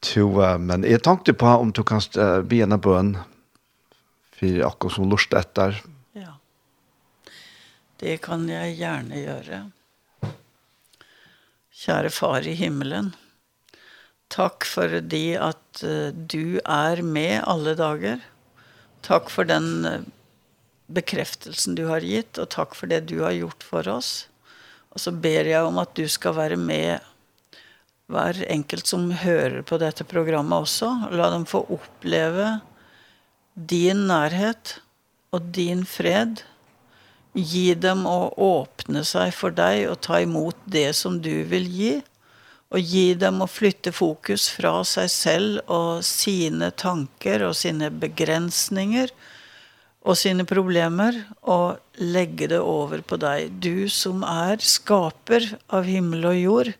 To, 0.00 0.26
uh, 0.40 0.56
men 0.58 0.86
jeg 0.88 1.02
tenkte 1.04 1.36
på 1.36 1.48
om 1.60 1.72
du 1.76 1.82
kan 1.86 2.00
uh, 2.16 2.40
be 2.40 2.62
en 2.64 2.78
bøn 2.80 3.14
for 4.40 4.62
akkurat 4.70 4.96
som 4.96 5.10
lort 5.12 5.34
etter. 5.36 5.76
Ja, 6.16 6.38
det 8.00 8.16
kan 8.24 8.48
jeg 8.48 8.78
gjerne 8.80 9.20
gjøre. 9.20 9.60
Kjære 11.80 12.12
far 12.12 12.48
i 12.48 12.56
himmelen. 12.56 13.12
Takk 14.30 14.64
for 14.68 15.00
det 15.02 15.36
at 15.42 15.82
du 16.30 16.60
er 16.62 17.02
med 17.02 17.40
alle 17.50 17.74
dager. 17.78 18.22
Takk 19.02 19.30
for 19.32 19.48
den 19.48 20.06
bekreftelsen 20.90 21.76
du 21.78 21.86
har 21.90 22.04
gitt, 22.04 22.38
og 22.38 22.50
takk 22.54 22.76
for 22.78 22.90
det 22.90 23.04
du 23.10 23.20
har 23.24 23.34
gjort 23.36 23.64
for 23.66 23.88
oss. 23.90 24.12
Og 24.90 25.02
så 25.02 25.12
ber 25.14 25.48
jeg 25.50 25.66
om 25.66 25.78
at 25.82 25.94
du 25.98 26.06
skal 26.10 26.36
være 26.38 26.58
med 26.58 27.06
hver 28.10 28.40
enkelt 28.50 28.90
som 28.90 29.10
hører 29.14 29.62
på 29.66 29.78
dette 29.78 30.06
programmet 30.08 30.66
også. 30.66 30.90
La 31.14 31.30
dem 31.30 31.46
få 31.46 31.62
oppleve 31.70 32.58
din 33.54 34.06
nærhet 34.10 34.80
og 35.34 35.52
din 35.54 35.84
fred. 35.86 36.42
Gi 37.38 37.70
dem 37.78 38.02
å 38.10 38.32
åpne 38.34 39.04
seg 39.06 39.30
for 39.36 39.54
deg 39.54 39.86
og 39.92 40.00
ta 40.02 40.18
imot 40.24 40.58
det 40.66 40.90
som 40.98 41.20
du 41.22 41.44
vil 41.50 41.68
gi 41.70 41.92
og 42.70 42.86
gi 42.86 43.14
dem 43.18 43.42
å 43.42 43.48
flytte 43.50 43.90
fokus 43.94 44.46
fra 44.54 44.80
seg 44.86 45.10
selv 45.10 45.72
og 45.74 46.04
sine 46.06 46.70
tanker 46.70 47.42
og 47.48 47.56
sine 47.58 47.90
begrensninger 47.90 49.10
og 50.00 50.16
sine 50.16 50.46
problemer 50.48 51.18
og 51.42 51.80
legge 51.98 52.48
det 52.52 52.60
over 52.62 53.02
på 53.02 53.18
deg. 53.20 53.50
Du 53.60 53.90
som 53.90 54.22
er 54.24 54.62
skaper 54.62 55.50
av 55.68 55.90
himmel 55.90 56.30
og 56.30 56.38
jord 56.38 56.72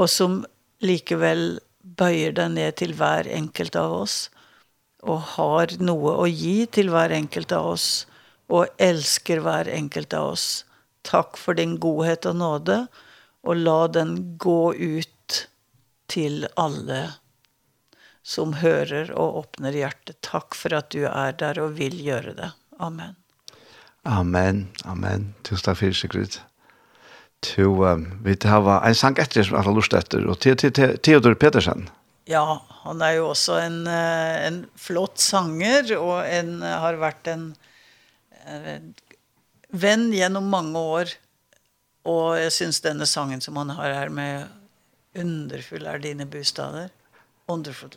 og 0.00 0.08
som 0.08 0.40
likevel 0.82 1.60
bøyer 1.82 2.32
deg 2.38 2.56
ned 2.56 2.80
til 2.80 2.96
hver 2.96 3.28
enkelt 3.28 3.76
av 3.76 4.00
oss 4.00 4.16
og 5.04 5.20
har 5.36 5.76
noe 5.82 6.16
å 6.24 6.26
gi 6.30 6.64
til 6.72 6.88
hver 6.94 7.12
enkelt 7.12 7.52
av 7.52 7.74
oss 7.74 7.88
og 8.52 8.72
elsker 8.80 9.42
hver 9.44 9.68
enkelt 9.72 10.14
av 10.16 10.32
oss. 10.32 10.64
Takk 11.04 11.36
for 11.36 11.58
din 11.58 11.76
godhet 11.82 12.24
og 12.30 12.38
nåde 12.40 12.84
og 12.86 13.11
och 13.42 13.56
la 13.56 13.88
den 13.88 14.38
gå 14.38 14.74
ut 14.74 15.48
till 16.06 16.48
alla 16.56 17.12
som 18.22 18.54
hører 18.54 19.10
og 19.18 19.36
åpner 19.42 19.74
hjertet. 19.74 20.20
Takk 20.22 20.54
for 20.54 20.74
at 20.76 20.92
du 20.94 21.02
er 21.08 21.34
der 21.38 21.58
og 21.62 21.74
vil 21.78 21.98
gjøre 21.98 22.36
det. 22.38 22.52
Amen. 22.78 23.16
Amen, 24.06 24.68
amen. 24.84 25.32
Tusen 25.46 25.66
takk 25.66 25.80
for 25.80 25.96
Sigrid. 25.96 26.38
To, 27.42 27.82
um, 27.86 28.06
vi 28.22 28.36
har 28.46 28.68
en 28.86 28.94
sang 28.94 29.18
etter 29.18 29.42
som 29.42 29.58
jeg 29.58 29.66
har 29.66 29.74
lyst 29.74 29.94
etter, 29.98 30.22
og 30.30 30.38
til, 30.38 30.54
til, 30.56 30.70
til 30.76 30.94
Theodor 31.02 31.34
Petersen. 31.34 31.88
Ja, 32.30 32.60
han 32.84 33.02
er 33.02 33.16
jo 33.16 33.32
også 33.32 33.56
en, 33.64 33.80
en 33.90 34.60
flott 34.78 35.18
sanger, 35.18 35.90
og 35.98 36.22
en, 36.22 36.60
har 36.62 37.00
vært 37.02 37.26
en, 37.32 37.48
en 38.46 38.92
venn 39.74 40.06
gjennom 40.14 40.46
mange 40.54 40.78
år. 40.78 41.16
Og 42.08 42.38
jeg 42.40 42.52
synes 42.52 42.82
denne 42.82 43.06
sangen 43.06 43.40
som 43.44 43.60
han 43.60 43.70
har 43.76 43.94
her 43.94 44.12
med 44.12 44.48
underfull 45.18 45.86
er 45.86 46.02
dine 46.02 46.26
bostader, 46.26 46.90
underfull, 47.50 47.94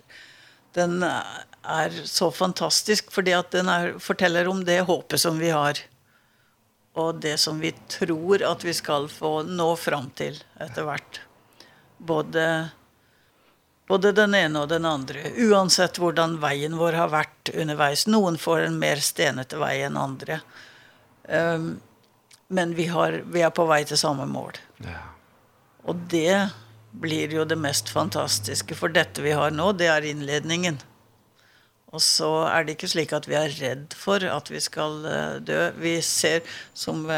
den 0.75 0.99
er 1.05 1.99
så 2.03 2.27
fantastisk 2.35 3.13
fordi 3.15 3.31
at 3.37 3.53
den 3.55 3.69
er, 3.71 3.93
forteller 4.03 4.49
om 4.51 4.65
det 4.67 4.81
håpet 4.89 5.21
som 5.21 5.39
vi 5.39 5.53
har 5.55 5.79
og 6.95 7.19
det 7.19 7.37
som 7.37 7.59
vi 7.59 7.73
tror 7.91 8.43
at 8.43 8.63
vi 8.63 8.73
skal 8.73 9.09
få 9.11 9.41
nå 9.43 9.67
fram 9.75 10.07
til 10.15 10.37
etter 10.63 10.87
hvert. 10.87 11.19
Både, 11.97 12.45
både 13.87 14.13
den 14.15 14.35
ene 14.37 14.61
og 14.63 14.69
den 14.71 14.87
andre. 14.87 15.25
Uansett 15.43 15.99
hvordan 15.99 16.37
veien 16.43 16.77
vår 16.79 16.95
har 16.95 17.11
vært 17.11 17.51
underveis. 17.51 18.05
Noen 18.07 18.39
får 18.39 18.69
en 18.69 18.79
mer 18.79 19.03
stenete 19.03 19.59
vei 19.59 19.73
enn 19.83 19.99
andre. 19.99 20.39
Um, 21.27 21.67
men 22.47 22.75
vi 22.75 22.87
har 22.87 23.23
vi 23.31 23.41
är 23.41 23.49
på 23.49 23.65
väg 23.65 23.87
till 23.87 23.97
samma 23.97 24.25
mål. 24.25 24.51
Ja. 24.77 24.89
Och 25.83 25.95
det 25.95 26.49
blir 26.91 27.31
ju 27.31 27.45
det 27.45 27.55
mest 27.55 27.89
fantastiska 27.89 28.75
för 28.75 28.89
detta 28.89 29.21
vi 29.21 29.31
har 29.31 29.51
nu, 29.51 29.73
det 29.73 29.85
är 29.85 30.01
inledningen. 30.01 30.77
Och 31.85 32.01
så 32.01 32.45
är 32.45 32.63
det 32.63 32.71
inte 32.71 32.87
slik 32.87 33.13
att 33.13 33.27
vi 33.27 33.35
är 33.35 33.49
rädd 33.49 33.93
för 33.97 34.25
att 34.25 34.51
vi 34.51 34.61
ska 34.61 34.87
dö. 35.39 35.71
Vi 35.79 36.01
ser 36.01 36.41
som 36.73 37.11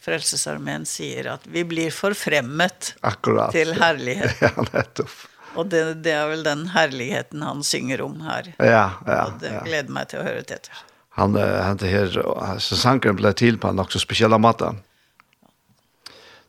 Frelsesarmeen 0.00 0.86
säger 0.86 1.24
att 1.24 1.46
vi 1.46 1.64
blir 1.64 1.90
förfrämmet 1.90 2.94
Akkurat. 3.00 3.52
till 3.52 3.72
härlighet. 3.72 4.36
Ja, 4.40 4.64
nettopp. 4.72 5.10
Och 5.54 5.66
det, 5.66 5.94
det 5.94 6.10
är 6.10 6.28
väl 6.28 6.42
den 6.42 6.66
härligheten 6.66 7.42
han 7.42 7.64
synger 7.64 8.00
om 8.00 8.20
här. 8.20 8.54
Ja, 8.58 8.90
ja. 9.06 9.24
Och 9.24 9.32
det 9.40 9.54
ja. 9.54 9.62
gläder 9.62 9.88
mig 9.88 10.06
till 10.06 10.18
att 10.18 10.24
höra 10.24 10.34
det. 10.34 10.50
Etter 10.50 10.74
han 11.12 11.36
han 11.36 11.76
det 11.76 11.86
här 11.86 12.58
så 12.58 12.76
sanken 12.76 13.16
blev 13.16 13.32
till 13.32 13.58
på 13.58 13.72
något 13.72 13.92
så 13.92 13.98
speciella 13.98 14.38
matta. 14.38 14.74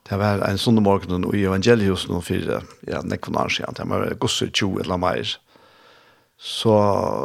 Det 0.09 0.17
var 0.19 0.41
en 0.43 0.59
sånn 0.59 0.81
morgen 0.83 1.23
i 1.31 1.45
evangelihusen 1.47 2.15
og 2.17 2.25
fire, 2.27 2.59
ja, 2.87 2.99
nekvonar 3.07 3.51
sier 3.51 3.69
han, 3.69 3.77
det 3.77 3.87
var 3.87 4.15
gosser 4.19 4.49
20 4.51 4.83
eller 4.83 4.99
mer. 4.99 5.37
Så, 6.43 6.73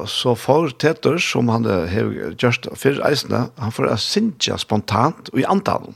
så 0.06 0.34
for 0.38 0.70
Teter, 0.70 1.18
som 1.18 1.48
han 1.50 1.66
har 1.66 2.12
gjort 2.38 2.68
för 2.78 3.00
eisene, 3.08 3.48
han 3.58 3.74
får 3.74 3.96
sinja 3.98 4.58
spontant 4.62 5.32
og 5.32 5.40
i 5.42 5.46
antall. 5.50 5.90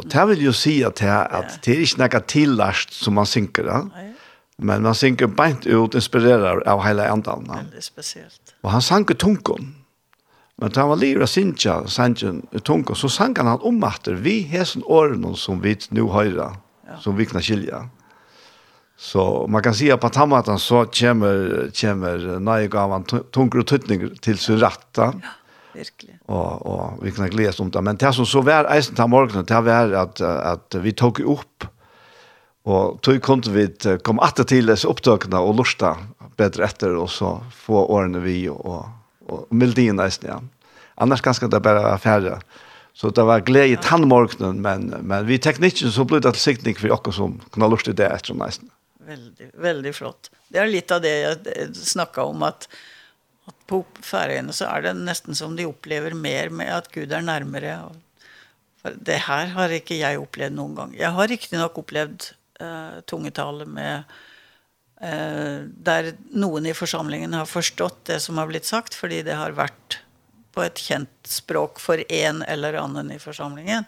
Og 0.00 0.08
det 0.08 0.24
vil 0.30 0.46
jo 0.46 0.54
si 0.56 0.78
at 0.88 1.02
det, 1.02 1.12
at 1.12 1.58
det 1.66 1.74
er 1.74 1.84
ikke 1.84 2.00
noe 2.00 2.22
tillast 2.32 2.96
som 2.96 3.18
man 3.20 3.28
synker, 3.28 3.68
ja. 3.68 3.82
men 4.56 4.88
man 4.88 4.96
synker 4.96 5.28
beint 5.28 5.68
ut, 5.68 5.92
inspirerer 5.92 6.64
av 6.64 6.80
hele 6.86 7.10
antallen. 7.12 7.68
Det 7.74 7.84
er 7.84 7.84
spesielt. 7.84 8.56
Og 8.64 8.72
han 8.72 8.84
sanker 8.84 9.20
tungen. 9.20 9.74
Men 10.62 10.70
da 10.70 10.84
han 10.84 10.92
var 10.92 11.00
livet 11.00 11.24
av 11.26 11.26
Sintja, 11.26 11.72
Sanjen 11.90 12.36
Tunko, 12.62 12.94
så 12.94 13.08
sang 13.10 13.32
han 13.34 13.48
om 13.66 13.80
at 13.82 14.06
vi 14.22 14.44
hesen 14.46 14.84
årene 14.86 15.32
som 15.34 15.58
vi 15.64 15.72
nå 15.90 16.04
høyre, 16.14 16.52
ja. 16.86 16.98
som 17.02 17.16
vi 17.18 17.26
kan 17.26 17.42
skilja. 17.42 17.80
Så 18.94 19.24
man 19.50 19.64
kan 19.66 19.74
si 19.74 19.88
at 19.90 19.98
på 20.04 20.12
tammatan 20.14 20.62
så 20.62 20.84
kommer, 20.86 21.66
kommer 21.74 22.28
nøyegaven 22.38 23.08
tunker 23.34 23.64
og 23.64 23.66
tøtninger 23.72 24.14
til 24.22 24.38
sin 24.38 24.62
rette. 24.62 25.10
Ja, 25.24 25.34
virkelig. 25.74 26.14
Og, 26.30 26.62
og 26.62 27.02
vi 27.02 27.16
kan 27.18 27.34
glede 27.34 27.58
om 27.58 27.74
det. 27.74 27.82
Men 27.82 27.98
det 27.98 28.14
som 28.14 28.30
så 28.30 28.46
var 28.46 28.70
eisen 28.70 28.94
til 28.94 29.10
morgenen, 29.10 29.50
det 29.50 29.62
var 29.66 29.98
at, 30.04 30.22
at 30.22 30.78
vi 30.86 30.94
tok 30.94 31.24
opp 31.26 31.70
Og 32.62 33.00
tog 33.02 33.18
kom 33.26 33.40
vi 33.50 33.66
kom 34.06 34.20
atter 34.22 34.46
til 34.46 34.70
disse 34.70 34.86
opptøkene 34.86 35.40
og 35.42 35.56
lusta 35.58 35.96
bedre 36.38 36.68
etter, 36.68 36.94
og 36.94 37.08
så 37.10 37.40
få 37.50 37.80
årene 37.90 38.22
vi 38.22 38.44
og, 38.46 38.62
og 38.62 39.01
og 39.32 39.54
melodien 39.54 39.96
nästan 39.96 40.30
ja. 40.30 40.40
Annars 40.94 41.22
ganske 41.24 41.48
det 41.48 41.60
bara 41.64 41.98
færre. 41.98 42.40
Så 42.92 43.10
det 43.10 43.22
var 43.24 43.40
glädje 43.40 43.72
i 43.72 43.76
tannmorgenen, 43.82 44.60
men, 44.62 44.86
men 45.00 45.26
vi 45.26 45.38
teknikken 45.38 45.92
så 45.92 46.04
ble 46.04 46.20
det 46.20 46.34
till 46.36 46.40
siktning 46.40 46.76
för 46.76 46.92
oss 46.92 47.16
som 47.16 47.38
kunde 47.50 47.68
lust 47.72 47.88
det 47.96 48.06
etter 48.06 48.34
nästan. 48.34 48.70
Väldigt, 49.06 49.54
väldigt 49.54 49.96
flott. 49.96 50.30
Det 50.48 50.58
är 50.58 50.66
lite 50.66 50.94
av 50.94 51.00
det 51.00 51.18
jag 51.20 51.36
snakket 51.76 52.18
om 52.18 52.42
att, 52.42 52.68
att 53.44 53.66
på 53.66 53.84
färgen 54.00 54.52
så 54.52 54.64
är 54.64 54.82
det 54.82 54.92
nästan 54.92 55.34
som 55.34 55.56
de 55.56 55.64
upplever 55.64 56.10
mer 56.10 56.48
med 56.48 56.76
att 56.76 56.92
Gud 56.92 57.12
är 57.12 57.22
närmare. 57.22 57.80
For 58.82 58.92
det 59.00 59.16
här 59.16 59.46
har 59.46 59.68
inte 59.68 59.94
jag 59.94 60.22
upplevt 60.22 60.52
någon 60.52 60.74
gång. 60.74 60.96
Jag 60.98 61.10
har 61.10 61.28
riktigt 61.28 61.58
nok 61.58 61.78
upplevt 61.78 62.34
uh, 62.60 63.00
tungetale 63.00 63.66
med 63.66 64.02
eh, 65.02 65.66
der 65.66 66.12
noen 66.30 66.66
i 66.66 66.74
forsamlingen 66.76 67.34
har 67.36 67.50
forstått 67.50 68.06
det 68.10 68.20
som 68.24 68.40
har 68.40 68.50
blitt 68.50 68.68
sagt, 68.68 68.96
fordi 68.98 69.22
det 69.26 69.36
har 69.38 69.56
vært 69.58 70.00
på 70.52 70.64
et 70.64 70.80
kjent 70.80 71.12
språk 71.28 71.80
for 71.80 72.02
en 72.12 72.42
eller 72.44 72.76
annen 72.80 73.12
i 73.14 73.20
forsamlingen. 73.22 73.86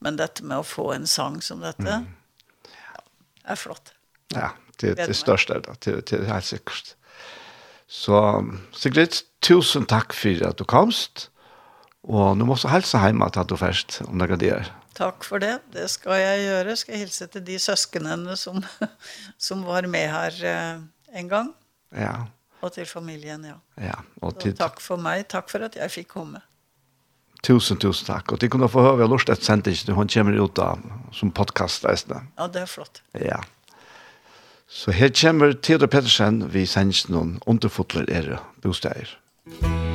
Men 0.00 0.16
dette 0.18 0.44
med 0.44 0.62
å 0.62 0.66
få 0.66 0.90
en 0.94 1.06
sang 1.06 1.38
som 1.44 1.62
dette, 1.62 2.00
mm. 2.02 2.70
ja, 2.70 3.02
er 3.52 3.60
flott. 3.60 3.92
Ja, 4.34 4.52
det 4.80 4.94
er 4.96 5.10
det 5.12 5.18
største, 5.18 5.60
da. 5.66 5.76
Det, 5.78 6.00
det 6.08 6.22
er 6.22 6.32
helt 6.32 6.48
sikkert. 6.48 6.94
Så 7.90 8.16
Sigrid, 8.76 9.18
tusen 9.42 9.86
takk 9.90 10.14
for 10.14 10.46
at 10.46 10.58
du 10.60 10.66
komst. 10.68 11.28
Og 12.08 12.36
nå 12.38 12.46
må 12.48 12.56
du 12.56 12.68
helse 12.70 13.00
hjemme 13.02 13.28
til 13.34 13.42
at 13.42 13.50
du 13.50 13.58
først, 13.60 14.00
om 14.06 14.22
det 14.22 14.30
er 14.30 14.40
det. 14.40 14.60
Takk 15.00 15.24
for 15.24 15.40
det. 15.40 15.54
Det 15.72 15.86
skal 15.88 16.20
jeg 16.20 16.44
gjøre. 16.44 16.76
Skal 16.76 16.96
jeg 16.96 17.06
hilse 17.06 17.30
til 17.32 17.44
de 17.46 17.56
søskenene 17.62 18.36
som, 18.36 18.60
som 19.48 19.64
var 19.64 19.88
med 19.88 20.10
her 20.12 20.36
en 21.16 21.30
gang. 21.30 21.54
Ja. 21.96 22.28
Og 22.60 22.74
til 22.74 22.86
familien, 22.86 23.44
ja. 23.48 23.56
ja 23.80 23.96
og 24.20 24.36
til... 24.40 24.52
Så 24.52 24.60
takk 24.60 24.80
for 24.84 25.00
meg. 25.00 25.24
Takk 25.32 25.48
for 25.48 25.64
at 25.64 25.78
jeg 25.80 25.92
fikk 25.94 26.10
komme. 26.18 26.42
Tusen, 27.40 27.78
tusen 27.80 28.10
takk. 28.10 28.34
Og 28.34 28.40
til 28.42 28.52
kunne 28.52 28.68
få 28.68 28.84
høre 28.84 29.08
lort 29.08 29.32
et 29.32 29.44
sending 29.44 29.78
når 29.88 29.96
hun 29.96 30.12
kommer 30.12 30.36
ut 30.36 30.60
av, 30.60 30.84
som 31.16 31.32
podcast. 31.32 31.88
Ja, 31.88 32.48
det 32.52 32.66
er 32.66 32.68
flott. 32.68 33.00
Ja. 33.16 33.40
Så 34.68 34.92
her 34.94 35.08
kommer 35.08 35.56
Theodor 35.56 35.90
Pettersen 35.90 36.44
vi 36.52 36.66
sender 36.68 37.14
noen 37.16 37.38
underfotler 37.46 38.06
er 38.12 38.36
bosteder. 38.62 39.16
Musikk 39.48 39.89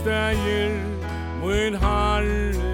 stægir 0.00 0.72
mun 1.40 1.74
harre 1.74 2.69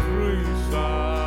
true 0.00 1.19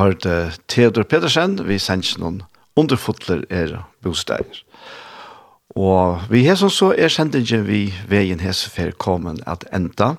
hørte 0.00 0.52
Theodor 0.68 1.04
Pedersen, 1.04 1.58
vi 1.68 1.78
sendte 1.78 2.20
noen 2.20 2.42
underfotler 2.78 3.44
er 3.52 3.76
bosteder. 4.04 4.64
Og 5.78 6.24
vi 6.30 6.42
har 6.48 6.58
som 6.58 6.70
så 6.72 6.90
er 6.98 7.12
sendingen 7.12 7.66
vi 7.68 7.84
veien 8.10 8.42
hesefer 8.42 8.90
kommen 8.98 9.38
at 9.46 9.64
enda. 9.74 10.16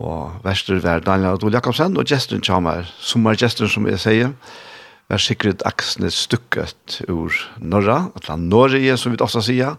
Og 0.00 0.40
verster 0.44 0.80
var 0.82 1.04
Daniel 1.04 1.36
Adol 1.36 1.54
Jakobsen, 1.54 1.96
og 1.98 2.08
gesten 2.08 2.42
kommer, 2.42 2.88
som 2.98 3.26
er 3.26 3.38
gesten 3.38 3.68
som 3.70 3.86
jeg 3.86 4.00
sier, 4.02 4.32
var 5.10 5.22
sikkert 5.22 5.64
aksene 5.66 6.10
stykket 6.14 7.00
ur 7.10 7.34
Norra, 7.58 8.10
eller 8.16 8.38
Norge, 8.38 8.96
som 8.96 9.12
vi 9.12 9.22
ofte 9.22 9.42
sier, 9.42 9.76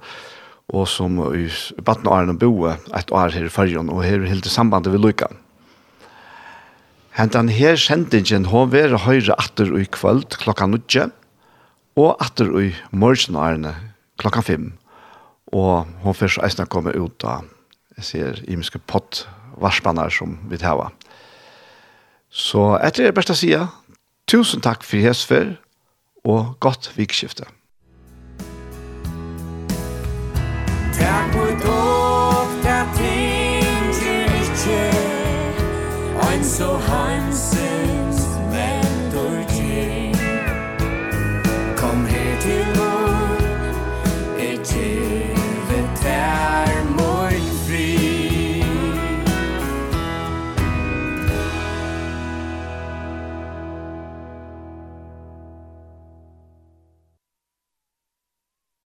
og 0.72 0.88
som 0.88 1.18
i 1.36 1.48
Battenåren 1.84 2.36
og 2.36 2.40
Boe, 2.40 2.76
et 2.96 3.12
år 3.12 3.34
her 3.36 3.48
i 3.48 3.52
Førjon, 3.52 3.90
og 3.92 4.04
her 4.06 4.20
er 4.20 4.32
helt 4.32 4.48
i 4.48 4.52
sambandet 4.52 4.94
ved 4.94 5.04
Lukan. 5.04 5.40
Hentan 7.12 7.50
her 7.52 7.76
sendingen, 7.76 8.46
hon 8.48 8.70
vera 8.72 8.96
høyre 9.04 9.36
atter 9.36 9.68
i 9.76 9.84
kvöld 9.92 10.38
klokka 10.40 10.68
nudje, 10.70 11.10
og 12.00 12.16
atter 12.24 12.48
i 12.56 12.70
morgenarne 12.96 13.74
klokka 14.22 14.44
fem. 14.48 14.70
Og 15.52 15.90
hon 16.06 16.16
først 16.16 16.40
eisne 16.46 16.70
komme 16.72 16.96
ut 16.96 17.26
av, 17.28 17.44
jeg 18.00 18.08
ser, 18.08 18.40
imiske 18.48 18.80
pottvarspannar 18.88 20.14
som 20.16 20.38
vi 20.48 20.62
hava. 20.64 20.88
Så 22.32 22.78
etter 22.80 23.04
det 23.04 23.12
er 23.12 23.20
best 23.20 23.36
å 23.36 23.36
si, 23.36 23.52
tusen 24.32 24.64
takk 24.64 24.88
for 24.88 25.04
hesfer, 25.04 25.58
og 26.24 26.56
godt 26.64 26.94
vikskifte. 26.96 27.50
Takk 30.96 31.41
so 36.62 36.78
hands 36.78 37.51